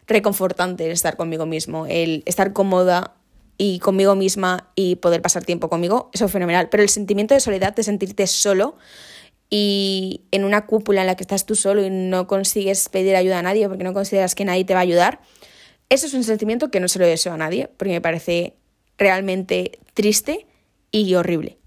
reconfortante 0.08 0.86
el 0.86 0.92
estar 0.92 1.18
conmigo 1.18 1.46
mismo, 1.46 1.86
el 1.88 2.24
estar 2.26 2.54
cómoda 2.54 3.16
y 3.58 3.80
conmigo 3.80 4.16
misma 4.16 4.72
y 4.76 4.96
poder 4.96 5.22
pasar 5.22 5.46
tiempo 5.46 5.70
conmigo, 5.70 6.10
eso 6.14 6.26
es 6.26 6.32
fenomenal, 6.32 6.70
pero 6.70 6.84
el 6.84 6.90
sentimiento 6.90 7.34
de 7.34 7.40
soledad, 7.40 7.74
de 7.74 7.84
sentirte 7.84 8.28
solo, 8.28 8.76
y 9.54 10.22
en 10.32 10.46
una 10.46 10.66
cúpula 10.66 11.02
en 11.02 11.08
la 11.08 11.16
que 11.16 11.24
estás 11.24 11.46
tú 11.46 11.56
solo 11.56 11.86
y 11.86 11.90
no 11.90 12.26
consigues 12.26 12.88
pedir 12.90 13.18
ayuda 13.18 13.40
a 13.40 13.42
nadie 13.44 13.68
porque 13.68 13.84
no 13.84 13.94
consideras 13.94 14.34
que 14.34 14.46
nadie 14.46 14.64
te 14.64 14.74
va 14.74 14.80
a 14.80 14.84
ayudar, 14.84 15.20
eso 15.90 16.08
es 16.08 16.14
un 16.14 16.24
sentimiento 16.24 16.72
que 16.72 16.80
no 16.80 16.88
se 16.88 16.98
lo 16.98 17.06
deseo 17.06 17.34
a 17.34 17.38
nadie 17.38 17.70
porque 17.78 17.92
me 17.92 18.02
parece 18.02 18.56
realmente 18.98 19.80
triste 19.94 20.48
y 20.90 21.14
horrible. 21.16 21.58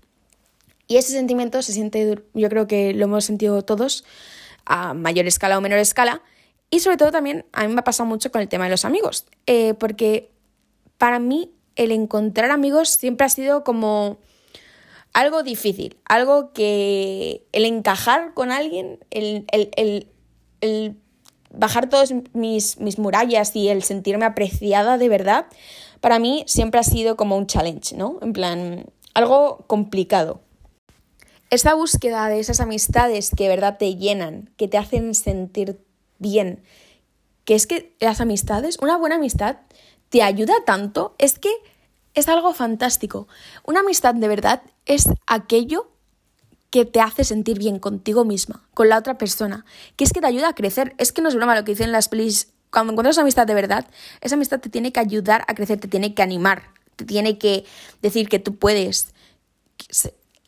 Y 0.87 0.97
ese 0.97 1.13
sentimiento 1.13 1.61
se 1.61 1.73
siente, 1.73 2.23
yo 2.33 2.49
creo 2.49 2.67
que 2.67 2.95
lo 2.95 3.05
hemos 3.05 3.27
sentido 3.27 3.63
todos 3.63 4.05
a 4.65 4.95
mayor 4.95 5.27
escala 5.27 5.59
o 5.59 5.61
menor 5.61 5.79
escala. 5.79 6.23
Y 6.71 6.81
sobre 6.81 6.97
todo 6.97 7.13
también 7.13 7.45
a 7.53 7.67
mí 7.67 7.75
me 7.75 7.81
ha 7.81 7.85
pasado 7.85 8.09
mucho 8.09 8.33
con 8.33 8.41
el 8.41 8.49
tema 8.49 8.65
de 8.65 8.71
los 8.71 8.85
amigos, 8.85 9.27
eh, 9.47 9.75
porque 9.75 10.31
para 10.97 11.19
mí 11.19 11.53
el 11.77 11.93
encontrar 11.93 12.51
amigos 12.51 12.89
siempre 12.89 13.27
ha 13.27 13.29
sido 13.29 13.63
como 13.63 14.19
algo 15.15 15.43
difícil, 15.43 15.97
algo 16.05 16.53
que 16.53 17.47
el 17.53 17.65
encajar 17.65 18.35
con 18.35 18.51
alguien, 18.51 18.99
el, 19.11 19.47
bajar 21.51 21.89
todas 21.89 22.13
mis, 22.33 22.79
mis, 22.81 22.99
murallas 22.99 23.55
y 23.55 23.69
el 23.69 23.85
sentirme 23.85 24.27
apreciada 24.27 24.99
de 24.99 25.09
verdad, 25.09 25.47
para 26.01 26.19
mí 26.19 26.45
siempre 26.47 26.81
ha 26.81 26.83
sido 26.83 27.17
como 27.17 27.37
un 27.39 27.47
challenge, 27.47 27.97
¿no? 27.97 28.19
En 28.23 28.33
plan, 28.33 28.87
algo 29.15 29.65
complicado. 29.69 30.41
Esa 31.49 31.75
búsqueda 31.75 32.29
de 32.29 32.41
esas 32.41 32.59
amistades 32.59 33.31
que 33.31 33.45
de 33.45 33.51
verdad 33.51 33.79
te 33.79 33.95
llenan, 33.95 34.51
que 34.57 34.67
te 34.67 34.79
hacen 34.79 35.15
sentir 35.15 35.79
bien, 36.19 36.65
que 37.45 37.55
es 37.55 37.69
que 37.69 37.95
las 38.01 38.21
amistades, 38.21 38.79
una 38.83 38.97
buena 38.97 39.17
amistad, 39.17 39.59
te 40.09 40.23
ayuda 40.23 40.55
tanto, 40.67 41.15
es 41.19 41.39
que 41.39 41.51
es 42.15 42.29
algo 42.29 42.55
fantástico. 42.55 43.29
Una 43.65 43.81
amistad 43.81 44.15
de 44.15 44.29
verdad 44.29 44.63
es 44.87 45.09
aquello 45.27 45.91
que 46.71 46.85
te 46.85 47.01
hace 47.01 47.25
sentir 47.25 47.59
bien 47.59 47.79
contigo 47.79 48.25
misma, 48.25 48.63
con 48.75 48.89
la 48.89 48.99
otra 48.99 49.17
persona, 49.17 49.65
que 49.97 50.05
es 50.05 50.13
que 50.13 50.21
te 50.21 50.27
ayuda 50.27 50.49
a 50.49 50.55
crecer. 50.55 50.95
Es 50.99 51.13
que 51.13 51.23
no 51.23 51.29
es 51.29 51.35
broma 51.35 51.55
lo 51.55 51.65
que 51.65 51.73
dicen 51.73 51.93
las 51.93 52.09
pelis. 52.09 52.49
Cuando 52.71 52.93
encuentras 52.93 53.17
una 53.17 53.23
amistad 53.23 53.47
de 53.47 53.55
verdad, 53.55 53.87
esa 54.21 54.35
amistad 54.35 54.59
te 54.59 54.69
tiene 54.69 54.93
que 54.93 54.99
ayudar 54.99 55.45
a 55.47 55.55
crecer, 55.55 55.79
te 55.79 55.87
tiene 55.87 56.15
que 56.15 56.23
animar, 56.23 56.71
te 56.97 57.05
tiene 57.05 57.39
que 57.39 57.65
decir 58.03 58.29
que 58.29 58.41
tú 58.41 58.57
puedes. 58.57 59.15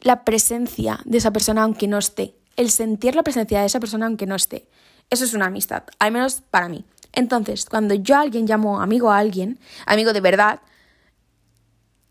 La 0.00 0.24
presencia 0.24 1.00
de 1.04 1.18
esa 1.18 1.32
persona 1.32 1.62
aunque 1.62 1.86
no 1.86 1.98
esté, 1.98 2.34
el 2.56 2.70
sentir 2.70 3.14
la 3.14 3.22
presencia 3.22 3.60
de 3.60 3.66
esa 3.66 3.78
persona 3.78 4.06
aunque 4.06 4.26
no 4.26 4.34
esté, 4.34 4.66
eso 5.10 5.24
es 5.24 5.34
una 5.34 5.46
amistad, 5.46 5.84
al 6.00 6.10
menos 6.10 6.42
para 6.50 6.68
mí. 6.68 6.84
Entonces, 7.12 7.64
cuando 7.66 7.94
yo 7.94 8.16
a 8.16 8.20
alguien 8.22 8.46
llamo 8.46 8.80
amigo 8.80 9.10
a 9.10 9.18
alguien, 9.18 9.60
amigo 9.86 10.12
de 10.12 10.20
verdad, 10.20 10.60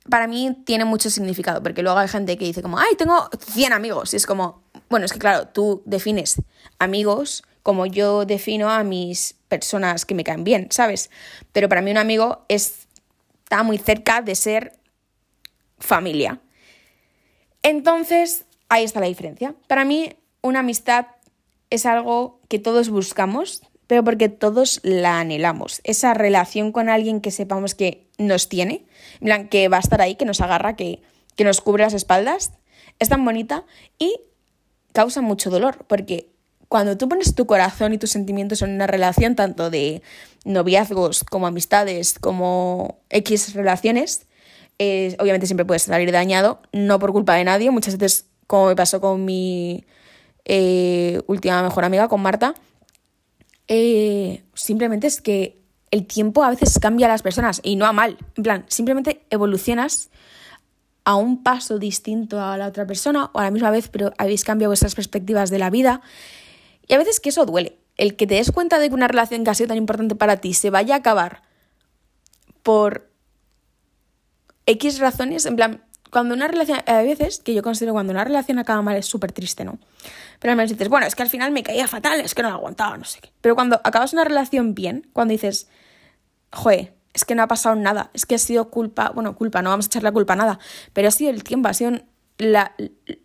para 0.10 0.28
mí 0.28 0.56
tiene 0.66 0.86
mucho 0.86 1.10
significado, 1.10 1.64
porque 1.64 1.82
luego 1.82 1.98
hay 1.98 2.08
gente 2.08 2.38
que 2.38 2.46
dice 2.46 2.62
como, 2.62 2.78
ay, 2.78 2.96
tengo 2.98 3.30
100 3.40 3.74
amigos. 3.74 4.14
Y 4.14 4.18
es 4.18 4.26
como, 4.26 4.64
bueno, 4.90 5.06
es 5.06 5.14
que 5.14 5.20
claro, 5.20 5.48
tú 5.48 5.82
defines 5.86 6.42
amigos 6.80 7.44
como 7.64 7.88
yo 7.88 8.26
defino 8.26 8.70
a 8.70 8.84
mis 8.84 9.34
personas 9.48 10.06
que 10.06 10.14
me 10.14 10.24
caen 10.24 10.44
bien, 10.44 10.68
¿sabes? 10.70 11.10
Pero 11.52 11.68
para 11.68 11.82
mí 11.82 11.90
un 11.90 11.98
amigo 11.98 12.46
está 12.48 13.64
muy 13.64 13.80
cerca 13.80 14.22
de 14.22 14.36
ser 14.36 14.74
familia. 15.80 16.42
Entonces, 17.64 18.46
ahí 18.70 18.84
está 18.84 19.00
la 19.00 19.08
diferencia. 19.08 19.56
Para 19.68 19.84
mí, 19.86 20.16
una 20.44 20.60
amistad 20.60 21.08
es 21.72 21.88
algo 21.88 22.40
que 22.48 22.60
todos 22.60 22.90
buscamos, 22.90 23.64
pero 23.88 24.04
porque 24.04 24.30
todos 24.30 24.80
la 24.84 25.20
anhelamos. 25.20 25.82
Esa 25.84 26.14
relación 26.14 26.72
con 26.72 26.88
alguien 26.88 27.20
que 27.20 27.32
sepamos 27.32 27.74
que 27.74 28.05
nos 28.18 28.50
tiene, 28.50 28.86
que 29.50 29.68
va 29.68 29.78
a 29.78 29.82
estar 29.82 30.02
ahí, 30.02 30.16
que 30.16 30.26
nos 30.26 30.42
agarra, 30.42 30.76
que, 30.76 31.02
que 31.36 31.44
nos 31.44 31.62
cubre 31.62 31.84
las 31.84 31.94
espaldas, 31.94 32.52
es 33.00 33.10
tan 33.10 33.24
bonita 33.26 33.66
y 34.00 34.22
causa 34.94 35.22
mucho 35.22 35.50
dolor, 35.50 35.86
porque 35.88 36.30
cuando 36.70 36.98
tú 36.98 37.08
pones 37.08 37.36
tu 37.36 37.46
corazón 37.46 37.94
y 37.94 37.98
tus 37.98 38.12
sentimientos 38.12 38.62
en 38.62 38.72
una 38.72 38.88
relación, 38.88 39.36
tanto 39.36 39.70
de 39.70 40.02
noviazgos 40.44 41.24
como 41.24 41.48
amistades, 41.48 42.18
como 42.20 43.00
X 43.10 43.54
relaciones, 43.54 44.26
obviamente 44.78 45.48
siempre 45.48 45.66
puedes 45.66 45.84
salir 45.84 46.12
dañado, 46.12 46.62
no 46.72 47.00
por 47.00 47.12
culpa 47.12 47.36
de 47.36 47.44
nadie, 47.44 47.72
muchas 47.72 47.98
veces, 47.98 48.26
como 48.48 48.68
me 48.68 48.76
pasó 48.76 49.00
con 49.00 49.26
mi 49.26 49.86
eh, 50.46 51.22
última 51.28 51.62
mejor 51.64 51.86
amiga, 51.86 52.08
con 52.08 52.22
Marta, 52.22 52.56
eh, 53.68 54.44
simplemente 54.54 55.08
es 55.08 55.22
que 55.22 55.65
el 55.96 56.06
tiempo 56.06 56.44
a 56.44 56.50
veces 56.50 56.78
cambia 56.78 57.08
a 57.08 57.10
las 57.10 57.22
personas 57.22 57.62
y 57.64 57.78
no 57.78 57.86
a 57.86 57.94
mal. 57.94 58.18
En 58.36 58.44
plan, 58.44 58.66
simplemente 58.68 59.26
evolucionas 59.30 60.10
a 61.06 61.16
un 61.16 61.42
paso 61.42 61.80
distinto 61.80 62.42
a 62.42 62.58
la 62.58 62.68
otra 62.68 62.86
persona 62.86 63.30
o 63.32 63.40
a 63.40 63.44
la 63.44 63.52
misma 63.52 63.72
vez, 63.72 63.88
pero 63.88 64.12
habéis 64.18 64.44
cambiado 64.44 64.72
vuestras 64.72 64.94
perspectivas 64.94 65.50
de 65.50 65.58
la 65.58 65.70
vida. 65.70 66.02
Y 66.86 66.96
a 66.96 66.98
veces 66.98 67.22
que 67.22 67.30
eso 67.30 67.46
duele. 67.46 67.80
el 67.96 68.18
que 68.18 68.28
te 68.28 68.36
des 68.36 68.52
cuenta 68.52 68.78
de 68.78 68.90
que 68.90 68.94
una 68.94 69.08
relación 69.08 69.46
que 69.46 69.52
ha 69.52 69.54
sido 69.54 69.70
tan 69.70 69.78
importante 69.78 70.16
para 70.16 70.36
ti 70.36 70.54
se 70.54 70.70
vaya 70.70 70.96
a 70.96 70.98
acabar 70.98 71.44
por 72.62 73.10
X 74.66 75.00
razones, 75.00 75.46
en 75.46 75.56
plan, 75.56 75.82
cuando 76.12 76.36
una 76.36 76.50
relación, 76.50 76.80
a 76.88 77.04
veces 77.04 77.40
que 77.40 77.54
yo 77.54 77.64
considero 77.64 77.94
cuando 77.94 78.12
una 78.12 78.26
relación 78.26 78.60
acaba 78.60 78.82
mal 78.82 78.98
es 78.98 79.06
súper 79.06 79.32
triste, 79.32 79.64
¿no? 79.64 79.80
Pero 80.40 80.52
al 80.52 80.58
menos 80.58 80.72
dices, 80.72 80.90
bueno, 80.90 81.06
es 81.08 81.16
que 81.16 81.24
al 81.24 81.30
final 81.30 81.52
me 81.52 81.64
caía 81.64 81.88
fatal, 81.88 82.20
es 82.20 82.36
que 82.36 82.42
no 82.42 82.50
lo 82.50 82.56
aguantaba, 82.56 82.98
no 82.98 83.06
sé 83.06 83.22
qué. 83.22 83.32
Pero 83.40 83.56
cuando 83.56 83.80
acabas 83.86 84.12
una 84.12 84.26
relación 84.26 84.76
bien, 84.76 85.08
cuando 85.14 85.32
dices, 85.32 85.70
joder, 86.56 86.96
es 87.14 87.26
que 87.26 87.36
no 87.36 87.44
ha 87.44 87.48
pasado 87.48 87.76
nada, 87.76 88.10
es 88.14 88.26
que 88.26 88.36
ha 88.36 88.40
sido 88.40 88.70
culpa, 88.70 89.12
bueno, 89.14 89.36
culpa, 89.36 89.62
no 89.62 89.70
vamos 89.70 89.86
a 89.86 89.88
echar 89.88 90.04
la 90.04 90.12
culpa 90.12 90.34
a 90.34 90.38
nada, 90.38 90.60
pero 90.94 91.08
ha 91.08 91.12
sido 91.12 91.30
el 91.32 91.44
tiempo, 91.44 91.70
ha 91.70 91.74
sido 91.74 91.92
la, 92.38 92.76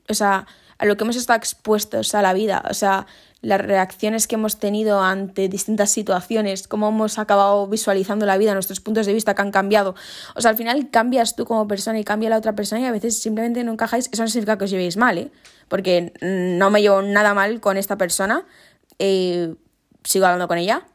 o 0.09 0.15
sea, 0.15 0.47
a 0.79 0.87
lo 0.87 0.97
que 0.97 1.05
hemos 1.05 1.17
estado 1.17 1.37
expuestos 1.37 2.15
a 2.15 2.23
la 2.23 2.33
vida, 2.33 2.63
o 2.71 2.75
sea, 2.75 3.07
las 3.43 3.61
reacciones 3.61 4.27
que 4.27 4.35
hemos 4.35 4.59
tenido 4.59 5.03
ante 5.03 5.49
distintas 5.49 5.91
situaciones, 5.91 6.69
cómo 6.69 6.89
hemos 6.89 7.19
acabado 7.19 7.67
visualizando 7.67 8.27
la 8.27 8.37
vida, 8.37 8.55
nuestros 8.55 8.81
puntos 8.81 9.07
de 9.07 9.15
vista 9.15 9.35
que 9.35 9.43
han 9.43 9.51
cambiado. 9.51 9.95
O 10.35 10.41
sea, 10.41 10.51
al 10.51 10.57
final 10.57 10.91
cambias 10.91 11.37
tú 11.37 11.47
como 11.47 11.67
persona 11.67 11.99
y 11.99 12.05
cambia 12.05 12.29
la 12.31 12.37
otra 12.37 12.55
persona 12.55 12.83
y 12.83 12.85
a 12.85 12.93
veces 12.93 13.21
simplemente 13.21 13.65
no 13.65 13.73
encajáis. 13.73 14.11
Eso 14.13 14.23
no 14.23 14.29
significa 14.29 14.59
que 14.59 14.65
os 14.65 14.71
llevéis 14.71 14.97
mal, 14.97 15.19
¿eh? 15.19 15.31
Porque 15.69 16.13
no 16.21 16.71
me 16.71 16.83
llevo 16.83 17.01
nada 17.03 17.33
mal 17.33 17.61
con 17.61 17.77
esta 17.77 17.97
persona, 17.97 18.45
eh, 18.99 19.55
sigo 20.05 20.27
hablando 20.27 20.49
con 20.49 20.59
ella, 20.59 20.87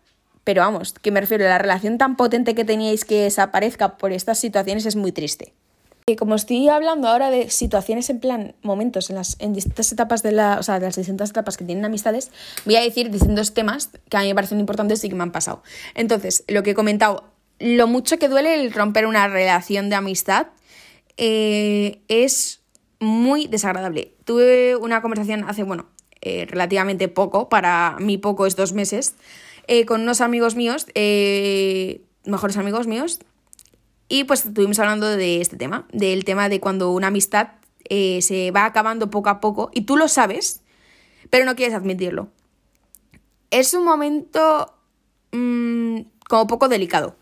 pero 0.45 0.61
vamos, 0.61 0.93
que 0.93 1.11
me 1.11 1.19
refiero, 1.19 1.43
la 1.43 1.57
relación 1.57 1.97
tan 1.97 2.15
potente 2.15 2.55
que 2.55 2.63
teníais 2.63 3.03
que 3.03 3.23
desaparezca 3.23 3.97
por 3.97 4.13
estas 4.13 4.39
situaciones 4.39 4.85
es 4.85 4.95
muy 4.95 5.11
triste. 5.11 5.53
Y 6.07 6.17
como 6.17 6.35
estoy 6.35 6.69
hablando 6.69 7.07
ahora 7.07 7.31
de 7.31 7.49
situaciones 7.49 8.11
en 8.11 8.19
plan, 8.19 8.53
momentos 8.61 9.09
en 9.09 9.15
las 9.15 9.37
en 9.39 9.53
distintas 9.53 9.91
etapas 9.91 10.21
de 10.21 10.33
la, 10.33 10.59
o 10.59 10.63
sea, 10.63 10.79
de 10.79 10.85
las 10.85 10.95
distintas 10.95 11.31
etapas 11.31 11.57
que 11.57 11.65
tienen 11.65 11.83
amistades, 11.83 12.31
voy 12.63 12.75
a 12.75 12.81
decir 12.81 13.09
distintos 13.09 13.55
temas 13.55 13.89
que 14.07 14.17
a 14.17 14.21
mí 14.21 14.27
me 14.27 14.35
parecen 14.35 14.59
importantes 14.59 15.03
y 15.03 15.09
que 15.09 15.15
me 15.15 15.23
han 15.23 15.31
pasado. 15.31 15.63
Entonces, 15.95 16.43
lo 16.47 16.61
que 16.61 16.71
he 16.71 16.75
comentado, 16.75 17.23
lo 17.57 17.87
mucho 17.87 18.19
que 18.19 18.29
duele 18.29 18.53
el 18.53 18.71
romper 18.71 19.07
una 19.07 19.27
relación 19.27 19.89
de 19.89 19.95
amistad 19.95 20.47
eh, 21.17 22.01
es 22.07 22.61
muy 22.99 23.47
desagradable. 23.47 24.13
Tuve 24.25 24.75
una 24.75 25.01
conversación 25.01 25.43
hace, 25.47 25.63
bueno, 25.63 25.87
eh, 26.21 26.45
relativamente 26.47 27.07
poco, 27.07 27.49
para 27.49 27.97
mí 27.99 28.19
poco 28.19 28.45
es 28.45 28.55
dos 28.55 28.73
meses, 28.73 29.15
eh, 29.67 29.85
con 29.85 30.01
unos 30.01 30.21
amigos 30.21 30.55
míos, 30.55 30.85
mejores 32.25 32.57
amigos 32.57 32.87
míos, 32.87 33.19
y 34.07 34.23
pues 34.25 34.45
estuvimos 34.45 34.79
hablando 34.79 35.07
de 35.07 35.41
este 35.41 35.57
tema, 35.57 35.87
del 35.91 36.25
tema 36.25 36.49
de 36.49 36.59
cuando 36.59 36.91
una 36.91 37.07
amistad 37.07 37.49
eh, 37.89 38.21
se 38.21 38.51
va 38.51 38.65
acabando 38.65 39.09
poco 39.09 39.29
a 39.29 39.39
poco 39.39 39.69
y 39.73 39.81
tú 39.81 39.97
lo 39.97 40.07
sabes, 40.07 40.61
pero 41.29 41.45
no 41.45 41.55
quieres 41.55 41.75
admitirlo. 41.75 42.29
Es 43.49 43.73
un 43.73 43.83
momento 43.83 44.73
mmm, 45.31 46.01
como 46.27 46.47
poco 46.47 46.67
delicado. 46.67 47.15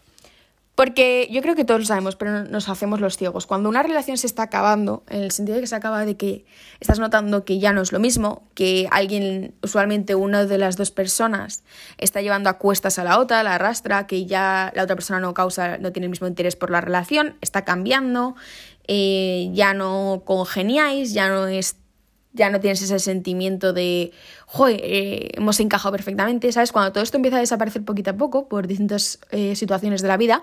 Porque 0.75 1.29
yo 1.31 1.43
creo 1.43 1.55
que 1.55 1.65
todos 1.65 1.81
lo 1.81 1.85
sabemos, 1.85 2.15
pero 2.15 2.45
nos 2.45 2.67
hacemos 2.67 2.99
los 2.99 3.15
ciegos. 3.15 3.45
Cuando 3.45 3.69
una 3.69 3.83
relación 3.83 4.17
se 4.17 4.25
está 4.25 4.43
acabando, 4.43 5.03
en 5.07 5.21
el 5.21 5.31
sentido 5.31 5.55
de 5.55 5.61
que 5.61 5.67
se 5.67 5.75
acaba 5.75 6.03
de 6.03 6.17
que 6.17 6.45
estás 6.79 6.97
notando 6.97 7.45
que 7.45 7.59
ya 7.59 7.73
no 7.73 7.81
es 7.81 7.91
lo 7.91 7.99
mismo, 7.99 8.47
que 8.55 8.87
alguien, 8.89 9.53
usualmente 9.61 10.15
una 10.15 10.45
de 10.45 10.57
las 10.57 10.75
dos 10.75 10.89
personas, 10.89 11.63
está 11.99 12.21
llevando 12.21 12.49
a 12.49 12.57
cuestas 12.57 12.97
a 12.97 13.03
la 13.03 13.19
otra, 13.19 13.43
la 13.43 13.55
arrastra, 13.55 14.07
que 14.07 14.25
ya 14.25 14.71
la 14.73 14.83
otra 14.83 14.95
persona 14.95 15.19
no 15.19 15.35
causa, 15.35 15.77
no 15.77 15.91
tiene 15.91 16.07
el 16.07 16.09
mismo 16.09 16.25
interés 16.25 16.55
por 16.55 16.71
la 16.71 16.81
relación, 16.81 17.37
está 17.41 17.65
cambiando, 17.65 18.35
eh, 18.87 19.51
ya 19.53 19.75
no 19.75 20.23
congeniáis, 20.25 21.13
ya 21.13 21.29
no 21.29 21.45
es 21.47 21.77
ya 22.33 22.49
no 22.49 22.59
tienes 22.59 22.81
ese 22.81 22.99
sentimiento 22.99 23.73
de, 23.73 24.11
joder, 24.47 24.81
eh, 24.83 25.29
hemos 25.33 25.59
encajado 25.59 25.91
perfectamente, 25.91 26.51
¿sabes? 26.51 26.71
Cuando 26.71 26.91
todo 26.91 27.03
esto 27.03 27.17
empieza 27.17 27.37
a 27.37 27.41
desaparecer 27.41 27.85
poquito 27.85 28.11
a 28.11 28.17
poco 28.17 28.49
por 28.49 28.67
distintas 28.67 29.19
eh, 29.31 29.55
situaciones 29.55 30.01
de 30.01 30.07
la 30.07 30.17
vida, 30.17 30.41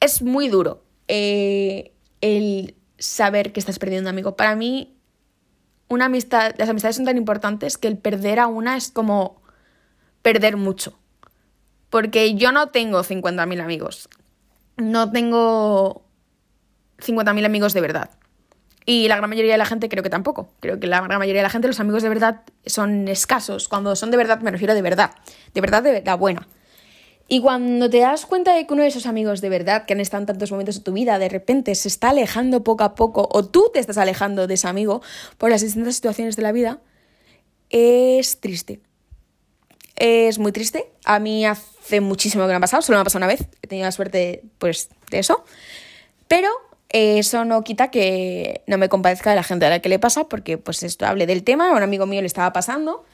es 0.00 0.22
muy 0.22 0.48
duro 0.48 0.82
eh, 1.08 1.92
el 2.20 2.76
saber 2.98 3.52
que 3.52 3.60
estás 3.60 3.78
perdiendo 3.78 4.08
un 4.08 4.14
amigo. 4.14 4.36
Para 4.36 4.54
mí, 4.54 4.96
una 5.88 6.06
amistad, 6.06 6.54
las 6.56 6.68
amistades 6.68 6.96
son 6.96 7.04
tan 7.04 7.16
importantes 7.16 7.76
que 7.76 7.88
el 7.88 7.98
perder 7.98 8.38
a 8.38 8.46
una 8.46 8.76
es 8.76 8.90
como 8.90 9.42
perder 10.22 10.56
mucho. 10.56 10.98
Porque 11.90 12.34
yo 12.34 12.52
no 12.52 12.68
tengo 12.68 13.02
50.000 13.02 13.60
amigos. 13.60 14.08
No 14.76 15.10
tengo 15.10 16.04
50.000 16.98 17.44
amigos 17.44 17.74
de 17.74 17.80
verdad. 17.80 18.10
Y 18.86 19.08
la 19.08 19.16
gran 19.16 19.30
mayoría 19.30 19.52
de 19.52 19.58
la 19.58 19.64
gente 19.64 19.88
creo 19.88 20.02
que 20.02 20.10
tampoco. 20.10 20.50
Creo 20.60 20.78
que 20.78 20.86
la 20.86 21.00
gran 21.00 21.18
mayoría 21.18 21.40
de 21.40 21.44
la 21.44 21.50
gente, 21.50 21.66
los 21.68 21.80
amigos 21.80 22.02
de 22.02 22.10
verdad, 22.10 22.42
son 22.66 23.08
escasos. 23.08 23.68
Cuando 23.68 23.96
son 23.96 24.10
de 24.10 24.16
verdad, 24.16 24.40
me 24.40 24.50
refiero 24.50 24.74
de 24.74 24.82
verdad. 24.82 25.12
De 25.54 25.60
verdad, 25.60 25.82
de 25.82 25.92
verdad 25.92 26.18
buena. 26.18 26.46
Y 27.26 27.40
cuando 27.40 27.88
te 27.88 28.00
das 28.00 28.26
cuenta 28.26 28.54
de 28.54 28.66
que 28.66 28.74
uno 28.74 28.82
de 28.82 28.88
esos 28.88 29.06
amigos 29.06 29.40
de 29.40 29.48
verdad 29.48 29.86
que 29.86 29.94
han 29.94 30.00
estado 30.00 30.22
en 30.22 30.26
tantos 30.26 30.50
momentos 30.50 30.76
de 30.76 30.82
tu 30.82 30.92
vida, 30.92 31.18
de 31.18 31.30
repente 31.30 31.74
se 31.74 31.88
está 31.88 32.10
alejando 32.10 32.62
poco 32.62 32.84
a 32.84 32.94
poco, 32.94 33.28
o 33.32 33.44
tú 33.46 33.70
te 33.72 33.80
estás 33.80 33.96
alejando 33.96 34.46
de 34.46 34.54
ese 34.54 34.68
amigo 34.68 35.00
por 35.38 35.48
las 35.48 35.62
distintas 35.62 35.94
situaciones 35.94 36.36
de 36.36 36.42
la 36.42 36.52
vida, 36.52 36.80
es 37.70 38.40
triste. 38.40 38.80
Es 39.96 40.38
muy 40.38 40.52
triste. 40.52 40.90
A 41.04 41.18
mí 41.18 41.46
hace 41.46 42.00
muchísimo 42.00 42.44
que 42.44 42.50
no 42.50 42.58
ha 42.58 42.60
pasado, 42.60 42.82
solo 42.82 42.98
me 42.98 43.02
ha 43.02 43.04
pasado 43.04 43.24
una 43.24 43.32
vez. 43.32 43.48
He 43.62 43.68
tenido 43.68 43.86
la 43.86 43.92
suerte, 43.92 44.42
pues, 44.58 44.90
de 45.10 45.20
eso. 45.20 45.44
Pero 46.28 46.50
eso 46.94 47.44
no 47.44 47.64
quita 47.64 47.90
que 47.90 48.62
no 48.68 48.78
me 48.78 48.88
compadezca 48.88 49.30
de 49.30 49.36
la 49.36 49.42
gente 49.42 49.66
a 49.66 49.70
la 49.70 49.80
que 49.80 49.88
le 49.88 49.98
pasa, 49.98 50.28
porque 50.28 50.58
pues 50.58 50.84
esto 50.84 51.06
hablé 51.06 51.26
del 51.26 51.42
tema, 51.42 51.70
a 51.70 51.72
un 51.72 51.82
amigo 51.82 52.06
mío 52.06 52.20
le 52.20 52.28
estaba 52.28 52.52
pasando, 52.52 53.04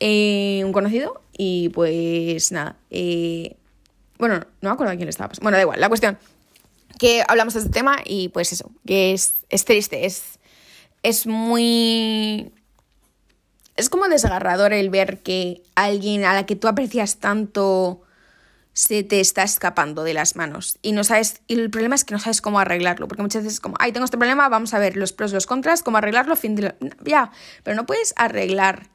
eh, 0.00 0.60
un 0.64 0.72
conocido, 0.72 1.22
y 1.38 1.68
pues 1.68 2.50
nada, 2.50 2.74
eh, 2.90 3.54
bueno, 4.18 4.40
no 4.60 4.70
me 4.70 4.74
acuerdo 4.74 4.92
a 4.92 4.96
quién 4.96 5.06
le 5.06 5.10
estaba 5.10 5.28
pasando, 5.28 5.44
bueno, 5.44 5.56
da 5.56 5.62
igual, 5.62 5.80
la 5.80 5.88
cuestión, 5.88 6.18
que 6.98 7.22
hablamos 7.28 7.54
de 7.54 7.60
este 7.60 7.70
tema 7.70 7.98
y 8.04 8.28
pues 8.30 8.52
eso, 8.52 8.72
que 8.84 9.12
es, 9.12 9.34
es 9.50 9.64
triste, 9.64 10.04
es, 10.04 10.40
es 11.04 11.26
muy... 11.26 12.52
Es 13.76 13.88
como 13.88 14.08
desgarrador 14.08 14.72
el 14.72 14.90
ver 14.90 15.22
que 15.22 15.62
alguien 15.76 16.24
a 16.24 16.34
la 16.34 16.44
que 16.44 16.56
tú 16.56 16.68
aprecias 16.68 17.18
tanto 17.18 18.02
se 18.74 19.02
te 19.02 19.20
está 19.20 19.42
escapando 19.42 20.02
de 20.02 20.14
las 20.14 20.34
manos 20.36 20.78
y 20.80 20.92
no 20.92 21.04
sabes 21.04 21.42
y 21.46 21.54
el 21.54 21.70
problema 21.70 21.94
es 21.94 22.04
que 22.04 22.14
no 22.14 22.18
sabes 22.18 22.40
cómo 22.40 22.58
arreglarlo 22.58 23.06
porque 23.06 23.22
muchas 23.22 23.42
veces 23.42 23.54
es 23.54 23.60
como 23.60 23.76
ay 23.78 23.92
tengo 23.92 24.04
este 24.04 24.16
problema 24.16 24.48
vamos 24.48 24.72
a 24.72 24.78
ver 24.78 24.96
los 24.96 25.12
pros 25.12 25.32
los 25.32 25.46
contras 25.46 25.82
cómo 25.82 25.98
arreglarlo 25.98 26.36
fin 26.36 26.54
de 26.54 26.74
ya 27.04 27.30
pero 27.64 27.76
no 27.76 27.84
puedes 27.84 28.14
arreglar 28.16 28.88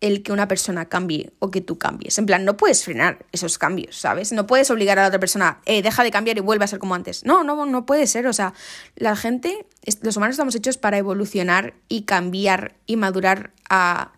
el 0.00 0.22
que 0.22 0.32
una 0.32 0.48
persona 0.48 0.86
cambie 0.86 1.34
o 1.40 1.50
que 1.50 1.60
tú 1.60 1.76
cambies. 1.76 2.16
En 2.16 2.24
plan 2.24 2.46
no 2.46 2.56
puedes 2.56 2.84
frenar 2.84 3.26
esos 3.32 3.58
cambios 3.58 3.96
sabes 3.96 4.32
no 4.32 4.46
puedes 4.46 4.70
obligar 4.70 4.98
a 4.98 5.02
la 5.02 5.08
otra 5.08 5.20
persona 5.20 5.60
eh, 5.66 5.82
deja 5.82 6.02
de 6.02 6.10
cambiar 6.10 6.38
y 6.38 6.40
vuelve 6.40 6.64
a 6.64 6.68
ser 6.68 6.78
como 6.78 6.94
antes 6.94 7.24
no 7.26 7.44
no 7.44 7.66
no 7.66 7.84
puede 7.84 8.06
ser 8.06 8.26
o 8.26 8.32
sea 8.32 8.54
la 8.96 9.16
gente 9.16 9.66
los 10.00 10.16
humanos 10.16 10.34
estamos 10.34 10.54
hechos 10.54 10.78
para 10.78 10.96
evolucionar 10.96 11.74
y 11.88 12.02
cambiar 12.02 12.74
y 12.86 12.96
madurar 12.96 13.52
a 13.68 14.12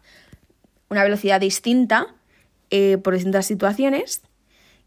una 0.88 1.02
velocidad 1.02 1.40
distinta 1.40 2.14
eh, 2.70 2.98
por 2.98 3.14
distintas 3.14 3.46
situaciones 3.46 4.22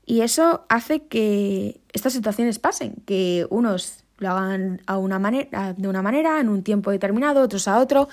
y 0.06 0.22
eso 0.22 0.66
hace 0.70 1.08
que 1.08 1.82
estas 1.94 2.14
situaciones 2.14 2.60
pasen, 2.60 2.96
que 3.06 3.48
unos 3.50 4.04
lo 4.18 4.30
hagan 4.30 4.82
a 4.86 4.98
una 4.98 5.20
manera, 5.20 5.74
de 5.74 5.88
una 5.88 6.02
manera, 6.02 6.40
en 6.40 6.50
un 6.50 6.64
tiempo 6.64 6.92
determinado, 6.92 7.42
otros 7.42 7.68
a 7.68 7.80
otro. 7.80 8.08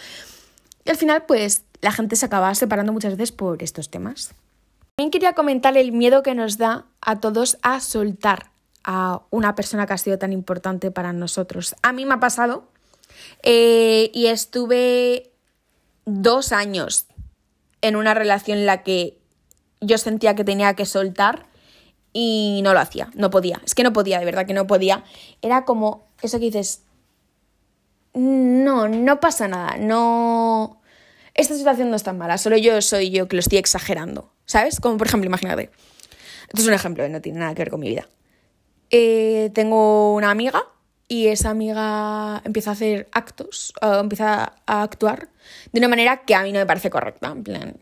Y 0.85 0.91
al 0.91 0.97
final, 0.97 1.25
pues, 1.27 1.65
la 1.81 1.93
gente 1.93 2.17
se 2.17 2.27
acaba 2.27 2.55
separando 2.55 2.93
muchas 2.93 3.17
veces 3.17 3.33
por 3.33 3.63
estos 3.63 3.91
temas. 3.91 4.35
También 4.97 5.11
quería 5.11 5.35
comentar 5.35 5.77
el 5.77 5.93
miedo 5.93 6.23
que 6.23 6.35
nos 6.35 6.59
da 6.59 6.87
a 7.01 7.21
todos 7.21 7.59
a 7.63 7.81
soltar 7.81 8.51
a 8.85 9.23
una 9.31 9.55
persona 9.55 9.87
que 9.87 9.93
ha 9.93 9.99
sido 9.99 10.19
tan 10.19 10.33
importante 10.33 10.91
para 10.91 11.13
nosotros. 11.13 11.77
A 11.83 11.93
mí 11.93 12.05
me 12.05 12.15
ha 12.15 12.21
pasado 12.21 12.65
eh, 13.43 14.11
y 14.13 14.27
estuve 14.27 15.31
dos 16.05 16.53
años 16.53 17.07
en 17.81 17.97
una 17.97 18.15
relación 18.15 18.59
en 18.59 18.67
la 18.67 18.83
que 18.83 19.19
yo 19.81 19.99
sentía 19.99 20.35
que 20.35 20.45
tenía 20.45 20.75
que 20.75 20.87
soltar 20.87 21.47
y 22.13 22.61
no 22.63 22.75
lo 22.75 22.81
hacía, 22.81 23.11
no 23.15 23.31
podía, 23.31 23.61
es 23.65 23.75
que 23.75 23.83
no 23.83 23.93
podía, 23.93 24.19
de 24.19 24.25
verdad 24.25 24.47
que 24.47 24.55
no 24.55 24.67
podía. 24.67 25.05
Era 25.41 25.65
como 25.65 26.07
eso 26.21 26.39
que 26.39 26.47
dices, 26.47 26.83
no, 28.15 28.89
no 28.89 29.21
pasa 29.21 29.49
nada, 29.49 29.77
no... 29.79 30.81
Esta 31.35 31.55
situación 31.55 31.89
no 31.89 31.97
es 31.97 32.03
tan 32.03 32.19
mala, 32.19 32.37
solo 32.37 32.59
yo 32.59 32.83
soy 32.83 33.11
yo 33.11 33.27
que 33.27 33.37
lo 33.37 33.41
estoy 33.41 33.57
exagerando, 33.57 34.31
¿sabes? 34.45 34.81
Como 34.81 34.99
por 34.99 35.07
ejemplo, 35.07 35.27
imagínate, 35.27 35.71
esto 36.49 36.61
es 36.61 36.67
un 36.67 36.75
ejemplo, 36.75 37.09
no 37.09 37.23
tiene 37.23 37.39
nada 37.39 37.55
que 37.55 37.63
ver 37.63 37.71
con 37.71 37.81
mi 37.81 37.89
vida. 37.89 38.07
Eh, 38.91 39.51
tengo 39.55 40.15
una 40.15 40.31
amiga 40.31 40.63
y 41.09 41.29
esa 41.29 41.49
amiga 41.49 42.43
empieza 42.45 42.71
a 42.71 42.73
hacer 42.75 43.09
actos, 43.13 43.73
empieza 43.81 44.53
a 44.67 44.83
actuar 44.83 45.31
de 45.73 45.81
una 45.81 45.89
manera 45.89 46.19
que 46.27 46.35
a 46.35 46.43
mí 46.43 46.53
no 46.53 46.59
me 46.59 46.67
parece 46.67 46.91
correcta, 46.91 47.29
en 47.29 47.43
plan 47.43 47.77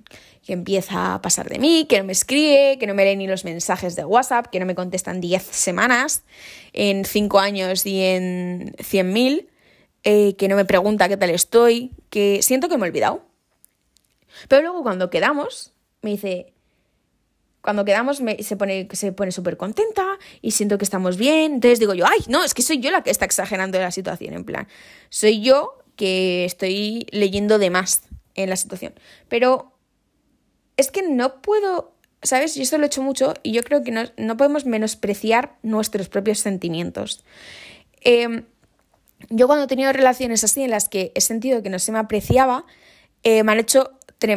que 0.44 0.52
empieza 0.52 1.14
a 1.14 1.22
pasar 1.22 1.48
de 1.48 1.58
mí, 1.58 1.86
que 1.88 1.98
no 1.98 2.04
me 2.04 2.12
escribe, 2.12 2.78
que 2.78 2.86
no 2.86 2.94
me 2.94 3.04
lee 3.04 3.16
ni 3.16 3.26
los 3.26 3.44
mensajes 3.44 3.96
de 3.96 4.04
WhatsApp, 4.04 4.46
que 4.46 4.58
no 4.60 4.66
me 4.66 4.74
contestan 4.74 5.20
10 5.20 5.42
semanas, 5.42 6.22
en 6.72 7.04
5 7.04 7.38
años 7.38 7.84
y 7.86 8.02
en 8.02 8.74
100.000, 8.78 9.46
eh, 10.04 10.34
que 10.36 10.48
no 10.48 10.56
me 10.56 10.64
pregunta 10.64 11.08
qué 11.08 11.16
tal 11.16 11.30
estoy, 11.30 11.92
que 12.08 12.42
siento 12.42 12.68
que 12.68 12.78
me 12.78 12.86
he 12.86 12.88
olvidado. 12.88 13.22
Pero 14.48 14.62
luego 14.62 14.82
cuando 14.82 15.10
quedamos, 15.10 15.72
me 16.02 16.10
dice, 16.10 16.52
cuando 17.60 17.84
quedamos 17.84 18.20
me, 18.20 18.42
se 18.42 18.56
pone 18.56 18.88
se 18.92 19.12
pone 19.12 19.32
súper 19.32 19.56
contenta 19.56 20.18
y 20.40 20.52
siento 20.52 20.78
que 20.78 20.84
estamos 20.84 21.16
bien. 21.16 21.54
Entonces 21.54 21.78
digo 21.78 21.94
yo, 21.94 22.06
ay, 22.06 22.20
no, 22.28 22.42
es 22.44 22.54
que 22.54 22.62
soy 22.62 22.80
yo 22.80 22.90
la 22.90 23.02
que 23.02 23.10
está 23.10 23.24
exagerando 23.24 23.78
la 23.78 23.90
situación, 23.90 24.34
en 24.34 24.44
plan, 24.44 24.68
soy 25.10 25.42
yo 25.42 25.78
que 25.96 26.46
estoy 26.46 27.06
leyendo 27.10 27.58
de 27.58 27.70
más 27.70 28.02
en 28.34 28.48
la 28.48 28.56
situación. 28.56 28.94
Pero 29.28 29.69
es 30.80 30.90
que 30.90 31.02
no 31.02 31.40
puedo, 31.42 31.92
¿sabes? 32.22 32.54
Yo 32.54 32.62
esto 32.62 32.78
lo 32.78 32.84
he 32.84 32.86
hecho 32.86 33.02
mucho 33.02 33.34
y 33.42 33.52
yo 33.52 33.62
creo 33.62 33.82
que 33.82 33.92
no, 33.92 34.02
no 34.16 34.36
podemos 34.36 34.66
menospreciar 34.66 35.56
nuestros 35.62 36.08
propios 36.08 36.38
sentimientos. 36.40 37.24
Em, 38.00 38.44
yo 39.28 39.46
cuando 39.46 39.64
he 39.64 39.68
tenido 39.68 39.92
relaciones 39.92 40.42
así 40.44 40.62
en 40.62 40.70
las 40.70 40.88
que 40.88 41.12
he 41.14 41.20
sentido 41.20 41.62
que 41.62 41.70
no 41.70 41.78
se 41.78 41.92
me 41.92 41.98
apreciaba, 41.98 42.64
eh, 43.22 43.42
me 43.42 43.52
han 43.52 43.58
hecho 43.58 43.92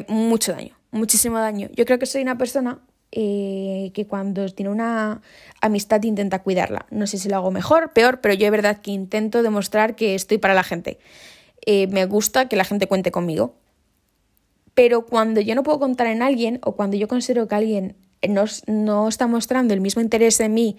mucho 0.08 0.54
daño, 0.54 0.78
muchísimo 0.92 1.40
daño. 1.40 1.70
Yo 1.74 1.86
creo 1.86 2.00
que 2.00 2.06
soy 2.06 2.22
una 2.22 2.38
persona 2.38 2.80
eh, 3.12 3.92
que 3.94 4.08
cuando 4.08 4.48
tiene 4.50 4.72
una 4.72 5.22
amistad 5.62 6.02
intenta 6.04 6.42
cuidarla. 6.42 6.86
No 6.90 7.08
sé 7.08 7.18
si 7.18 7.30
lo 7.30 7.36
hago 7.38 7.52
mejor, 7.52 7.94
peor, 7.94 8.22
pero 8.22 8.34
yo 8.34 8.46
de 8.46 8.52
verdad 8.52 8.82
que 8.82 8.92
intento 8.92 9.44
demostrar 9.44 9.96
que 9.96 10.16
estoy 10.16 10.38
para 10.38 10.54
la 10.54 10.64
gente. 10.64 11.00
Eh, 11.66 11.88
me 11.88 12.06
gusta 12.06 12.50
que 12.50 12.56
la 12.56 12.66
gente 12.66 12.88
cuente 12.88 13.12
conmigo. 13.12 13.56
Pero 14.74 15.06
cuando 15.06 15.42
yo 15.42 15.56
no 15.56 15.64
puedo 15.64 15.80
contar 15.80 16.08
en 16.08 16.22
alguien 16.22 16.60
o 16.64 16.76
cuando 16.76 16.98
yo 16.98 17.08
considero 17.08 17.48
que 17.48 17.56
alguien 17.56 17.96
no, 18.28 18.46
no 18.68 19.08
está 19.08 19.28
mostrando 19.28 19.74
el 19.74 19.82
mismo 19.82 20.02
interés 20.02 20.40
en 20.40 20.54
mí 20.54 20.78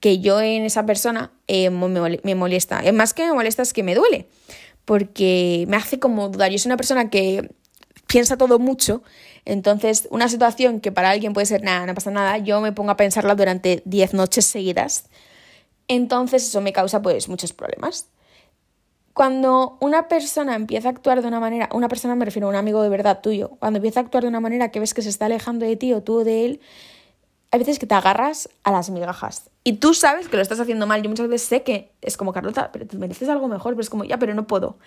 que 0.00 0.18
yo 0.18 0.40
en 0.40 0.64
esa 0.64 0.86
persona, 0.86 1.30
eh, 1.46 1.70
me, 1.70 2.34
molesta. 2.34 2.82
Más 2.92 3.14
que 3.14 3.26
me 3.26 3.34
molesta 3.34 3.62
es 3.62 3.72
que 3.72 3.82
me 3.82 3.94
duele, 3.94 4.26
porque 4.86 5.66
me 5.68 5.76
hace 5.76 5.98
como 5.98 6.30
dudar. 6.30 6.50
Yo 6.50 6.58
soy 6.58 6.70
una 6.70 6.78
persona 6.78 7.10
que 7.10 7.50
piensa 8.06 8.36
todo 8.38 8.58
mucho, 8.58 9.02
entonces 9.44 10.08
una 10.10 10.28
situación 10.28 10.80
que 10.80 10.90
para 10.90 11.10
alguien 11.10 11.34
puede 11.34 11.46
ser 11.46 11.62
nada, 11.62 11.86
no 11.86 11.94
pasa 11.94 12.10
nada, 12.10 12.38
yo 12.38 12.60
me 12.60 12.72
pongo 12.72 12.90
a 12.90 12.96
pensarla 12.96 13.34
durante 13.34 13.82
10 13.84 14.14
noches 14.14 14.46
seguidas. 14.46 15.04
Entonces 15.86 16.48
eso 16.48 16.60
me 16.60 16.72
causa 16.72 17.02
pues 17.02 17.28
muchos 17.28 17.52
problemas. 17.52 18.06
Cuando 19.12 19.76
una 19.80 20.08
persona 20.08 20.54
empieza 20.54 20.88
a 20.88 20.92
actuar 20.92 21.20
de 21.20 21.28
una 21.28 21.40
manera, 21.40 21.68
una 21.72 21.88
persona 21.88 22.14
me 22.14 22.24
refiero 22.24 22.46
a 22.46 22.50
un 22.50 22.56
amigo 22.56 22.82
de 22.82 22.88
verdad 22.88 23.20
tuyo, 23.20 23.50
cuando 23.58 23.78
empieza 23.78 24.00
a 24.00 24.02
actuar 24.04 24.22
de 24.22 24.28
una 24.28 24.40
manera 24.40 24.70
que 24.70 24.80
ves 24.80 24.94
que 24.94 25.02
se 25.02 25.08
está 25.08 25.26
alejando 25.26 25.66
de 25.66 25.76
ti 25.76 25.92
o 25.92 26.02
tú 26.02 26.24
de 26.24 26.44
él, 26.44 26.60
hay 27.50 27.58
veces 27.58 27.78
que 27.78 27.86
te 27.86 27.94
agarras 27.94 28.48
a 28.62 28.70
las 28.70 28.90
migajas. 28.90 29.50
Y 29.64 29.74
tú 29.74 29.92
sabes 29.94 30.28
que 30.28 30.36
lo 30.36 30.42
estás 30.42 30.60
haciendo 30.60 30.86
mal. 30.86 31.02
Yo 31.02 31.10
muchas 31.10 31.28
veces 31.28 31.48
sé 31.48 31.62
que 31.64 31.90
es 32.00 32.16
como, 32.16 32.32
Carlota, 32.32 32.70
pero 32.72 32.86
te 32.86 32.96
mereces 32.96 33.28
algo 33.28 33.48
mejor, 33.48 33.74
pero 33.74 33.82
es 33.82 33.90
como, 33.90 34.04
ya, 34.04 34.18
pero 34.18 34.34
no 34.34 34.46
puedo 34.46 34.78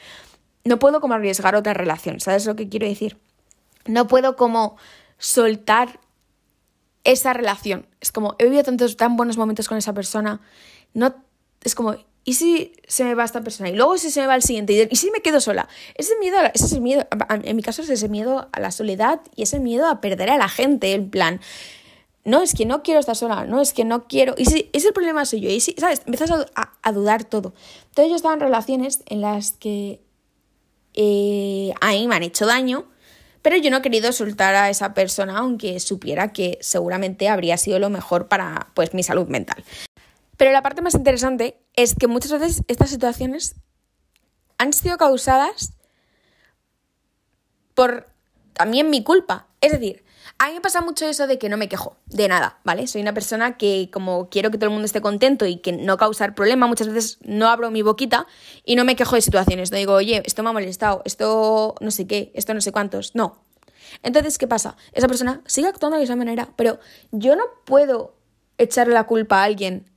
no 0.65 0.80
puedo 0.80 1.01
como 1.01 1.13
arriesgar 1.13 1.55
otra 1.55 1.74
relación, 1.74 2.19
¿sabes 2.19 2.45
lo 2.45 2.55
que 2.55 2.69
quiero 2.69 2.88
decir? 2.88 3.17
No 3.86 4.07
puedo 4.07 4.36
como 4.36 4.78
soltar 5.17 5.99
esa 7.03 7.34
relación. 7.34 7.86
Es 7.99 8.11
como, 8.11 8.36
he 8.39 8.45
vivido 8.45 8.63
tantos 8.63 8.95
tan 8.95 9.17
buenos 9.17 9.38
momentos 9.38 9.67
con 9.67 9.78
esa 9.78 9.93
persona, 9.93 10.39
no, 10.93 11.13
es 11.63 11.76
como, 11.76 11.95
¿y 12.26 12.34
si 12.34 12.74
se 12.88 13.03
me 13.03 13.15
va 13.15 13.24
esta 13.24 13.41
persona? 13.41 13.69
Y 13.69 13.76
luego 13.76 13.97
si 13.97 14.09
se 14.09 14.21
me 14.21 14.28
va 14.28 14.36
el 14.36 14.43
siguiente, 14.43 14.88
¿y 14.89 14.95
si 14.95 15.11
me 15.11 15.21
quedo 15.21 15.41
sola? 15.41 15.67
Ese 15.95 16.17
miedo, 16.19 16.38
ese 16.53 16.65
es 16.65 16.74
el 16.74 16.82
miedo, 16.82 17.05
en 17.30 17.55
mi 17.55 17.63
caso 17.63 17.82
es 17.82 17.89
ese 17.89 18.09
miedo 18.09 18.49
a 18.51 18.59
la 18.59 18.71
soledad 18.71 19.21
y 19.36 19.43
ese 19.43 19.59
miedo 19.59 19.88
a 19.88 20.01
perder 20.01 20.30
a 20.30 20.38
la 20.38 20.49
gente, 20.49 20.93
en 20.93 21.09
plan, 21.09 21.41
no, 22.26 22.41
es 22.41 22.53
que 22.53 22.65
no 22.65 22.84
quiero 22.84 22.99
estar 22.99 23.15
sola, 23.15 23.45
no, 23.45 23.61
es 23.61 23.74
que 23.74 23.84
no 23.84 24.07
quiero. 24.07 24.34
Y 24.38 24.45
si 24.45 24.69
es 24.71 24.86
el 24.86 24.93
problema 24.93 25.26
soy 25.26 25.41
yo, 25.41 25.49
y 25.49 25.59
si, 25.59 25.76
¿sabes? 25.78 26.01
Empiezas 26.05 26.32
a, 26.32 26.91
dudar 26.91 27.26
todo. 27.26 27.53
Entonces 27.89 28.09
yo 28.09 28.15
estaba 28.15 28.34
en 28.34 28.39
relaciones 28.39 29.03
en 29.07 29.21
las 29.21 29.51
que 29.51 29.99
eh, 30.93 31.74
a 31.82 31.91
mí 31.91 32.07
me 32.07 32.15
han 32.15 32.24
hecho 32.24 32.45
daño, 32.45 32.86
pero 33.41 33.57
yo 33.57 33.69
no 33.69 33.78
he 33.78 33.82
querido 33.82 34.13
soltar 34.13 34.55
a 34.55 34.69
esa 34.69 34.93
persona 34.93 35.39
aunque 35.39 35.82
supiera 35.82 36.32
que 36.32 36.57
seguramente 36.61 37.28
habría 37.28 37.57
sido 37.57 37.78
lo 37.80 37.89
mejor 37.89 38.30
para 38.30 38.69
pues, 38.74 38.93
mi 38.93 39.03
salud 39.03 39.28
mental. 39.28 39.63
Pero 40.38 40.51
la 40.51 40.61
parte 40.61 40.81
más 40.81 40.95
interesante 40.95 41.59
es 41.75 41.95
que 41.95 42.07
muchas 42.07 42.31
veces 42.31 42.63
estas 42.67 42.89
situaciones 42.89 43.55
han 44.57 44.73
sido 44.73 44.97
causadas 44.97 45.73
por 47.73 48.07
también 48.53 48.89
mi 48.89 49.03
culpa. 49.03 49.47
Es 49.61 49.71
decir, 49.71 50.03
a 50.38 50.47
mí 50.47 50.55
me 50.55 50.61
pasa 50.61 50.81
mucho 50.81 51.05
eso 51.05 51.27
de 51.27 51.38
que 51.38 51.49
no 51.49 51.57
me 51.57 51.69
quejo 51.69 51.97
de 52.05 52.27
nada, 52.27 52.59
¿vale? 52.63 52.88
Soy 52.88 53.01
una 53.01 53.13
persona 53.13 53.57
que 53.57 53.89
como 53.91 54.29
quiero 54.29 54.51
que 54.51 54.57
todo 54.57 54.65
el 54.65 54.71
mundo 54.71 54.86
esté 54.86 55.01
contento 55.01 55.45
y 55.45 55.57
que 55.57 55.71
no 55.71 55.97
causar 55.97 56.36
problema, 56.36 56.67
muchas 56.67 56.88
veces 56.88 57.19
no 57.23 57.47
abro 57.47 57.71
mi 57.71 57.81
boquita 57.81 58.27
y 58.65 58.75
no 58.75 58.84
me 58.84 58.95
quejo 58.95 59.15
de 59.15 59.21
situaciones. 59.21 59.71
No 59.71 59.77
digo, 59.77 59.93
oye, 59.93 60.23
esto 60.25 60.43
me 60.43 60.49
ha 60.49 60.53
molestado, 60.53 61.01
esto 61.05 61.75
no 61.79 61.91
sé 61.91 62.07
qué, 62.07 62.31
esto 62.36 62.53
no 62.53 62.61
sé 62.61 62.71
cuántos. 62.71 63.15
No. 63.15 63.43
Entonces, 64.01 64.38
¿qué 64.38 64.47
pasa? 64.47 64.75
Esa 64.93 65.07
persona 65.07 65.41
sigue 65.45 65.67
actuando 65.67 65.97
de 65.97 66.03
esa 66.03 66.15
manera, 66.15 66.49
pero 66.55 66.79
yo 67.11 67.36
no 67.36 67.43
puedo 67.65 68.15
echarle 68.57 68.93
la 68.93 69.05
culpa 69.05 69.41
a 69.41 69.43
alguien 69.43 69.89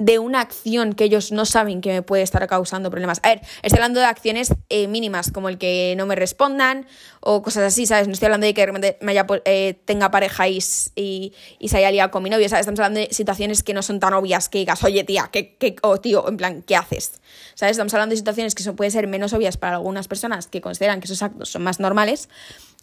de 0.00 0.18
una 0.18 0.40
acción 0.40 0.94
que 0.94 1.04
ellos 1.04 1.30
no 1.30 1.44
saben 1.44 1.82
que 1.82 1.92
me 1.92 2.00
puede 2.00 2.22
estar 2.22 2.44
causando 2.48 2.90
problemas. 2.90 3.20
A 3.22 3.28
ver, 3.28 3.42
estoy 3.62 3.76
hablando 3.76 4.00
de 4.00 4.06
acciones 4.06 4.54
eh, 4.70 4.88
mínimas, 4.88 5.30
como 5.30 5.50
el 5.50 5.58
que 5.58 5.94
no 5.98 6.06
me 6.06 6.14
respondan 6.16 6.86
o 7.20 7.42
cosas 7.42 7.64
así, 7.64 7.84
¿sabes? 7.84 8.08
No 8.08 8.14
estoy 8.14 8.24
hablando 8.24 8.46
de 8.46 8.54
que 8.54 8.64
realmente 8.64 8.96
me 9.02 9.12
haya, 9.12 9.26
eh, 9.44 9.78
tenga 9.84 10.10
pareja 10.10 10.48
y, 10.48 10.58
y, 10.94 11.68
se 11.68 11.76
haya 11.76 11.90
liado 11.90 12.10
con 12.10 12.22
mi 12.22 12.30
novio, 12.30 12.48
¿sabes? 12.48 12.62
Estamos 12.62 12.80
hablando 12.80 13.00
de 13.00 13.12
situaciones 13.12 13.62
que 13.62 13.74
no 13.74 13.82
son 13.82 14.00
tan 14.00 14.14
obvias 14.14 14.48
que 14.48 14.60
digas, 14.60 14.82
oye, 14.84 15.04
tía, 15.04 15.28
¿qué, 15.30 15.54
qué, 15.58 15.76
o 15.82 16.00
tío, 16.00 16.26
en 16.26 16.38
plan, 16.38 16.62
¿qué 16.62 16.76
haces? 16.76 17.20
¿Sabes? 17.54 17.72
Estamos 17.72 17.92
hablando 17.92 18.14
de 18.14 18.16
situaciones 18.16 18.54
que 18.54 18.62
son, 18.62 18.76
pueden 18.76 18.92
ser 18.92 19.06
menos 19.06 19.34
obvias 19.34 19.58
para 19.58 19.76
algunas 19.76 20.08
personas 20.08 20.46
que 20.46 20.62
consideran 20.62 21.00
que 21.00 21.04
esos 21.08 21.22
actos 21.22 21.50
son 21.50 21.62
más 21.62 21.78
normales. 21.78 22.30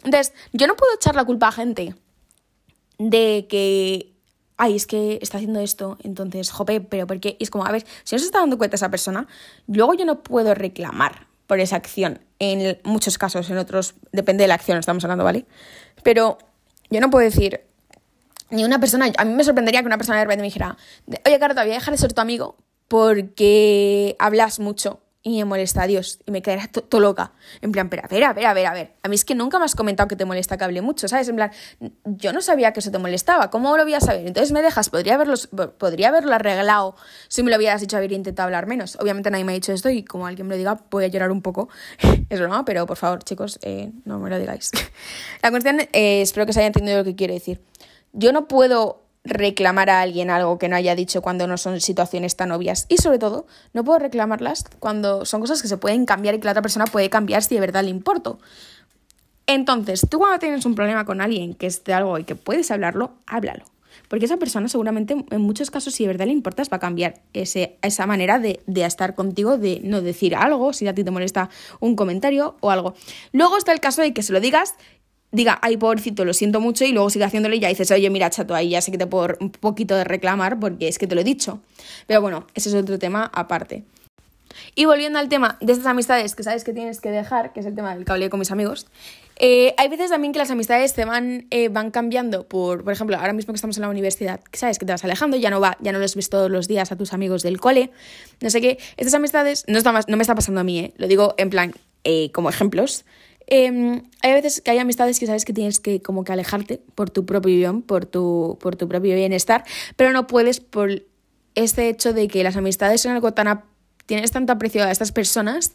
Entonces, 0.04 0.32
yo 0.52 0.68
no 0.68 0.76
puedo 0.76 0.94
echar 0.94 1.16
la 1.16 1.24
culpa 1.24 1.48
a 1.48 1.52
gente 1.52 1.96
de 2.98 3.46
que 3.48 4.17
ay, 4.58 4.76
es 4.76 4.86
que 4.86 5.18
está 5.22 5.38
haciendo 5.38 5.60
esto, 5.60 5.96
entonces, 6.02 6.50
jope, 6.50 6.80
pero 6.80 7.06
¿por 7.06 7.20
qué? 7.20 7.36
Y 7.38 7.44
es 7.44 7.50
como, 7.50 7.64
a 7.64 7.72
ver, 7.72 7.86
si 8.04 8.14
no 8.14 8.18
se 8.18 8.26
está 8.26 8.40
dando 8.40 8.58
cuenta 8.58 8.76
esa 8.76 8.90
persona, 8.90 9.26
luego 9.66 9.94
yo 9.94 10.04
no 10.04 10.22
puedo 10.22 10.54
reclamar 10.54 11.28
por 11.46 11.60
esa 11.60 11.76
acción. 11.76 12.20
En 12.40 12.78
muchos 12.84 13.18
casos, 13.18 13.48
en 13.50 13.56
otros, 13.58 13.94
depende 14.12 14.44
de 14.44 14.48
la 14.48 14.54
acción, 14.54 14.78
estamos 14.78 15.02
hablando, 15.04 15.24
¿vale? 15.24 15.46
Pero 16.02 16.38
yo 16.90 17.00
no 17.00 17.08
puedo 17.08 17.24
decir, 17.24 17.62
ni 18.50 18.64
una 18.64 18.80
persona, 18.80 19.10
a 19.16 19.24
mí 19.24 19.32
me 19.32 19.44
sorprendería 19.44 19.80
que 19.80 19.86
una 19.86 19.96
persona 19.96 20.18
de 20.18 20.24
repente 20.24 20.42
me 20.42 20.48
dijera, 20.48 20.76
oye, 21.24 21.38
Caro, 21.38 21.54
te 21.54 21.60
voy 21.60 21.70
a 21.70 21.74
dejar 21.74 21.94
de 21.94 21.98
ser 21.98 22.12
tu 22.12 22.20
amigo 22.20 22.56
porque 22.88 24.16
hablas 24.18 24.58
mucho 24.58 25.00
y 25.22 25.38
me 25.38 25.44
molesta 25.44 25.82
a 25.82 25.86
Dios 25.86 26.20
y 26.26 26.30
me 26.30 26.42
quedará 26.42 26.68
todo 26.68 27.00
loca. 27.00 27.32
En 27.60 27.72
plan, 27.72 27.88
pero 27.88 28.02
a 28.04 28.08
ver, 28.08 28.24
a 28.24 28.32
ver, 28.32 28.46
a 28.46 28.54
ver, 28.54 28.66
a 28.66 28.72
ver. 28.72 28.94
A 29.02 29.08
mí 29.08 29.14
es 29.16 29.24
que 29.24 29.34
nunca 29.34 29.58
me 29.58 29.64
has 29.64 29.74
comentado 29.74 30.08
que 30.08 30.16
te 30.16 30.24
molesta 30.24 30.56
que 30.56 30.64
hable 30.64 30.80
mucho, 30.80 31.08
¿sabes? 31.08 31.28
En 31.28 31.36
plan, 31.36 31.50
yo 32.04 32.32
no 32.32 32.40
sabía 32.40 32.72
que 32.72 32.80
eso 32.80 32.90
te 32.90 32.98
molestaba. 32.98 33.50
¿Cómo 33.50 33.76
lo 33.76 33.82
voy 33.82 33.94
a 33.94 34.00
saber? 34.00 34.26
Entonces 34.26 34.52
me 34.52 34.62
dejas, 34.62 34.90
podría 34.90 35.14
haberlo, 35.14 35.34
podría 35.76 36.08
haberlo 36.08 36.34
arreglado 36.34 36.94
si 37.28 37.42
me 37.42 37.50
lo 37.50 37.56
hubieras 37.56 37.80
dicho 37.80 37.96
haber 37.96 38.12
intentado 38.12 38.46
hablar 38.46 38.66
menos. 38.66 38.96
Obviamente 39.00 39.30
nadie 39.30 39.44
me 39.44 39.52
ha 39.52 39.54
dicho 39.54 39.72
esto 39.72 39.90
y 39.90 40.04
como 40.04 40.26
alguien 40.26 40.46
me 40.46 40.54
lo 40.54 40.58
diga, 40.58 40.78
voy 40.90 41.04
a 41.04 41.08
llorar 41.08 41.32
un 41.32 41.42
poco. 41.42 41.68
es 42.30 42.40
broma, 42.40 42.64
pero 42.64 42.86
por 42.86 42.96
favor, 42.96 43.22
chicos, 43.24 43.58
eh, 43.62 43.90
no 44.04 44.18
me 44.20 44.30
lo 44.30 44.38
digáis. 44.38 44.70
La 45.42 45.50
cuestión, 45.50 45.80
eh, 45.92 46.22
espero 46.22 46.46
que 46.46 46.52
se 46.52 46.60
haya 46.60 46.68
entendido 46.68 46.98
lo 46.98 47.04
que 47.04 47.16
quiero 47.16 47.34
decir. 47.34 47.60
Yo 48.12 48.32
no 48.32 48.46
puedo 48.46 49.07
reclamar 49.28 49.90
a 49.90 50.00
alguien 50.00 50.30
algo 50.30 50.58
que 50.58 50.68
no 50.68 50.76
haya 50.76 50.94
dicho 50.94 51.22
cuando 51.22 51.46
no 51.46 51.56
son 51.56 51.80
situaciones 51.80 52.36
tan 52.36 52.50
obvias. 52.52 52.86
Y 52.88 52.98
sobre 52.98 53.18
todo, 53.18 53.46
no 53.72 53.84
puedo 53.84 53.98
reclamarlas 53.98 54.64
cuando 54.78 55.24
son 55.24 55.40
cosas 55.40 55.62
que 55.62 55.68
se 55.68 55.76
pueden 55.76 56.06
cambiar 56.06 56.34
y 56.34 56.38
que 56.38 56.46
la 56.46 56.52
otra 56.52 56.62
persona 56.62 56.86
puede 56.86 57.10
cambiar 57.10 57.42
si 57.42 57.54
de 57.54 57.60
verdad 57.60 57.84
le 57.84 57.90
importo. 57.90 58.38
Entonces, 59.46 60.06
tú 60.10 60.18
cuando 60.18 60.38
tienes 60.38 60.66
un 60.66 60.74
problema 60.74 61.04
con 61.04 61.20
alguien 61.20 61.54
que 61.54 61.66
es 61.66 61.82
de 61.84 61.94
algo 61.94 62.18
y 62.18 62.24
que 62.24 62.34
puedes 62.34 62.70
hablarlo, 62.70 63.12
háblalo. 63.26 63.64
Porque 64.08 64.24
esa 64.24 64.36
persona 64.36 64.68
seguramente 64.68 65.16
en 65.30 65.40
muchos 65.40 65.70
casos, 65.70 65.94
si 65.94 66.04
de 66.04 66.08
verdad 66.08 66.26
le 66.26 66.32
importas, 66.32 66.70
va 66.70 66.76
a 66.76 66.80
cambiar 66.80 67.20
ese, 67.32 67.76
esa 67.82 68.06
manera 68.06 68.38
de, 68.38 68.60
de 68.66 68.84
estar 68.84 69.14
contigo, 69.14 69.58
de 69.58 69.80
no 69.84 70.00
decir 70.00 70.34
algo, 70.34 70.72
si 70.72 70.86
a 70.86 70.94
ti 70.94 71.04
te 71.04 71.10
molesta 71.10 71.50
un 71.80 71.96
comentario 71.96 72.56
o 72.60 72.70
algo. 72.70 72.94
Luego 73.32 73.56
está 73.56 73.72
el 73.72 73.80
caso 73.80 74.02
de 74.02 74.12
que 74.12 74.22
se 74.22 74.32
lo 74.32 74.40
digas 74.40 74.74
diga, 75.30 75.58
ay, 75.62 75.76
pobrecito, 75.76 76.24
lo 76.24 76.32
siento 76.32 76.60
mucho, 76.60 76.84
y 76.84 76.92
luego 76.92 77.10
sigue 77.10 77.24
haciéndole 77.24 77.56
y 77.56 77.60
ya 77.60 77.68
dices, 77.68 77.90
oye, 77.90 78.08
mira, 78.10 78.30
chato, 78.30 78.54
ahí 78.54 78.70
ya 78.70 78.80
sé 78.80 78.90
que 78.90 78.98
te 78.98 79.06
puedo 79.06 79.36
un 79.40 79.50
poquito 79.50 79.96
de 79.96 80.04
reclamar 80.04 80.58
porque 80.58 80.88
es 80.88 80.98
que 80.98 81.06
te 81.06 81.14
lo 81.14 81.20
he 81.20 81.24
dicho. 81.24 81.60
Pero 82.06 82.20
bueno, 82.20 82.46
ese 82.54 82.68
es 82.70 82.74
otro 82.74 82.98
tema 82.98 83.30
aparte. 83.34 83.84
Y 84.74 84.86
volviendo 84.86 85.18
al 85.18 85.28
tema 85.28 85.58
de 85.60 85.72
estas 85.72 85.86
amistades 85.86 86.34
que 86.34 86.42
sabes 86.42 86.64
que 86.64 86.72
tienes 86.72 87.00
que 87.00 87.10
dejar, 87.10 87.52
que 87.52 87.60
es 87.60 87.66
el 87.66 87.74
tema 87.74 87.94
del 87.94 88.04
que 88.04 88.30
con 88.30 88.40
mis 88.40 88.50
amigos, 88.50 88.86
eh, 89.40 89.74
hay 89.76 89.88
veces 89.88 90.10
también 90.10 90.32
que 90.32 90.38
las 90.38 90.50
amistades 90.50 90.94
te 90.94 91.04
van, 91.04 91.46
eh, 91.50 91.68
van 91.68 91.90
cambiando 91.90 92.48
por, 92.48 92.82
por 92.82 92.92
ejemplo, 92.92 93.16
ahora 93.16 93.32
mismo 93.32 93.52
que 93.52 93.56
estamos 93.56 93.76
en 93.76 93.82
la 93.82 93.88
universidad, 93.88 94.40
sabes 94.52 94.78
que 94.78 94.86
te 94.86 94.92
vas 94.92 95.04
alejando, 95.04 95.36
ya 95.36 95.50
no 95.50 95.60
va, 95.60 95.76
ya 95.80 95.92
no 95.92 95.98
los 95.98 96.16
ves 96.16 96.28
todos 96.28 96.50
los 96.50 96.66
días 96.66 96.90
a 96.90 96.96
tus 96.96 97.12
amigos 97.12 97.42
del 97.42 97.60
cole, 97.60 97.90
no 98.40 98.50
sé 98.50 98.60
qué, 98.60 98.78
estas 98.96 99.14
amistades 99.14 99.64
no, 99.68 99.78
está 99.78 99.92
no 99.92 100.16
me 100.16 100.22
está 100.22 100.34
pasando 100.34 100.60
a 100.60 100.64
mí, 100.64 100.80
eh, 100.80 100.94
lo 100.96 101.06
digo 101.06 101.34
en 101.38 101.50
plan 101.50 101.72
como 102.32 102.48
ejemplos, 102.48 103.04
Em, 103.50 104.02
hay 104.20 104.32
veces 104.34 104.60
que 104.60 104.70
hay 104.70 104.78
amistades 104.78 105.18
que 105.18 105.26
sabes 105.26 105.46
que 105.46 105.54
tienes 105.54 105.80
que 105.80 106.02
como 106.02 106.22
que 106.22 106.32
alejarte 106.32 106.82
por 106.94 107.08
tu 107.08 107.24
propio 107.24 107.56
bien, 107.56 107.80
por 107.80 108.04
tu, 108.04 108.58
por 108.60 108.76
tu 108.76 108.88
propio 108.88 109.14
bienestar, 109.14 109.64
pero 109.96 110.12
no 110.12 110.26
puedes 110.26 110.60
por 110.60 111.02
este 111.54 111.88
hecho 111.88 112.12
de 112.12 112.28
que 112.28 112.44
las 112.44 112.56
amistades 112.56 113.00
son 113.00 113.12
algo 113.12 113.32
tan... 113.32 113.64
tienes 114.04 114.32
tanto 114.32 114.52
aprecio 114.52 114.84
a 114.84 114.90
estas 114.90 115.12
personas 115.12 115.72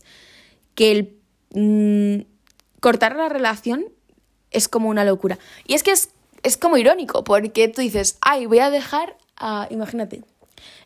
que 0.75 0.91
el 0.91 1.17
mm, 1.55 2.25
cortar 2.79 3.15
la 3.15 3.27
relación 3.27 3.85
es 4.51 4.67
como 4.67 4.89
una 4.89 5.03
locura. 5.03 5.39
Y 5.65 5.73
es 5.73 5.81
que 5.81 5.91
es, 5.91 6.09
es 6.43 6.57
como 6.57 6.77
irónico, 6.77 7.23
porque 7.23 7.67
tú 7.69 7.81
dices, 7.81 8.19
ay, 8.21 8.45
voy 8.45 8.59
a 8.59 8.69
dejar 8.69 9.17
a, 9.35 9.67
imagínate, 9.71 10.21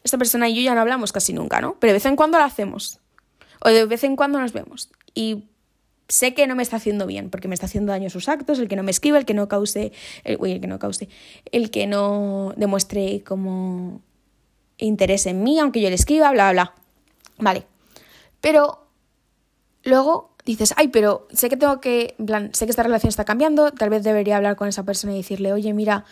esta 0.05 0.17
persona 0.17 0.47
y 0.47 0.55
yo 0.55 0.61
ya 0.61 0.73
no 0.73 0.79
hablamos 0.79 1.11
casi 1.11 1.33
nunca, 1.33 1.59
¿no? 1.59 1.75
Pero 1.81 1.91
de 1.91 1.95
vez 1.95 2.05
en 2.05 2.15
cuando 2.15 2.37
lo 2.37 2.45
hacemos. 2.45 2.99
O 3.59 3.67
de 3.67 3.85
vez 3.85 4.05
en 4.05 4.15
cuando 4.15 4.39
nos 4.39 4.53
vemos. 4.53 4.89
Y 5.13 5.43
sé 6.07 6.33
que 6.33 6.47
no 6.47 6.55
me 6.55 6.63
está 6.63 6.77
haciendo 6.77 7.05
bien, 7.05 7.29
porque 7.29 7.47
me 7.47 7.53
está 7.53 7.65
haciendo 7.65 7.91
daño 7.91 8.09
sus 8.09 8.29
actos, 8.29 8.59
el 8.59 8.67
que 8.67 8.75
no 8.75 8.83
me 8.83 8.91
escriba, 8.91 9.17
el 9.17 9.25
que 9.25 9.33
no 9.33 9.47
cause, 9.47 9.91
el, 10.23 10.37
uy, 10.39 10.51
el 10.53 10.61
que 10.61 10.67
no 10.67 10.79
cause, 10.79 11.09
el 11.51 11.69
que 11.71 11.87
no 11.87 12.53
demuestre 12.55 13.23
como 13.23 14.01
interés 14.77 15.25
en 15.25 15.43
mí, 15.43 15.59
aunque 15.59 15.81
yo 15.81 15.89
le 15.89 15.95
escriba, 15.95 16.31
bla, 16.31 16.51
bla. 16.51 16.73
Vale. 17.39 17.65
Pero 18.41 18.87
luego 19.83 20.35
dices, 20.45 20.73
ay, 20.77 20.87
pero 20.87 21.27
sé 21.31 21.49
que 21.49 21.57
tengo 21.57 21.81
que, 21.81 22.15
plan, 22.25 22.51
sé 22.53 22.65
que 22.65 22.71
esta 22.71 22.83
relación 22.83 23.09
está 23.09 23.25
cambiando, 23.25 23.71
tal 23.71 23.89
vez 23.89 24.03
debería 24.03 24.37
hablar 24.37 24.55
con 24.55 24.67
esa 24.67 24.83
persona 24.83 25.13
y 25.13 25.17
decirle, 25.17 25.51
oye, 25.51 25.73
mira, 25.73 26.05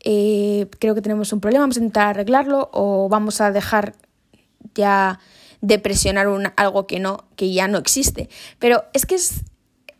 eh, 0.00 0.66
creo 0.78 0.94
que 0.94 1.02
tenemos 1.02 1.32
un 1.32 1.40
problema, 1.40 1.62
vamos 1.62 1.76
a 1.76 1.80
intentar 1.80 2.08
arreglarlo 2.08 2.68
o 2.72 3.08
vamos 3.08 3.40
a 3.40 3.50
dejar 3.50 3.94
ya 4.74 5.18
de 5.60 5.78
presionar 5.78 6.28
un, 6.28 6.52
algo 6.56 6.86
que, 6.86 7.00
no, 7.00 7.24
que 7.36 7.52
ya 7.52 7.68
no 7.68 7.78
existe. 7.78 8.28
Pero 8.58 8.84
es 8.92 9.06
que 9.06 9.14
es, 9.14 9.42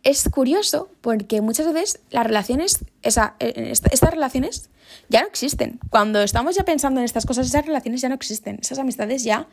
es 0.03 0.29
curioso 0.29 0.89
porque 1.01 1.41
muchas 1.41 1.71
veces 1.71 2.01
las 2.09 2.25
relaciones, 2.25 2.85
esa, 3.01 3.35
estas 3.39 4.11
relaciones 4.11 4.69
ya 5.09 5.21
no 5.21 5.27
existen. 5.27 5.79
Cuando 5.89 6.21
estamos 6.21 6.55
ya 6.55 6.63
pensando 6.63 6.99
en 6.99 7.05
estas 7.05 7.25
cosas, 7.25 7.47
esas 7.47 7.65
relaciones 7.65 8.01
ya 8.01 8.09
no 8.09 8.15
existen, 8.15 8.59
esas 8.61 8.79
amistades 8.79 9.23
ya, 9.23 9.47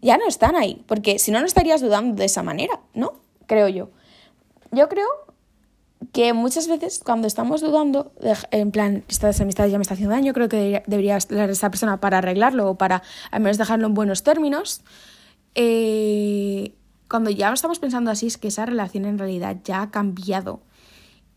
ya 0.00 0.16
no 0.18 0.26
están 0.28 0.54
ahí, 0.56 0.84
porque 0.86 1.18
si 1.18 1.30
no, 1.30 1.40
no 1.40 1.46
estarías 1.46 1.80
dudando 1.80 2.14
de 2.14 2.26
esa 2.26 2.42
manera, 2.42 2.80
¿no? 2.94 3.20
Creo 3.46 3.68
yo. 3.68 3.90
Yo 4.72 4.88
creo 4.88 5.06
que 6.12 6.32
muchas 6.32 6.68
veces 6.68 7.00
cuando 7.04 7.26
estamos 7.26 7.60
dudando, 7.60 8.12
en 8.50 8.70
plan, 8.70 9.04
esta 9.08 9.30
amistad 9.40 9.66
ya 9.66 9.78
me 9.78 9.82
está 9.82 9.94
haciendo 9.94 10.14
daño, 10.14 10.32
creo 10.32 10.48
que 10.48 10.82
debería 10.86 11.16
estar 11.16 11.50
esa 11.50 11.70
persona 11.70 12.00
para 12.00 12.18
arreglarlo 12.18 12.70
o 12.70 12.74
para 12.76 13.02
al 13.30 13.40
menos 13.40 13.58
dejarlo 13.58 13.86
en 13.86 13.94
buenos 13.94 14.22
términos. 14.22 14.82
Eh, 15.58 16.74
cuando 17.08 17.30
ya 17.30 17.52
estamos 17.52 17.78
pensando 17.78 18.10
así, 18.10 18.26
es 18.26 18.36
que 18.36 18.48
esa 18.48 18.66
relación 18.66 19.06
en 19.06 19.18
realidad 19.18 19.56
ya 19.64 19.82
ha 19.82 19.90
cambiado 19.90 20.60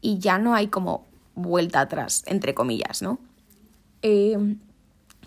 y 0.02 0.20
ya 0.20 0.38
no 0.38 0.54
hay 0.54 0.68
como 0.68 1.08
vuelta 1.36 1.80
atrás, 1.80 2.24
entre 2.28 2.54
comillas, 2.54 3.02
¿no? 3.02 3.20
Eh, 4.02 4.58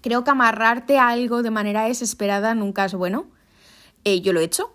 creo 0.03 0.25
que 0.25 0.31
amarrarte 0.31 0.99
a 0.99 1.09
algo 1.09 1.43
de 1.43 1.51
manera 1.51 1.85
desesperada 1.85 2.55
nunca 2.55 2.85
es 2.85 2.95
bueno. 2.95 3.27
Eh, 4.05 4.21
yo 4.21 4.35
lo 4.35 4.41
he 4.41 4.45
hecho, 4.45 4.75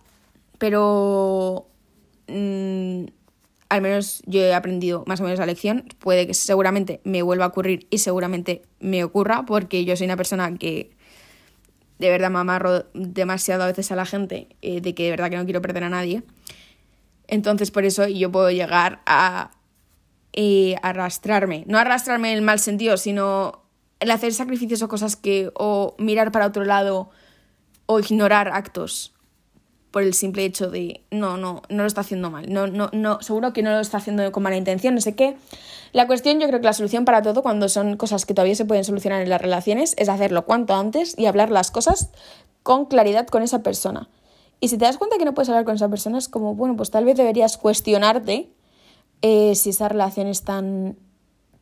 pero 0.58 1.68
mm, 2.28 3.04
al 3.70 3.82
menos 3.82 4.24
yo 4.26 4.40
he 4.40 4.56
aprendido 4.56 5.04
más 5.06 5.22
o 5.22 5.26
menos 5.26 5.38
la 5.38 5.46
lección. 5.46 5.88
Puede 6.00 6.26
que 6.26 6.34
seguramente 6.34 7.02
me 7.04 7.22
vuelva 7.22 7.46
a 7.46 7.50
ocurrir 7.50 7.86
y 7.92 8.00
seguramente 8.00 8.64
me 8.80 9.04
ocurra 9.04 9.46
porque 9.46 9.86
yo 9.86 9.96
soy 9.96 10.06
una 10.06 10.18
persona 10.18 10.58
que 10.58 10.97
de 12.00 12.10
verdad 12.10 12.30
me 12.30 12.40
amarro 12.40 12.86
demasiado 12.94 13.64
a 13.64 13.68
veces 13.68 13.92
a 13.92 13.96
la 13.96 14.06
gente 14.06 14.56
eh, 14.62 14.82
de 14.82 14.94
que 14.94 15.04
de 15.04 15.12
verdad 15.12 15.30
que 15.30 15.38
no 15.38 15.46
quiero 15.46 15.62
perder 15.62 15.84
a 15.84 15.90
nadie. 15.90 16.24
Entonces 17.28 17.72
por 17.72 17.86
eso 17.86 18.08
yo 18.08 18.32
puedo 18.32 18.52
llegar 18.52 19.02
a 19.06 19.52
eh, 20.34 20.76
arrastrarme, 20.82 21.64
no 21.68 21.78
arrastrarme 21.78 22.32
en 22.32 22.38
el 22.38 22.44
mal 22.44 22.60
sentido, 22.60 22.98
sino 22.98 23.64
el 24.00 24.12
hacer 24.12 24.34
sacrificios 24.34 24.82
o 24.82 24.88
cosas 24.88 25.16
que, 25.16 25.52
o 25.56 25.96
mirar 25.98 26.32
para 26.32 26.46
otro 26.46 26.64
lado, 26.64 27.10
o 27.88 28.00
ignorar 28.00 28.50
actos 28.50 29.17
por 29.98 30.04
el 30.04 30.14
simple 30.14 30.46
hecho 30.46 30.70
de 30.70 31.02
no, 31.10 31.38
no, 31.38 31.64
no 31.70 31.82
lo 31.82 31.88
está 31.88 32.02
haciendo 32.02 32.30
mal, 32.30 32.54
no, 32.54 32.68
no, 32.68 32.92
no, 32.94 33.20
seguro 33.20 33.52
que 33.52 33.64
no 33.64 33.72
lo 33.72 33.80
está 33.80 33.98
haciendo 33.98 34.32
con 34.32 34.44
mala 34.44 34.56
intención, 34.56 34.94
no 34.94 35.02
sé 35.02 35.16
qué. 35.16 35.36
La 35.92 36.06
cuestión, 36.06 36.40
yo 36.40 36.46
creo 36.46 36.60
que 36.60 36.68
la 36.68 36.74
solución 36.74 37.04
para 37.04 37.24
todo, 37.24 37.42
cuando 37.42 37.68
son 37.68 37.98
cosas 37.98 38.28
que 38.28 38.36
todavía 38.36 38.54
se 38.54 38.64
pueden 38.64 38.84
solucionar 38.84 39.24
en 39.24 39.30
las 39.30 39.42
relaciones, 39.42 39.96
es 39.98 40.08
hacerlo 40.08 40.46
cuanto 40.46 40.76
antes 40.76 41.16
y 41.18 41.26
hablar 41.26 41.50
las 41.50 41.72
cosas 41.72 42.12
con 42.62 42.86
claridad 42.86 43.26
con 43.26 43.42
esa 43.42 43.64
persona. 43.64 44.08
Y 44.60 44.68
si 44.68 44.78
te 44.78 44.86
das 44.86 45.00
cuenta 45.00 45.18
que 45.18 45.26
no 45.26 45.34
puedes 45.34 45.50
hablar 45.50 45.66
con 45.66 45.74
esa 45.74 45.90
persona, 45.90 46.20
es 46.20 46.28
como, 46.28 46.54
bueno, 46.54 46.76
pues 46.76 46.92
tal 46.92 47.04
vez 47.04 47.18
deberías 47.18 47.58
cuestionarte 47.58 48.52
eh, 49.24 49.56
si 49.56 49.72
esa 49.72 49.90
relación 49.90 50.28
es 50.28 50.44
tan, 50.44 50.96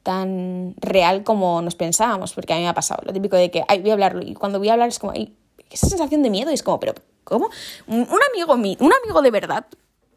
tan 0.04 0.76
real 0.76 1.24
como 1.24 1.62
nos 1.62 1.76
pensábamos, 1.76 2.34
porque 2.34 2.52
a 2.52 2.58
mí 2.58 2.64
me 2.64 2.68
ha 2.68 2.74
pasado 2.74 3.02
lo 3.06 3.14
típico 3.14 3.38
de 3.38 3.50
que, 3.50 3.64
ay, 3.70 3.80
voy 3.80 3.92
a 3.92 3.94
hablarlo, 3.94 4.24
y 4.24 4.34
cuando 4.34 4.60
voy 4.60 4.68
a 4.68 4.74
hablar 4.74 4.90
es 4.90 5.00
como, 5.00 5.14
esa 5.14 5.88
sensación 5.88 6.22
de 6.22 6.30
miedo, 6.30 6.52
y 6.52 6.54
es 6.54 6.64
como, 6.64 6.82
pero 6.82 6.96
¿Cómo? 7.26 7.50
Un, 7.88 8.08
amigo 8.32 8.54
un 8.54 8.94
amigo 9.04 9.22
de 9.22 9.32
verdad, 9.32 9.66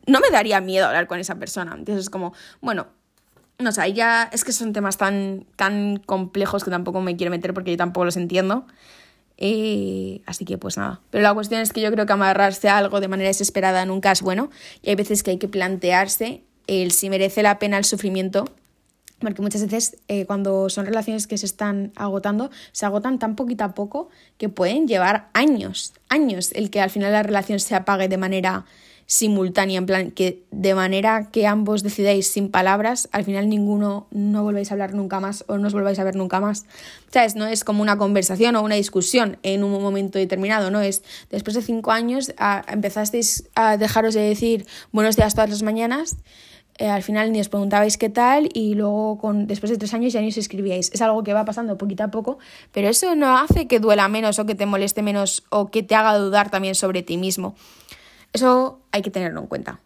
no 0.06 0.20
me 0.20 0.30
daría 0.30 0.60
miedo 0.60 0.86
hablar 0.86 1.08
con 1.08 1.18
esa 1.18 1.34
persona. 1.34 1.74
Entonces 1.76 2.04
es 2.04 2.10
como, 2.10 2.32
bueno, 2.60 2.86
no 3.58 3.72
sé, 3.72 3.92
ya 3.92 4.28
es 4.32 4.44
que 4.44 4.52
son 4.52 4.72
temas 4.72 4.98
tan, 4.98 5.46
tan 5.56 5.96
complejos 5.96 6.62
que 6.62 6.70
tampoco 6.70 7.00
me 7.00 7.16
quiero 7.16 7.30
meter 7.30 7.52
porque 7.54 7.72
yo 7.72 7.76
tampoco 7.76 8.04
los 8.04 8.16
entiendo. 8.16 8.66
Eh, 9.36 10.22
así 10.26 10.44
que 10.44 10.58
pues 10.58 10.76
nada. 10.76 11.00
Pero 11.10 11.22
la 11.22 11.34
cuestión 11.34 11.60
es 11.60 11.72
que 11.72 11.80
yo 11.80 11.90
creo 11.90 12.06
que 12.06 12.12
amarrarse 12.12 12.68
a 12.68 12.78
algo 12.78 13.00
de 13.00 13.08
manera 13.08 13.28
desesperada 13.28 13.84
nunca 13.86 14.12
es 14.12 14.22
bueno. 14.22 14.50
Y 14.82 14.90
hay 14.90 14.96
veces 14.96 15.22
que 15.22 15.32
hay 15.32 15.38
que 15.38 15.48
plantearse 15.48 16.42
el 16.66 16.92
si 16.92 17.08
merece 17.08 17.42
la 17.42 17.58
pena 17.58 17.78
el 17.78 17.84
sufrimiento 17.84 18.44
porque 19.20 19.42
muchas 19.42 19.62
veces 19.62 19.96
eh, 20.08 20.26
cuando 20.26 20.68
son 20.68 20.86
relaciones 20.86 21.26
que 21.26 21.38
se 21.38 21.46
están 21.46 21.92
agotando, 21.96 22.50
se 22.72 22.86
agotan 22.86 23.18
tan 23.18 23.36
poquito 23.36 23.64
a 23.64 23.74
poco 23.74 24.08
que 24.36 24.48
pueden 24.48 24.86
llevar 24.86 25.28
años, 25.32 25.92
años 26.08 26.52
el 26.52 26.70
que 26.70 26.80
al 26.80 26.90
final 26.90 27.12
la 27.12 27.22
relación 27.22 27.60
se 27.60 27.74
apague 27.74 28.08
de 28.08 28.16
manera 28.16 28.64
simultánea, 29.08 29.78
en 29.78 29.86
plan 29.86 30.10
que 30.10 30.44
de 30.50 30.74
manera 30.74 31.30
que 31.32 31.46
ambos 31.46 31.82
decidáis 31.82 32.30
sin 32.30 32.50
palabras, 32.50 33.08
al 33.10 33.24
final 33.24 33.48
ninguno 33.48 34.06
no 34.10 34.42
volváis 34.42 34.70
a 34.70 34.74
hablar 34.74 34.92
nunca 34.92 35.18
más 35.18 35.44
o 35.48 35.56
no 35.56 35.66
os 35.66 35.72
volváis 35.72 35.98
a 35.98 36.04
ver 36.04 36.14
nunca 36.14 36.40
más. 36.40 36.66
¿Sabes? 37.10 37.34
No 37.34 37.46
es 37.46 37.64
como 37.64 37.80
una 37.80 37.96
conversación 37.96 38.54
o 38.56 38.62
una 38.62 38.74
discusión 38.74 39.38
en 39.42 39.64
un 39.64 39.72
momento 39.82 40.18
determinado, 40.18 40.70
no 40.70 40.82
es 40.82 41.02
después 41.30 41.56
de 41.56 41.62
cinco 41.62 41.90
años 41.90 42.34
empezasteis 42.68 43.48
a 43.54 43.78
dejaros 43.78 44.12
de 44.12 44.20
decir 44.20 44.66
buenos 44.92 45.16
días 45.16 45.34
todas 45.34 45.48
las 45.48 45.62
mañanas 45.62 46.16
eh, 46.78 46.88
al 46.88 47.02
final 47.02 47.32
ni 47.32 47.40
os 47.40 47.48
preguntabais 47.48 47.98
qué 47.98 48.08
tal 48.08 48.48
y 48.54 48.74
luego 48.74 49.18
con, 49.18 49.48
después 49.48 49.70
de 49.70 49.78
tres 49.78 49.94
años 49.94 50.12
ya 50.12 50.20
ni 50.20 50.28
os 50.28 50.36
escribíais. 50.36 50.90
Es 50.94 51.02
algo 51.02 51.24
que 51.24 51.34
va 51.34 51.44
pasando 51.44 51.76
poquito 51.76 52.04
a 52.04 52.08
poco, 52.08 52.38
pero 52.72 52.88
eso 52.88 53.16
no 53.16 53.36
hace 53.36 53.66
que 53.66 53.80
duela 53.80 54.06
menos 54.08 54.38
o 54.38 54.46
que 54.46 54.54
te 54.54 54.64
moleste 54.64 55.02
menos 55.02 55.44
o 55.50 55.70
que 55.70 55.82
te 55.82 55.96
haga 55.96 56.16
dudar 56.16 56.50
también 56.50 56.76
sobre 56.76 57.02
ti 57.02 57.16
mismo. 57.16 57.56
Eso 58.32 58.80
hay 58.92 59.02
que 59.02 59.10
tenerlo 59.10 59.40
en 59.40 59.46
cuenta. 59.48 59.80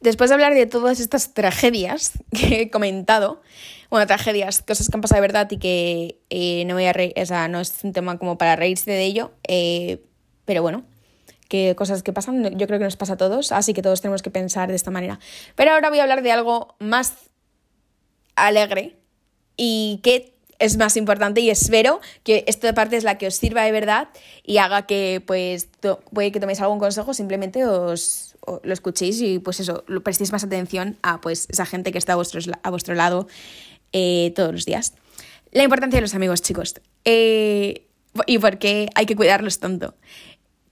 Después 0.00 0.28
de 0.28 0.34
hablar 0.34 0.52
de 0.52 0.66
todas 0.66 1.00
estas 1.00 1.32
tragedias 1.32 2.12
que 2.30 2.60
he 2.60 2.70
comentado, 2.70 3.40
bueno, 3.88 4.06
tragedias, 4.06 4.60
cosas 4.60 4.90
que 4.90 4.96
han 4.96 5.00
pasado 5.00 5.22
de 5.22 5.26
verdad 5.26 5.50
y 5.50 5.56
que 5.56 6.18
eh, 6.28 6.64
no 6.66 6.74
voy 6.74 6.84
a 6.84 6.92
reír, 6.92 7.14
o 7.16 7.24
sea, 7.24 7.48
no 7.48 7.60
es 7.60 7.82
un 7.82 7.94
tema 7.94 8.18
como 8.18 8.36
para 8.36 8.56
reírse 8.56 8.90
de 8.90 9.04
ello, 9.04 9.32
eh, 9.48 10.02
pero 10.44 10.60
bueno, 10.60 10.84
que 11.54 11.76
cosas 11.76 12.02
que 12.02 12.12
pasan, 12.12 12.58
yo 12.58 12.66
creo 12.66 12.80
que 12.80 12.84
nos 12.84 12.96
pasa 12.96 13.12
a 13.12 13.16
todos, 13.16 13.52
así 13.52 13.74
que 13.74 13.80
todos 13.80 14.00
tenemos 14.00 14.22
que 14.22 14.30
pensar 14.30 14.68
de 14.68 14.74
esta 14.74 14.90
manera. 14.90 15.20
Pero 15.54 15.70
ahora 15.70 15.88
voy 15.88 16.00
a 16.00 16.02
hablar 16.02 16.24
de 16.24 16.32
algo 16.32 16.74
más 16.80 17.14
alegre 18.34 18.96
y 19.56 20.00
que 20.02 20.34
es 20.58 20.76
más 20.78 20.96
importante 20.96 21.42
y 21.42 21.50
espero 21.50 22.00
que 22.24 22.42
esta 22.48 22.74
parte 22.74 22.96
es 22.96 23.04
la 23.04 23.18
que 23.18 23.28
os 23.28 23.36
sirva 23.36 23.62
de 23.62 23.70
verdad 23.70 24.08
y 24.42 24.58
haga 24.58 24.86
que 24.86 25.22
pues 25.24 25.68
puede 26.12 26.32
que 26.32 26.40
toméis 26.40 26.60
algún 26.60 26.80
consejo, 26.80 27.14
simplemente 27.14 27.64
os, 27.64 28.34
lo 28.64 28.72
escuchéis 28.72 29.20
y 29.20 29.38
pues 29.38 29.60
eso, 29.60 29.84
prestéis 30.02 30.32
más 30.32 30.42
atención 30.42 30.96
a 31.02 31.20
pues 31.20 31.46
esa 31.50 31.66
gente 31.66 31.92
que 31.92 31.98
está 31.98 32.14
a 32.14 32.16
vuestro, 32.16 32.40
a 32.64 32.70
vuestro 32.70 32.96
lado 32.96 33.28
eh, 33.92 34.32
todos 34.34 34.50
los 34.50 34.64
días. 34.64 34.94
La 35.52 35.62
importancia 35.62 35.98
de 35.98 36.02
los 36.02 36.16
amigos, 36.16 36.42
chicos. 36.42 36.74
Eh, 37.04 37.86
y 38.26 38.38
por 38.38 38.58
qué 38.58 38.88
hay 38.94 39.06
que 39.06 39.16
cuidarlos 39.16 39.58
tanto. 39.60 39.94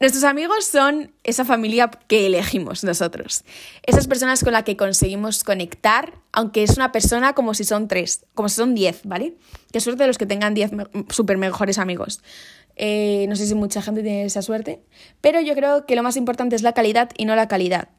Nuestros 0.02 0.24
amigos 0.24 0.64
son 0.64 1.14
esa 1.22 1.44
familia 1.44 1.88
que 2.08 2.26
elegimos 2.26 2.82
nosotros. 2.82 3.44
Esas 3.84 4.08
personas 4.08 4.42
con 4.42 4.52
las 4.52 4.64
que 4.64 4.76
conseguimos 4.76 5.44
conectar, 5.44 6.14
aunque 6.32 6.64
es 6.64 6.76
una 6.76 6.90
persona 6.90 7.34
como 7.34 7.54
si 7.54 7.62
son 7.62 7.86
tres, 7.86 8.26
como 8.34 8.48
si 8.48 8.56
son 8.56 8.74
diez, 8.74 9.02
¿vale? 9.04 9.36
Qué 9.72 9.78
suerte 9.78 10.02
de 10.02 10.08
los 10.08 10.18
que 10.18 10.26
tengan 10.26 10.54
diez 10.54 10.72
súper 11.10 11.38
mejores 11.38 11.78
amigos. 11.78 12.20
Eh, 12.74 13.26
no 13.28 13.36
sé 13.36 13.46
si 13.46 13.54
mucha 13.54 13.80
gente 13.80 14.02
tiene 14.02 14.24
esa 14.24 14.42
suerte, 14.42 14.82
pero 15.20 15.40
yo 15.40 15.54
creo 15.54 15.86
que 15.86 15.94
lo 15.94 16.02
más 16.02 16.16
importante 16.16 16.56
es 16.56 16.62
la 16.62 16.72
calidad 16.72 17.10
y 17.16 17.24
no 17.24 17.36
la 17.36 17.46
calidad. 17.46 17.90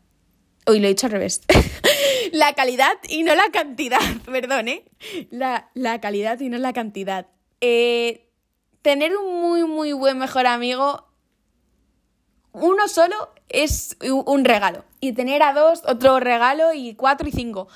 Uy, 0.67 0.79
lo 0.79 0.87
he 0.87 0.89
dicho 0.89 1.05
al 1.05 1.13
revés. 1.13 1.39
la 2.33 2.51
calidad 2.51 2.97
y 3.07 3.23
no 3.23 3.33
la 3.33 3.45
cantidad, 3.53 4.01
perdón, 4.25 4.67
¿eh? 4.67 4.83
La, 5.31 5.69
la 5.73 6.01
calidad 6.01 6.37
y 6.41 6.49
no 6.49 6.57
la 6.57 6.73
cantidad. 6.73 7.27
Eh, 7.61 8.27
tener 8.81 9.15
un 9.15 9.39
muy, 9.39 9.63
muy 9.63 9.93
buen 9.93 10.17
mejor 10.17 10.47
amigo 10.47 11.12
uno 12.53 12.87
solo 12.87 13.33
es 13.49 13.97
un 14.01 14.45
regalo. 14.45 14.85
Y 14.99 15.13
tener 15.13 15.43
a 15.43 15.53
dos, 15.53 15.81
otro 15.85 16.19
regalo 16.19 16.73
y 16.73 16.95
cuatro 16.95 17.27
y 17.27 17.31
cinco. 17.31 17.67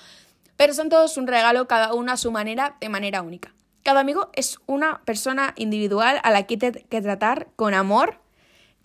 Pero 0.55 0.73
son 0.73 0.89
todos 0.89 1.17
un 1.17 1.27
regalo, 1.27 1.67
cada 1.67 1.93
uno 1.93 2.11
a 2.11 2.17
su 2.17 2.31
manera, 2.31 2.77
de 2.79 2.89
manera 2.89 3.21
única. 3.21 3.53
Cada 3.83 4.01
amigo 4.01 4.29
es 4.33 4.59
una 4.65 5.01
persona 5.05 5.53
individual 5.55 6.19
a 6.23 6.31
la 6.31 6.43
que 6.43 6.57
hay 6.61 6.83
que 6.83 7.01
tratar 7.01 7.47
con 7.55 7.73
amor, 7.73 8.19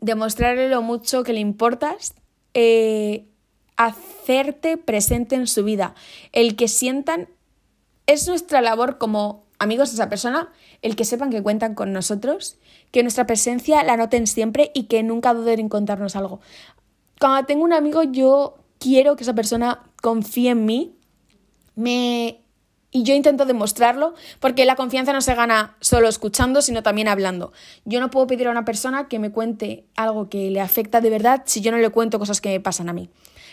demostrarle 0.00 0.68
lo 0.68 0.82
mucho 0.82 1.24
que 1.24 1.32
le 1.32 1.40
importas, 1.40 2.14
eh, 2.54 3.24
hacerte 3.76 4.76
presente 4.76 5.34
en 5.34 5.46
su 5.46 5.64
vida, 5.64 5.94
el 6.32 6.56
que 6.56 6.68
sientan, 6.68 7.28
es 8.06 8.28
nuestra 8.28 8.60
labor 8.60 8.98
como 8.98 9.44
amigos 9.62 9.90
de 9.90 9.94
esa 9.94 10.08
persona, 10.08 10.50
el 10.82 10.96
que 10.96 11.04
sepan 11.04 11.30
que 11.30 11.42
cuentan 11.42 11.74
con 11.74 11.92
nosotros, 11.92 12.58
que 12.90 13.02
nuestra 13.02 13.26
presencia 13.26 13.82
la 13.84 13.96
noten 13.96 14.26
siempre 14.26 14.70
y 14.74 14.84
que 14.84 15.02
nunca 15.02 15.34
duden 15.34 15.60
en 15.60 15.68
contarnos 15.68 16.16
algo. 16.16 16.40
Cuando 17.20 17.46
tengo 17.46 17.64
un 17.64 17.72
amigo, 17.72 18.02
yo 18.02 18.56
quiero 18.78 19.16
que 19.16 19.22
esa 19.22 19.34
persona 19.34 19.82
confíe 20.00 20.50
en 20.50 20.64
mí, 20.64 20.96
me 21.74 22.42
y 22.94 23.04
yo 23.04 23.14
intento 23.14 23.46
demostrarlo 23.46 24.12
porque 24.38 24.66
la 24.66 24.76
confianza 24.76 25.14
no 25.14 25.22
se 25.22 25.34
gana 25.34 25.76
solo 25.80 26.08
escuchando, 26.08 26.60
sino 26.60 26.82
también 26.82 27.08
hablando. 27.08 27.52
Yo 27.86 28.00
no 28.00 28.10
puedo 28.10 28.26
pedir 28.26 28.48
a 28.48 28.50
una 28.50 28.66
persona 28.66 29.08
que 29.08 29.18
me 29.18 29.32
cuente 29.32 29.86
algo 29.96 30.28
que 30.28 30.50
le 30.50 30.60
afecta 30.60 31.00
de 31.00 31.08
verdad 31.08 31.42
si 31.46 31.62
yo 31.62 31.72
no 31.72 31.78
le 31.78 31.88
cuento 31.88 32.18
cosas 32.18 32.42
que 32.42 32.50
me 32.50 32.60
pasan 32.60 32.90
a 32.90 32.92
mí. 32.92 33.08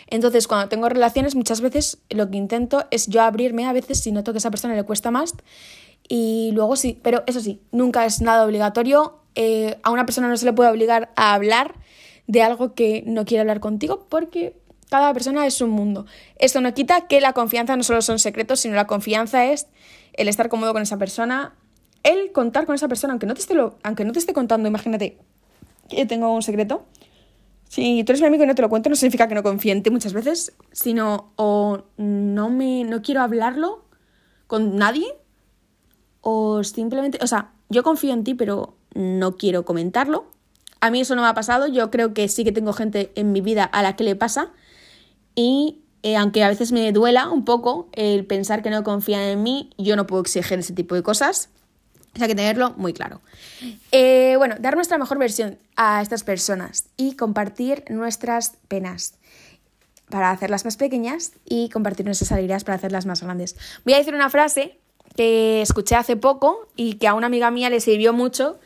Entonces, 0.08 0.46
cuando 0.46 0.68
tengo 0.68 0.88
relaciones, 0.88 1.36
muchas 1.36 1.60
veces 1.60 1.98
lo 2.10 2.30
que 2.30 2.36
intento 2.36 2.86
es 2.90 3.06
yo 3.06 3.22
abrirme, 3.22 3.66
a 3.66 3.72
veces 3.72 4.00
si 4.00 4.12
noto 4.12 4.32
que 4.32 4.36
a 4.36 4.40
esa 4.40 4.50
persona 4.50 4.74
le 4.74 4.82
cuesta 4.82 5.10
más. 5.10 5.34
Y 6.08 6.50
luego 6.54 6.76
sí, 6.76 6.98
pero 7.02 7.22
eso 7.26 7.40
sí, 7.40 7.60
nunca 7.72 8.04
es 8.04 8.20
nada 8.20 8.44
obligatorio. 8.44 9.20
Eh, 9.34 9.78
a 9.82 9.90
una 9.90 10.06
persona 10.06 10.28
no 10.28 10.36
se 10.36 10.44
le 10.44 10.52
puede 10.52 10.70
obligar 10.70 11.12
a 11.16 11.34
hablar 11.34 11.74
de 12.26 12.42
algo 12.42 12.74
que 12.74 13.02
no 13.06 13.24
quiere 13.24 13.40
hablar 13.40 13.60
contigo 13.60 14.06
porque 14.08 14.56
cada 14.90 15.12
persona 15.14 15.46
es 15.46 15.60
un 15.60 15.70
mundo. 15.70 16.06
Esto 16.36 16.60
no 16.60 16.74
quita 16.74 17.06
que 17.06 17.20
la 17.20 17.32
confianza 17.32 17.76
no 17.76 17.82
solo 17.82 18.02
son 18.02 18.18
secretos, 18.18 18.60
sino 18.60 18.74
la 18.74 18.86
confianza 18.86 19.46
es 19.46 19.68
el 20.14 20.28
estar 20.28 20.48
cómodo 20.48 20.72
con 20.72 20.82
esa 20.82 20.98
persona, 20.98 21.54
el 22.02 22.32
contar 22.32 22.66
con 22.66 22.74
esa 22.74 22.88
persona, 22.88 23.12
aunque 23.12 23.26
no 23.26 23.34
te 23.34 23.40
esté, 23.40 23.54
lo, 23.54 23.78
aunque 23.82 24.04
no 24.04 24.12
te 24.12 24.18
esté 24.18 24.32
contando, 24.32 24.68
imagínate 24.68 25.16
que 25.88 26.06
tengo 26.06 26.34
un 26.34 26.42
secreto. 26.42 26.84
Si 27.68 28.02
tú 28.02 28.12
eres 28.12 28.20
mi 28.20 28.26
amigo 28.26 28.42
y 28.42 28.46
no 28.48 28.54
te 28.56 28.62
lo 28.62 28.68
cuento, 28.68 28.90
no 28.90 28.96
significa 28.96 29.28
que 29.28 29.34
no 29.34 29.44
confíe 29.44 29.70
en 29.70 29.82
ti 29.82 29.90
muchas 29.90 30.12
veces, 30.12 30.52
sino 30.72 31.32
o 31.36 31.84
no 31.96 32.50
me 32.50 32.82
no 32.84 33.00
quiero 33.00 33.22
hablarlo 33.22 33.84
con 34.48 34.76
nadie 34.76 35.06
o 36.20 36.64
simplemente, 36.64 37.18
o 37.22 37.26
sea, 37.26 37.50
yo 37.68 37.82
confío 37.82 38.12
en 38.12 38.24
ti, 38.24 38.34
pero 38.34 38.74
no 38.94 39.36
quiero 39.36 39.64
comentarlo. 39.64 40.26
A 40.80 40.90
mí 40.90 41.00
eso 41.00 41.14
no 41.14 41.22
me 41.22 41.28
ha 41.28 41.34
pasado, 41.34 41.66
yo 41.66 41.90
creo 41.90 42.14
que 42.14 42.28
sí 42.28 42.44
que 42.44 42.52
tengo 42.52 42.72
gente 42.72 43.12
en 43.14 43.32
mi 43.32 43.40
vida 43.40 43.64
a 43.64 43.82
la 43.82 43.96
que 43.96 44.04
le 44.04 44.16
pasa, 44.16 44.52
y 45.34 45.80
eh, 46.02 46.16
aunque 46.16 46.42
a 46.42 46.48
veces 46.48 46.72
me 46.72 46.90
duela 46.92 47.28
un 47.28 47.44
poco 47.44 47.88
el 47.92 48.24
pensar 48.24 48.62
que 48.62 48.70
no 48.70 48.82
confían 48.82 49.22
en 49.22 49.42
mí, 49.42 49.70
yo 49.76 49.96
no 49.96 50.06
puedo 50.06 50.22
exigir 50.22 50.58
ese 50.58 50.72
tipo 50.72 50.94
de 50.94 51.02
cosas. 51.02 51.50
Sea, 52.16 52.26
que 52.26 52.34
tenerlo 52.34 52.74
muy 52.76 52.92
claro. 52.92 53.20
Eh, 53.92 54.34
bueno, 54.36 54.56
dar 54.58 54.74
nuestra 54.74 54.98
mejor 54.98 55.18
versión 55.18 55.58
a 55.76 56.02
estas 56.02 56.24
personas 56.24 56.86
y 56.96 57.14
compartir 57.14 57.84
nuestras 57.88 58.54
penas 58.66 59.14
para 60.08 60.32
hacerlas 60.32 60.64
más 60.64 60.76
pequeñas 60.76 61.32
y 61.44 61.68
compartir 61.68 62.04
nuestras 62.06 62.32
alegrías 62.32 62.64
para 62.64 62.76
hacerlas 62.76 63.06
más 63.06 63.22
grandes. 63.22 63.54
Voy 63.84 63.94
a 63.94 63.98
decir 63.98 64.12
una 64.12 64.28
frase 64.28 64.80
que 65.16 65.62
escuché 65.62 65.96
hace 65.96 66.16
poco 66.16 66.68
y 66.76 66.94
que 66.94 67.08
a 67.08 67.14
una 67.14 67.26
amiga 67.26 67.50
mía 67.50 67.70
le 67.70 67.80
sirvió 67.80 68.12
mucho 68.12 68.58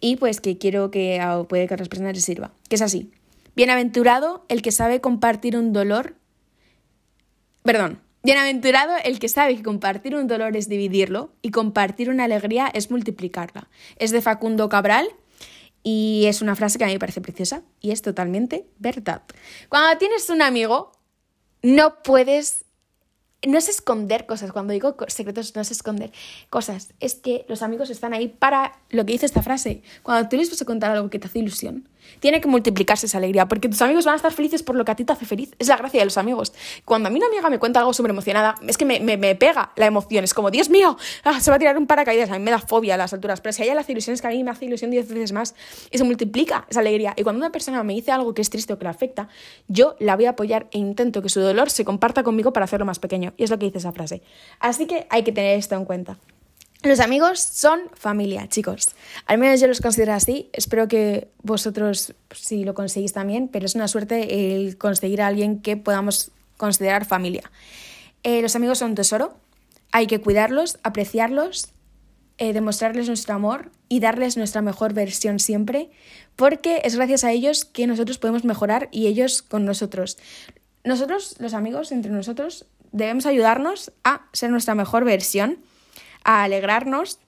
y 0.00 0.16
pues 0.16 0.40
que 0.40 0.58
quiero 0.58 0.90
que 0.90 1.20
puede 1.48 1.66
que 1.66 1.74
a 1.74 1.76
otras 1.76 1.88
personas 1.88 2.14
les 2.14 2.24
sirva. 2.24 2.52
Que 2.68 2.76
es 2.76 2.82
así. 2.82 3.10
Bienaventurado 3.54 4.44
el 4.48 4.62
que 4.62 4.72
sabe 4.72 5.00
compartir 5.00 5.56
un 5.56 5.72
dolor. 5.72 6.16
Perdón. 7.62 8.00
Bienaventurado 8.22 8.92
el 9.02 9.18
que 9.18 9.28
sabe 9.28 9.56
que 9.56 9.62
compartir 9.62 10.14
un 10.14 10.26
dolor 10.26 10.54
es 10.54 10.68
dividirlo 10.68 11.32
y 11.40 11.50
compartir 11.50 12.10
una 12.10 12.24
alegría 12.24 12.70
es 12.72 12.90
multiplicarla. 12.90 13.68
Es 13.96 14.10
de 14.10 14.20
Facundo 14.20 14.68
Cabral 14.68 15.08
y 15.82 16.24
es 16.26 16.42
una 16.42 16.54
frase 16.54 16.76
que 16.76 16.84
a 16.84 16.86
mí 16.86 16.92
me 16.92 16.98
parece 16.98 17.22
preciosa 17.22 17.62
y 17.80 17.92
es 17.92 18.02
totalmente 18.02 18.66
verdad. 18.78 19.22
Cuando 19.70 19.96
tienes 19.98 20.28
un 20.28 20.42
amigo, 20.42 20.92
no 21.62 22.02
puedes 22.02 22.64
no 23.46 23.58
es 23.58 23.68
esconder 23.68 24.26
cosas, 24.26 24.52
cuando 24.52 24.72
digo 24.72 24.96
secretos 25.08 25.54
no 25.54 25.62
es 25.62 25.70
esconder 25.70 26.12
cosas, 26.50 26.92
es 27.00 27.14
que 27.14 27.44
los 27.48 27.62
amigos 27.62 27.90
están 27.90 28.12
ahí 28.12 28.28
para 28.28 28.78
lo 28.90 29.06
que 29.06 29.12
dice 29.12 29.26
esta 29.26 29.42
frase. 29.42 29.82
Cuando 30.02 30.28
tú 30.28 30.36
les 30.36 30.50
vas 30.50 30.60
a 30.60 30.64
contar 30.64 30.90
algo 30.90 31.10
que 31.10 31.18
te 31.18 31.26
hace 31.26 31.38
ilusión, 31.38 31.88
tiene 32.20 32.40
que 32.40 32.48
multiplicarse 32.48 33.06
esa 33.06 33.18
alegría, 33.18 33.46
porque 33.46 33.68
tus 33.68 33.80
amigos 33.82 34.04
van 34.04 34.14
a 34.14 34.16
estar 34.16 34.32
felices 34.32 34.62
por 34.62 34.76
lo 34.76 34.84
que 34.84 34.92
a 34.92 34.96
ti 34.96 35.04
te 35.04 35.12
hace 35.12 35.26
feliz. 35.26 35.54
Es 35.58 35.68
la 35.68 35.76
gracia 35.76 36.00
de 36.00 36.04
los 36.04 36.18
amigos. 36.18 36.52
Cuando 36.84 37.08
a 37.08 37.10
mí 37.10 37.18
una 37.18 37.26
amiga 37.26 37.48
me 37.50 37.58
cuenta 37.58 37.80
algo 37.80 37.92
súper 37.92 38.10
emocionada, 38.10 38.54
es 38.66 38.76
que 38.76 38.84
me, 38.84 39.00
me, 39.00 39.34
pega 39.34 39.72
la 39.76 39.86
emoción, 39.86 40.24
es 40.24 40.34
como, 40.34 40.50
Dios 40.50 40.70
mío, 40.70 40.96
ah, 41.24 41.40
se 41.40 41.50
va 41.50 41.56
a 41.56 41.58
tirar 41.58 41.78
un 41.78 41.86
paracaídas, 41.86 42.30
a 42.30 42.34
mí 42.34 42.44
me 42.44 42.50
da 42.50 42.58
fobia 42.58 42.94
a 42.94 42.96
las 42.96 43.12
alturas, 43.12 43.40
pero 43.40 43.52
si 43.52 43.62
a 43.62 43.64
ella 43.64 43.74
le 43.74 43.80
hace 43.80 43.92
ilusión 43.92 44.14
es 44.14 44.20
que 44.20 44.26
a 44.26 44.30
mí 44.30 44.42
me 44.42 44.50
hace 44.50 44.64
ilusión 44.64 44.90
diez 44.90 45.08
veces 45.08 45.32
más 45.32 45.54
y 45.90 45.98
se 45.98 46.04
multiplica 46.04 46.66
esa 46.68 46.80
alegría. 46.80 47.14
Y 47.16 47.22
cuando 47.22 47.38
una 47.38 47.52
persona 47.52 47.82
me 47.82 47.94
dice 47.94 48.10
algo 48.12 48.34
que 48.34 48.42
es 48.42 48.50
triste 48.50 48.72
o 48.72 48.78
que 48.78 48.84
le 48.84 48.90
afecta, 48.90 49.28
yo 49.68 49.96
la 49.98 50.16
voy 50.16 50.26
a 50.26 50.30
apoyar 50.30 50.66
e 50.72 50.78
intento 50.78 51.22
que 51.22 51.28
su 51.28 51.40
dolor 51.40 51.70
se 51.70 51.84
comparta 51.84 52.22
conmigo 52.22 52.52
para 52.52 52.64
hacerlo 52.64 52.86
más 52.86 52.98
pequeño. 52.98 53.32
Y 53.36 53.44
es 53.44 53.50
lo 53.50 53.58
que 53.58 53.66
dice 53.66 53.78
esa 53.78 53.92
frase. 53.92 54.22
Así 54.58 54.86
que 54.86 55.06
hay 55.10 55.22
que 55.22 55.32
tener 55.32 55.58
esto 55.58 55.74
en 55.74 55.84
cuenta. 55.84 56.18
Los 56.82 57.00
amigos 57.00 57.40
son 57.40 57.80
familia, 57.92 58.48
chicos. 58.48 58.94
Al 59.26 59.36
menos 59.36 59.60
yo 59.60 59.66
los 59.66 59.82
considero 59.82 60.14
así. 60.14 60.48
Espero 60.54 60.88
que 60.88 61.28
vosotros 61.42 62.14
si 62.34 62.56
pues, 62.56 62.66
lo 62.66 62.74
conseguís 62.74 63.12
también, 63.12 63.48
pero 63.48 63.66
es 63.66 63.74
una 63.74 63.86
suerte 63.86 64.54
el 64.54 64.78
conseguir 64.78 65.20
a 65.20 65.26
alguien 65.26 65.60
que 65.60 65.76
podamos 65.76 66.30
considerar 66.56 67.04
familia. 67.04 67.50
Eh, 68.22 68.40
los 68.40 68.56
amigos 68.56 68.78
son 68.78 68.90
un 68.90 68.94
tesoro. 68.94 69.34
Hay 69.92 70.06
que 70.06 70.20
cuidarlos, 70.20 70.78
apreciarlos, 70.82 71.68
eh, 72.38 72.54
demostrarles 72.54 73.08
nuestro 73.08 73.34
amor 73.34 73.70
y 73.90 74.00
darles 74.00 74.38
nuestra 74.38 74.62
mejor 74.62 74.94
versión 74.94 75.38
siempre, 75.38 75.90
porque 76.34 76.80
es 76.84 76.96
gracias 76.96 77.24
a 77.24 77.32
ellos 77.32 77.66
que 77.66 77.86
nosotros 77.86 78.16
podemos 78.16 78.44
mejorar 78.44 78.88
y 78.90 79.08
ellos 79.08 79.42
con 79.42 79.66
nosotros. 79.66 80.16
Nosotros, 80.82 81.36
los 81.40 81.52
amigos, 81.52 81.92
entre 81.92 82.10
nosotros, 82.10 82.64
debemos 82.92 83.26
ayudarnos 83.26 83.92
a 84.04 84.22
ser 84.32 84.50
nuestra 84.50 84.74
mejor 84.74 85.04
versión, 85.04 85.58
a 86.24 86.42
alegrarnos 86.42 87.18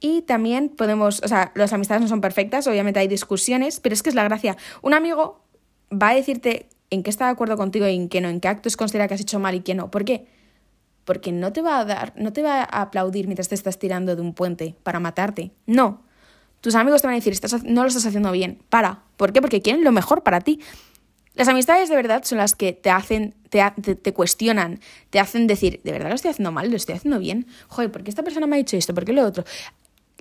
y 0.00 0.22
también 0.22 0.68
podemos, 0.68 1.22
o 1.24 1.28
sea, 1.28 1.52
las 1.54 1.72
amistades 1.72 2.02
no 2.02 2.08
son 2.08 2.20
perfectas, 2.20 2.66
obviamente 2.66 2.98
hay 2.98 3.06
discusiones, 3.06 3.78
pero 3.78 3.94
es 3.94 4.02
que 4.02 4.08
es 4.08 4.16
la 4.16 4.24
gracia. 4.24 4.56
Un 4.82 4.94
amigo 4.94 5.44
va 5.92 6.08
a 6.08 6.14
decirte 6.14 6.68
en 6.90 7.02
qué 7.02 7.10
está 7.10 7.26
de 7.26 7.30
acuerdo 7.30 7.56
contigo 7.56 7.86
y 7.86 7.94
en 7.94 8.08
qué 8.08 8.20
no, 8.20 8.28
en 8.28 8.40
qué 8.40 8.48
actos 8.48 8.76
considera 8.76 9.06
que 9.06 9.14
has 9.14 9.20
hecho 9.20 9.38
mal 9.38 9.54
y 9.54 9.60
qué 9.60 9.74
no. 9.74 9.90
¿Por 9.90 10.04
qué? 10.04 10.26
Porque 11.04 11.30
no 11.30 11.52
te 11.52 11.62
va 11.62 11.78
a 11.78 11.84
dar, 11.84 12.12
no 12.16 12.32
te 12.32 12.42
va 12.42 12.62
a 12.62 12.82
aplaudir 12.82 13.26
mientras 13.26 13.48
te 13.48 13.54
estás 13.54 13.78
tirando 13.78 14.16
de 14.16 14.22
un 14.22 14.34
puente 14.34 14.74
para 14.82 14.98
matarte. 14.98 15.52
No. 15.66 16.02
Tus 16.60 16.74
amigos 16.74 17.00
te 17.00 17.06
van 17.06 17.14
a 17.14 17.18
decir, 17.18 17.32
estás, 17.32 17.62
no 17.64 17.82
lo 17.82 17.88
estás 17.88 18.06
haciendo 18.06 18.32
bien. 18.32 18.60
Para. 18.68 19.02
¿Por 19.16 19.32
qué? 19.32 19.40
Porque 19.40 19.62
quieren 19.62 19.84
lo 19.84 19.92
mejor 19.92 20.22
para 20.22 20.40
ti. 20.40 20.60
Las 21.34 21.48
amistades 21.48 21.88
de 21.88 21.96
verdad 21.96 22.24
son 22.24 22.38
las 22.38 22.54
que 22.54 22.72
te 22.72 22.90
hacen, 22.90 23.34
te, 23.48 23.62
te, 23.70 24.12
cuestionan, 24.12 24.80
te 25.10 25.18
hacen 25.18 25.46
decir, 25.46 25.80
¿de 25.82 25.92
verdad 25.92 26.10
lo 26.10 26.14
estoy 26.14 26.30
haciendo 26.30 26.52
mal? 26.52 26.70
¿Lo 26.70 26.76
estoy 26.76 26.96
haciendo 26.96 27.18
bien? 27.18 27.46
Joder, 27.68 27.90
¿por 27.90 28.04
qué 28.04 28.10
esta 28.10 28.22
persona 28.22 28.46
me 28.46 28.56
ha 28.56 28.58
dicho 28.58 28.76
esto? 28.76 28.92
¿Por 28.94 29.04
qué 29.04 29.12
lo 29.12 29.26
otro? 29.26 29.44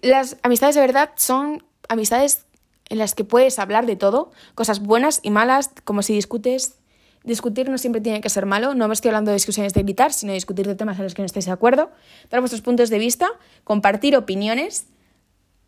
Las 0.02 0.38
amistades 0.42 0.76
de 0.76 0.82
verdad 0.82 1.12
son 1.16 1.64
amistades 1.90 2.46
en 2.90 2.98
las 2.98 3.14
que 3.14 3.24
puedes 3.24 3.60
hablar 3.60 3.86
de 3.86 3.96
todo, 3.96 4.32
cosas 4.56 4.82
buenas 4.82 5.20
y 5.24 5.32
malas, 5.32 5.72
como 5.84 6.02
si 6.02 6.14
discutes. 6.14 6.76
Discutir 7.24 7.70
no 7.70 7.78
siempre 7.78 8.02
tiene 8.02 8.20
que 8.20 8.30
ser 8.30 8.46
malo, 8.46 8.74
no 8.74 8.88
me 8.88 8.94
estoy 8.94 9.10
hablando 9.10 9.32
de 9.32 9.36
discusiones 9.36 9.74
de 9.74 9.84
gritar, 9.84 10.12
sino 10.12 10.32
de 10.32 10.36
discutir 10.36 10.66
de 10.66 10.76
temas 10.76 10.98
en 10.98 11.04
los 11.04 11.14
que 11.14 11.22
no 11.22 11.28
estéis 11.28 11.46
de 11.46 11.52
acuerdo, 11.52 11.92
dar 12.30 12.40
vuestros 12.40 12.62
puntos 12.62 12.90
de 12.90 12.98
vista, 12.98 13.30
compartir 13.64 14.16
opiniones 14.18 14.88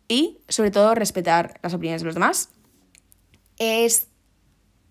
y, 0.08 0.38
sobre 0.48 0.70
todo, 0.70 0.94
respetar 0.94 1.60
las 1.62 1.72
opiniones 1.72 2.02
de 2.02 2.06
los 2.06 2.14
demás. 2.14 2.50
Es 3.58 4.08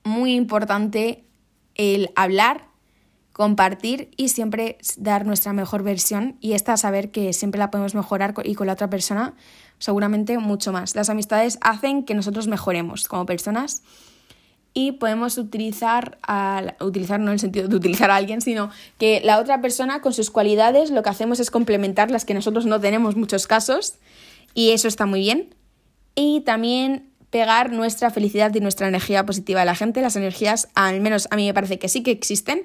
muy 0.04 0.34
importante 0.34 1.24
el 1.76 2.12
hablar, 2.16 2.68
compartir 3.32 4.12
y 4.16 4.30
siempre 4.30 4.78
dar 4.98 5.26
nuestra 5.26 5.54
mejor 5.54 5.84
versión 5.84 6.38
y 6.40 6.54
esta 6.54 6.78
saber 6.78 7.12
que 7.12 7.34
siempre 7.34 7.60
la 7.60 7.72
podemos 7.72 7.96
mejorar 7.96 8.34
y 8.44 8.56
con 8.56 8.68
la 8.68 8.74
otra 8.74 8.90
persona 8.90 9.34
seguramente 9.80 10.38
mucho 10.38 10.72
más. 10.72 10.96
Las 10.96 11.10
amistades 11.10 11.58
hacen 11.62 12.04
que 12.04 12.14
nosotros 12.14 12.48
mejoremos 12.48 13.08
como 13.08 13.26
personas 13.26 13.82
y 14.74 14.94
podemos 14.94 15.38
utilizar, 15.38 16.18
a, 16.24 16.76
utilizar 16.80 17.20
no 17.20 17.28
en 17.28 17.34
el 17.34 17.40
sentido 17.40 17.68
de 17.68 17.76
utilizar 17.76 18.10
a 18.10 18.16
alguien, 18.16 18.42
sino 18.42 18.70
que 18.98 19.22
la 19.24 19.40
otra 19.40 19.62
persona 19.62 20.02
con 20.02 20.14
sus 20.14 20.32
cualidades 20.32 20.90
lo 20.90 21.04
que 21.04 21.10
hacemos 21.10 21.40
es 21.40 21.52
complementar 21.52 22.12
las 22.12 22.26
que 22.26 22.34
nosotros 22.34 22.66
no 22.66 22.80
tenemos 22.80 23.16
muchos 23.16 23.48
casos 23.48 23.96
y 24.54 24.72
eso 24.72 24.88
está 24.88 25.06
muy 25.06 25.20
bien. 25.20 25.56
Y 26.16 26.42
también 26.42 27.10
pegar 27.34 27.72
nuestra 27.72 28.12
felicidad 28.12 28.54
y 28.54 28.60
nuestra 28.60 28.88
energía 28.88 29.26
positiva 29.26 29.64
a 29.64 29.66
la 29.66 29.74
gente. 29.74 30.04
Las 30.04 30.16
energías, 30.16 30.70
al 30.76 31.02
menos 31.02 31.28
a 31.32 31.36
mí 31.36 31.48
me 31.48 31.54
parece 31.56 31.80
que 31.80 31.90
sí 31.90 32.04
que 32.04 32.12
existen, 32.12 32.64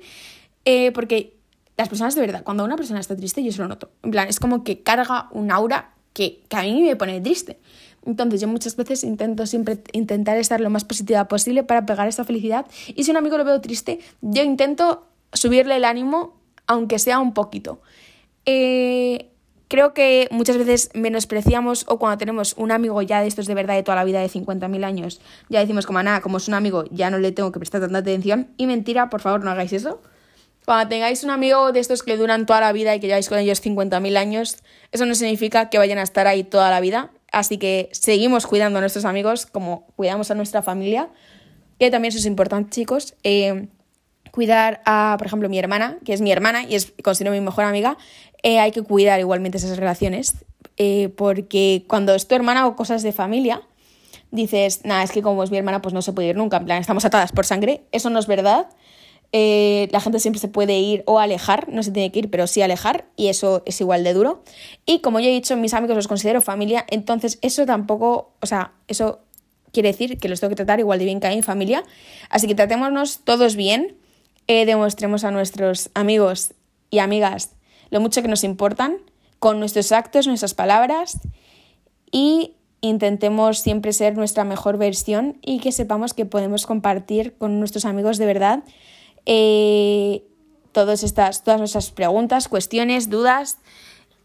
eh, 0.66 0.92
porque 0.92 1.38
las 1.78 1.88
personas 1.88 2.14
de 2.14 2.20
verdad, 2.20 2.44
cuando 2.44 2.64
una 2.64 2.76
persona 2.76 3.00
está 3.00 3.16
triste, 3.16 3.42
yo 3.42 3.50
se 3.50 3.62
lo 3.62 3.66
noto. 3.66 3.90
En 4.02 4.10
plan, 4.10 4.28
es 4.28 4.38
como 4.38 4.64
que 4.64 4.82
carga 4.82 5.28
un 5.32 5.50
aura 5.50 5.94
que, 6.12 6.42
a 6.50 6.62
mí 6.64 6.82
me 6.82 6.96
pone 6.96 7.18
triste. 7.22 7.58
Entonces 8.04 8.42
yo 8.42 8.48
muchas 8.48 8.76
veces 8.76 9.04
intento 9.04 9.46
siempre 9.46 9.82
intentar 9.92 10.36
estar 10.36 10.60
lo 10.60 10.68
más 10.68 10.84
positiva 10.84 11.26
posible 11.28 11.62
para 11.64 11.86
pegar 11.86 12.06
esa 12.06 12.24
felicidad. 12.24 12.66
Y 12.94 13.04
si 13.04 13.10
un 13.10 13.16
amigo 13.16 13.38
lo 13.38 13.44
veo 13.46 13.62
triste, 13.62 14.00
yo 14.20 14.42
intento 14.42 15.06
subirle 15.32 15.76
el 15.76 15.86
ánimo, 15.86 16.36
aunque 16.66 16.98
sea 16.98 17.20
un 17.20 17.32
poquito. 17.32 17.80
Eh, 18.44 19.30
creo 19.68 19.94
que 19.94 20.28
muchas 20.30 20.56
veces 20.56 20.90
menospreciamos 20.94 21.84
o 21.88 21.98
cuando 21.98 22.18
tenemos 22.18 22.54
un 22.56 22.72
amigo 22.72 23.00
ya 23.02 23.20
de 23.20 23.28
estos 23.28 23.46
de 23.46 23.54
verdad 23.54 23.74
de 23.74 23.82
toda 23.82 23.96
la 23.96 24.04
vida 24.04 24.20
de 24.20 24.28
50.000 24.28 24.84
años, 24.84 25.20
ya 25.48 25.60
decimos 25.60 25.86
como 25.86 26.02
nada, 26.02 26.20
como 26.20 26.38
es 26.38 26.48
un 26.48 26.54
amigo, 26.54 26.84
ya 26.90 27.10
no 27.10 27.18
le 27.18 27.32
tengo 27.32 27.52
que 27.52 27.58
prestar 27.58 27.80
tanta 27.80 27.98
atención. 27.98 28.48
Y 28.56 28.66
mentira, 28.66 29.10
por 29.10 29.20
favor, 29.20 29.44
no 29.44 29.50
hagáis 29.50 29.72
eso. 29.72 30.00
Cuando 30.64 30.88
tengáis 30.88 31.24
un 31.24 31.30
amigo 31.30 31.72
de 31.72 31.80
estos 31.80 32.02
que 32.02 32.16
duran 32.16 32.44
toda 32.44 32.60
la 32.60 32.72
vida 32.72 32.94
y 32.94 33.00
que 33.00 33.06
lleváis 33.06 33.28
con 33.28 33.38
ellos 33.38 33.64
50.000 33.64 34.16
años, 34.16 34.58
eso 34.92 35.06
no 35.06 35.14
significa 35.14 35.70
que 35.70 35.78
vayan 35.78 35.98
a 35.98 36.02
estar 36.02 36.26
ahí 36.26 36.44
toda 36.44 36.70
la 36.70 36.80
vida. 36.80 37.10
Así 37.32 37.58
que 37.58 37.88
seguimos 37.92 38.46
cuidando 38.46 38.78
a 38.78 38.80
nuestros 38.80 39.04
amigos 39.04 39.46
como 39.46 39.86
cuidamos 39.96 40.30
a 40.30 40.34
nuestra 40.34 40.62
familia, 40.62 41.08
que 41.78 41.90
también 41.90 42.10
eso 42.10 42.18
es 42.18 42.26
importante, 42.26 42.70
chicos. 42.70 43.14
Eh, 43.22 43.68
cuidar 44.30 44.82
a, 44.84 45.16
por 45.18 45.26
ejemplo, 45.26 45.48
mi 45.48 45.58
hermana, 45.58 45.98
que 46.04 46.12
es 46.12 46.20
mi 46.20 46.30
hermana 46.30 46.64
y 46.64 46.74
es 46.74 46.92
considero 47.02 47.32
mi 47.32 47.40
mejor 47.40 47.64
amiga, 47.64 47.96
eh, 48.42 48.58
hay 48.58 48.70
que 48.70 48.82
cuidar 48.82 49.18
igualmente 49.20 49.58
esas 49.58 49.76
relaciones, 49.76 50.44
eh, 50.76 51.10
porque 51.16 51.84
cuando 51.88 52.14
es 52.14 52.28
tu 52.28 52.34
hermana 52.34 52.66
o 52.66 52.76
cosas 52.76 53.02
de 53.02 53.12
familia, 53.12 53.62
dices, 54.30 54.84
nada, 54.84 55.02
es 55.02 55.10
que 55.10 55.22
como 55.22 55.42
es 55.42 55.50
mi 55.50 55.58
hermana, 55.58 55.82
pues 55.82 55.92
no 55.94 56.02
se 56.02 56.12
puede 56.12 56.28
ir 56.28 56.36
nunca, 56.36 56.58
en 56.58 56.64
plan, 56.64 56.80
estamos 56.80 57.04
atadas 57.04 57.32
por 57.32 57.46
sangre, 57.46 57.82
eso 57.92 58.10
no 58.10 58.18
es 58.18 58.26
verdad. 58.26 58.68
Eh, 59.32 59.88
la 59.90 60.00
gente 60.00 60.20
siempre 60.20 60.40
se 60.40 60.48
puede 60.48 60.78
ir 60.78 61.02
o 61.06 61.18
alejar, 61.18 61.68
no 61.68 61.82
se 61.82 61.90
tiene 61.90 62.10
que 62.10 62.20
ir, 62.20 62.30
pero 62.30 62.46
sí 62.46 62.62
alejar, 62.62 63.06
y 63.16 63.28
eso 63.28 63.62
es 63.66 63.80
igual 63.80 64.04
de 64.04 64.14
duro. 64.14 64.42
Y 64.86 65.00
como 65.00 65.20
ya 65.20 65.28
he 65.28 65.32
dicho, 65.32 65.56
mis 65.56 65.74
amigos 65.74 65.96
los 65.96 66.08
considero 66.08 66.40
familia, 66.40 66.86
entonces 66.88 67.38
eso 67.42 67.66
tampoco, 67.66 68.32
o 68.40 68.46
sea, 68.46 68.72
eso 68.86 69.20
quiere 69.72 69.90
decir 69.90 70.18
que 70.18 70.28
los 70.28 70.40
tengo 70.40 70.50
que 70.50 70.56
tratar 70.56 70.78
igual 70.78 70.98
de 70.98 71.04
bien 71.04 71.20
que 71.20 71.26
a 71.26 71.30
mi 71.30 71.42
familia. 71.42 71.84
Así 72.30 72.46
que 72.46 72.54
tratémonos 72.54 73.18
todos 73.24 73.54
bien, 73.54 73.96
demostremos 74.46 75.24
a 75.24 75.30
nuestros 75.30 75.90
amigos 75.92 76.54
y 76.90 77.00
amigas 77.00 77.50
lo 77.90 78.00
mucho 78.00 78.22
que 78.22 78.28
nos 78.28 78.44
importan, 78.44 78.98
con 79.38 79.58
nuestros 79.60 79.92
actos, 79.92 80.26
nuestras 80.26 80.54
palabras 80.54 81.20
y 82.10 82.54
intentemos 82.80 83.58
siempre 83.58 83.92
ser 83.92 84.16
nuestra 84.16 84.44
mejor 84.44 84.78
versión 84.78 85.38
y 85.42 85.60
que 85.60 85.72
sepamos 85.72 86.14
que 86.14 86.26
podemos 86.26 86.66
compartir 86.66 87.34
con 87.36 87.58
nuestros 87.58 87.84
amigos 87.84 88.18
de 88.18 88.26
verdad 88.26 88.62
eh, 89.26 90.24
todas, 90.72 91.02
estas, 91.02 91.44
todas 91.44 91.60
nuestras 91.60 91.90
preguntas, 91.90 92.48
cuestiones, 92.48 93.10
dudas. 93.10 93.58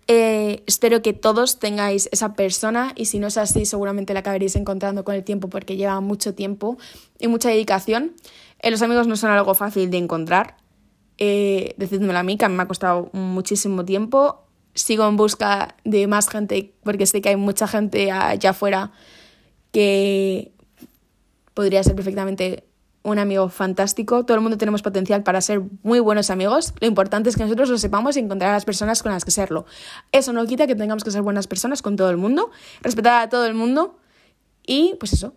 Eh, 0.07 0.64
espero 0.68 1.01
que 1.01 1.14
todos 1.14 1.59
tengáis 1.59 2.09
esa 2.11 2.34
persona 2.34 2.91
y 2.95 3.05
si 3.05 3.20
no 3.20 3.28
es 3.28 3.38
así 3.38 3.66
seguramente 3.66 4.14
la 4.14 4.20
acabaréis 4.20 4.57
encontrando 4.57 5.05
con 5.05 5.16
el 5.16 5.24
tiempo 5.24 5.49
porque 5.49 5.78
lleva 5.78 6.01
mucho 6.01 6.34
tiempo 6.34 6.78
y 7.20 7.28
mucha 7.28 7.49
dedicación. 7.49 8.14
Eh, 8.59 8.72
los 8.72 8.82
amigos 8.82 9.07
no 9.07 9.16
son 9.16 9.32
algo 9.32 9.53
fácil 9.55 9.89
de 9.89 9.97
encontrar, 9.97 10.57
eh, 11.18 11.76
decídmelo 11.78 12.18
a 12.18 12.24
mí, 12.24 12.38
que 12.38 12.45
a 12.45 12.49
mí 12.49 12.55
me 12.55 12.64
ha 12.64 12.68
costado 12.68 13.09
muchísimo 13.14 13.86
tiempo. 13.86 14.43
Sigo 14.76 15.07
en 15.07 15.18
busca 15.18 15.76
de 15.84 16.07
más 16.07 16.30
gente, 16.30 16.74
porque 16.84 17.05
sé 17.05 17.22
que 17.22 17.30
hay 17.30 17.36
mucha 17.36 17.68
gente 17.68 18.11
allá 18.11 18.51
afuera 18.51 18.91
que 19.72 20.51
podría 21.53 21.84
ser 21.84 21.95
perfectamente 21.95 22.66
un 23.03 23.20
amigo 23.20 23.49
fantástico. 23.49 24.26
Todo 24.26 24.36
el 24.36 24.41
mundo 24.41 24.57
tenemos 24.57 24.82
potencial 24.82 25.24
para 25.24 25.41
ser 25.41 25.61
muy 25.84 25.99
buenos 25.99 26.30
amigos. 26.30 26.74
Lo 26.80 26.88
importante 26.88 27.30
es 27.30 27.36
que 27.36 27.43
nosotros 27.43 27.70
lo 27.70 27.78
sepamos 27.78 28.16
y 28.16 28.20
encontrar 28.20 28.51
a 28.51 28.53
las 28.53 28.66
personas 28.66 29.03
con 29.03 29.11
las 29.11 29.26
que 29.26 29.32
serlo. 29.32 29.66
Eso 30.11 30.34
no 30.34 30.45
quita 30.45 30.68
que 30.68 30.76
tengamos 30.76 31.03
que 31.03 31.11
ser 31.11 31.22
buenas 31.22 31.47
personas 31.47 31.82
con 31.82 31.95
todo 31.95 32.09
el 32.09 32.18
mundo, 32.18 32.49
respetar 32.82 33.22
a 33.22 33.30
todo 33.30 33.45
el 33.45 33.53
mundo 33.53 33.99
y, 34.66 34.95
pues 34.99 35.14
eso, 35.14 35.36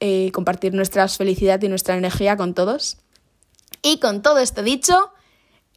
eh, 0.00 0.30
compartir 0.32 0.72
nuestra 0.74 1.06
felicidad 1.08 1.60
y 1.62 1.68
nuestra 1.68 1.96
energía 1.96 2.36
con 2.36 2.54
todos. 2.54 2.96
Y 3.82 3.98
con 3.98 4.22
todo 4.22 4.38
esto 4.38 4.62
dicho, 4.62 5.12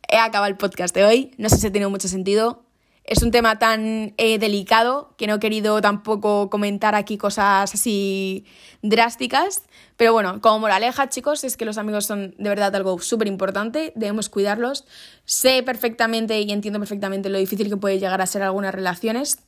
he 0.10 0.18
acabado 0.18 0.50
el 0.50 0.58
podcast 0.58 0.94
de 0.96 1.06
hoy. 1.06 1.32
No 1.38 1.50
sé 1.50 1.58
si 1.58 1.68
ha 1.68 1.72
tenido 1.72 1.90
mucho 1.90 2.08
sentido. 2.08 2.64
Es 3.06 3.22
un 3.22 3.32
tema 3.32 3.60
tan 3.60 4.14
eh, 4.18 4.40
delicado 4.40 5.14
que 5.18 5.28
no 5.28 5.36
he 5.36 5.40
querido 5.40 5.82
tampoco 5.82 6.50
comentar 6.50 6.96
aquí 6.96 7.18
cosas 7.18 7.74
así 7.74 8.46
drásticas. 8.82 9.64
Pero 9.98 10.14
bueno, 10.14 10.40
como 10.40 10.60
moraleja, 10.60 11.10
chicos, 11.10 11.44
es 11.44 11.58
que 11.58 11.66
los 11.66 11.78
amigos 11.78 12.06
son 12.06 12.34
de 12.38 12.50
verdad 12.50 12.74
algo 12.76 13.00
súper 13.00 13.28
importante. 13.28 13.92
Debemos 13.96 14.30
cuidarlos. 14.30 14.86
Sé 15.26 15.64
perfectamente 15.64 16.40
y 16.40 16.52
entiendo 16.52 16.80
perfectamente 16.80 17.30
lo 17.30 17.38
difícil 17.38 17.70
que 17.70 17.78
puede 17.78 18.00
llegar 18.00 18.22
a 18.22 18.26
ser 18.26 18.42
algunas 18.42 18.74
relaciones. 18.74 19.40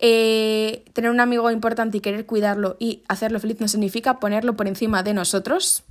Eh, 0.00 0.84
tener 0.92 1.10
un 1.10 1.20
amigo 1.20 1.50
importante 1.50 1.98
y 1.98 2.00
querer 2.00 2.26
cuidarlo 2.26 2.76
y 2.78 3.02
hacerlo 3.08 3.40
feliz 3.40 3.60
no 3.60 3.66
significa 3.66 4.20
ponerlo 4.20 4.56
por 4.56 4.66
encima 4.68 5.02
de 5.02 5.14
nosotros. 5.14 5.84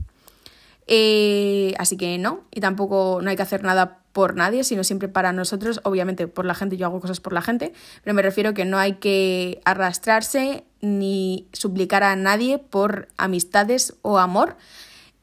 Eh, 0.87 1.73
así 1.77 1.97
que 1.97 2.17
no, 2.17 2.45
y 2.49 2.61
tampoco 2.61 3.19
no 3.21 3.29
hay 3.29 3.35
que 3.35 3.41
hacer 3.41 3.63
nada 3.63 3.99
por 4.13 4.35
nadie, 4.35 4.63
sino 4.63 4.83
siempre 4.83 5.09
para 5.09 5.33
nosotros. 5.33 5.81
Obviamente 5.83 6.27
por 6.27 6.45
la 6.45 6.55
gente, 6.55 6.77
yo 6.77 6.85
hago 6.87 7.01
cosas 7.01 7.19
por 7.19 7.33
la 7.33 7.41
gente, 7.41 7.73
pero 8.03 8.13
me 8.13 8.21
refiero 8.21 8.53
que 8.53 8.65
no 8.65 8.79
hay 8.79 8.93
que 8.93 9.61
arrastrarse 9.65 10.63
ni 10.81 11.47
suplicar 11.51 12.03
a 12.03 12.15
nadie 12.15 12.57
por 12.57 13.09
amistades 13.17 13.95
o 14.01 14.17
amor. 14.17 14.55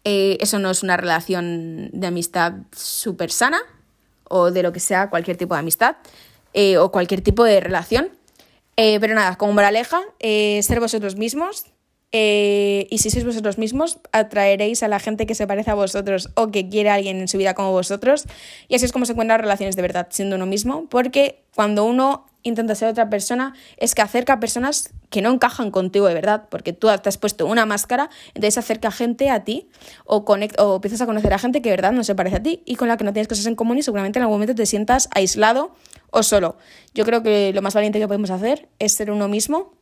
Eh, 0.04 0.36
eso 0.40 0.58
no 0.58 0.70
es 0.70 0.82
una 0.82 0.98
relación 0.98 1.88
de 1.92 2.06
amistad 2.06 2.52
súper 2.72 3.30
sana 3.30 3.58
o 4.24 4.50
de 4.50 4.62
lo 4.62 4.72
que 4.72 4.80
sea, 4.80 5.08
cualquier 5.08 5.38
tipo 5.38 5.54
de 5.54 5.60
amistad 5.60 5.96
eh, 6.52 6.76
o 6.76 6.92
cualquier 6.92 7.22
tipo 7.22 7.42
de 7.42 7.60
relación. 7.60 8.10
pero 8.76 9.14
nada, 9.14 9.36
como 9.36 9.54
moraleja, 9.54 10.00
ser 10.20 10.80
vosotros 10.80 11.16
mismos, 11.16 11.66
eh, 12.16 12.86
y 12.90 12.98
si 12.98 13.10
sois 13.10 13.24
vosotros 13.24 13.58
mismos, 13.58 13.98
atraeréis 14.12 14.84
a 14.84 14.88
la 14.88 15.00
gente 15.00 15.26
que 15.26 15.34
se 15.34 15.48
parece 15.48 15.72
a 15.72 15.74
vosotros 15.74 16.30
o 16.36 16.52
que 16.52 16.68
quiere 16.68 16.90
a 16.90 16.94
alguien 16.94 17.18
en 17.18 17.26
su 17.26 17.38
vida 17.38 17.54
como 17.54 17.72
vosotros. 17.72 18.26
Y 18.68 18.76
así 18.76 18.84
es 18.84 18.92
como 18.92 19.04
se 19.04 19.14
encuentran 19.14 19.40
relaciones 19.40 19.74
de 19.74 19.82
verdad, 19.82 20.06
siendo 20.10 20.36
uno 20.36 20.46
mismo, 20.46 20.86
porque 20.88 21.42
cuando 21.56 21.84
uno 21.84 22.26
intenta 22.44 22.76
ser 22.76 22.88
otra 22.88 23.10
persona, 23.10 23.54
es 23.78 23.96
que 23.96 24.02
acerca 24.02 24.34
a 24.34 24.38
personas 24.38 24.94
que 25.10 25.22
no 25.22 25.32
encajan 25.32 25.72
contigo 25.72 26.06
de 26.06 26.14
verdad, 26.14 26.44
porque 26.50 26.72
tú 26.72 26.86
te 27.02 27.08
has 27.08 27.18
puesto 27.18 27.46
una 27.46 27.66
máscara, 27.66 28.10
entonces 28.28 28.58
acerca 28.58 28.92
gente 28.92 29.28
a 29.30 29.42
ti 29.42 29.68
o, 30.04 30.18
o 30.18 30.74
empiezas 30.76 31.00
a 31.00 31.06
conocer 31.06 31.34
a 31.34 31.38
gente 31.40 31.62
que 31.62 31.70
de 31.70 31.76
verdad 31.76 31.90
no 31.90 32.04
se 32.04 32.14
parece 32.14 32.36
a 32.36 32.42
ti 32.44 32.62
y 32.64 32.76
con 32.76 32.86
la 32.86 32.96
que 32.96 33.02
no 33.02 33.12
tienes 33.12 33.26
cosas 33.26 33.46
en 33.46 33.56
común 33.56 33.78
y 33.78 33.82
seguramente 33.82 34.20
en 34.20 34.22
algún 34.22 34.36
momento 34.36 34.54
te 34.54 34.66
sientas 34.66 35.08
aislado 35.16 35.74
o 36.12 36.22
solo. 36.22 36.58
Yo 36.94 37.04
creo 37.04 37.24
que 37.24 37.52
lo 37.52 37.60
más 37.60 37.74
valiente 37.74 37.98
que 37.98 38.06
podemos 38.06 38.30
hacer 38.30 38.68
es 38.78 38.92
ser 38.92 39.10
uno 39.10 39.26
mismo 39.26 39.72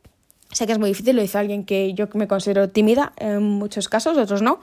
Sé 0.51 0.67
que 0.67 0.73
es 0.73 0.79
muy 0.79 0.89
difícil, 0.89 1.15
lo 1.15 1.21
dice 1.21 1.37
alguien 1.37 1.65
que 1.65 1.93
yo 1.93 2.07
me 2.13 2.27
considero 2.27 2.69
tímida 2.69 3.13
en 3.17 3.41
muchos 3.41 3.89
casos, 3.89 4.17
otros 4.17 4.41
no. 4.41 4.59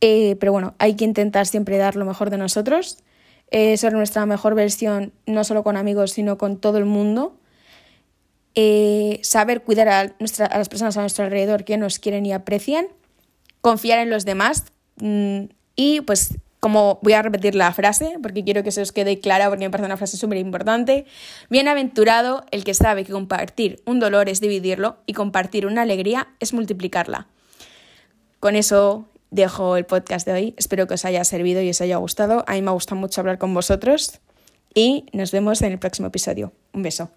Eh, 0.00 0.36
pero 0.40 0.52
bueno, 0.52 0.74
hay 0.78 0.94
que 0.94 1.04
intentar 1.04 1.46
siempre 1.46 1.76
dar 1.76 1.96
lo 1.96 2.04
mejor 2.04 2.30
de 2.30 2.38
nosotros, 2.38 2.98
eh, 3.50 3.76
ser 3.76 3.92
nuestra 3.92 4.24
mejor 4.24 4.54
versión, 4.54 5.12
no 5.26 5.44
solo 5.44 5.62
con 5.62 5.76
amigos, 5.76 6.12
sino 6.12 6.38
con 6.38 6.58
todo 6.58 6.78
el 6.78 6.86
mundo. 6.86 7.36
Eh, 8.54 9.20
saber 9.22 9.62
cuidar 9.62 9.88
a, 9.88 10.00
a 10.00 10.58
las 10.58 10.68
personas 10.68 10.96
a 10.96 11.02
nuestro 11.02 11.24
alrededor 11.24 11.64
que 11.64 11.76
nos 11.76 11.98
quieren 11.98 12.24
y 12.26 12.32
aprecian, 12.32 12.86
confiar 13.60 13.98
en 13.98 14.10
los 14.10 14.24
demás 14.24 14.64
mm, 14.96 15.44
y 15.76 16.00
pues 16.00 16.34
como 16.60 16.98
voy 17.02 17.14
a 17.14 17.22
repetir 17.22 17.54
la 17.54 17.72
frase 17.72 18.18
porque 18.22 18.44
quiero 18.44 18.62
que 18.62 18.70
se 18.70 18.82
os 18.82 18.92
quede 18.92 19.18
clara 19.18 19.48
porque 19.48 19.64
me 19.64 19.70
parece 19.70 19.86
una 19.86 19.96
frase 19.96 20.16
súper 20.16 20.38
importante. 20.38 21.06
Bienaventurado 21.48 22.44
el 22.50 22.64
que 22.64 22.74
sabe 22.74 23.04
que 23.04 23.12
compartir 23.12 23.82
un 23.86 23.98
dolor 23.98 24.28
es 24.28 24.40
dividirlo 24.40 24.98
y 25.06 25.14
compartir 25.14 25.66
una 25.66 25.82
alegría 25.82 26.28
es 26.38 26.52
multiplicarla. 26.52 27.26
Con 28.38 28.56
eso 28.56 29.08
dejo 29.30 29.76
el 29.76 29.86
podcast 29.86 30.26
de 30.26 30.32
hoy. 30.32 30.54
Espero 30.56 30.86
que 30.86 30.94
os 30.94 31.04
haya 31.04 31.24
servido 31.24 31.62
y 31.62 31.70
os 31.70 31.80
haya 31.80 31.96
gustado. 31.96 32.44
A 32.46 32.52
mí 32.52 32.62
me 32.62 32.70
gusta 32.70 32.94
mucho 32.94 33.20
hablar 33.20 33.38
con 33.38 33.54
vosotros 33.54 34.20
y 34.74 35.06
nos 35.12 35.32
vemos 35.32 35.62
en 35.62 35.72
el 35.72 35.78
próximo 35.78 36.08
episodio. 36.08 36.52
Un 36.72 36.82
beso. 36.82 37.10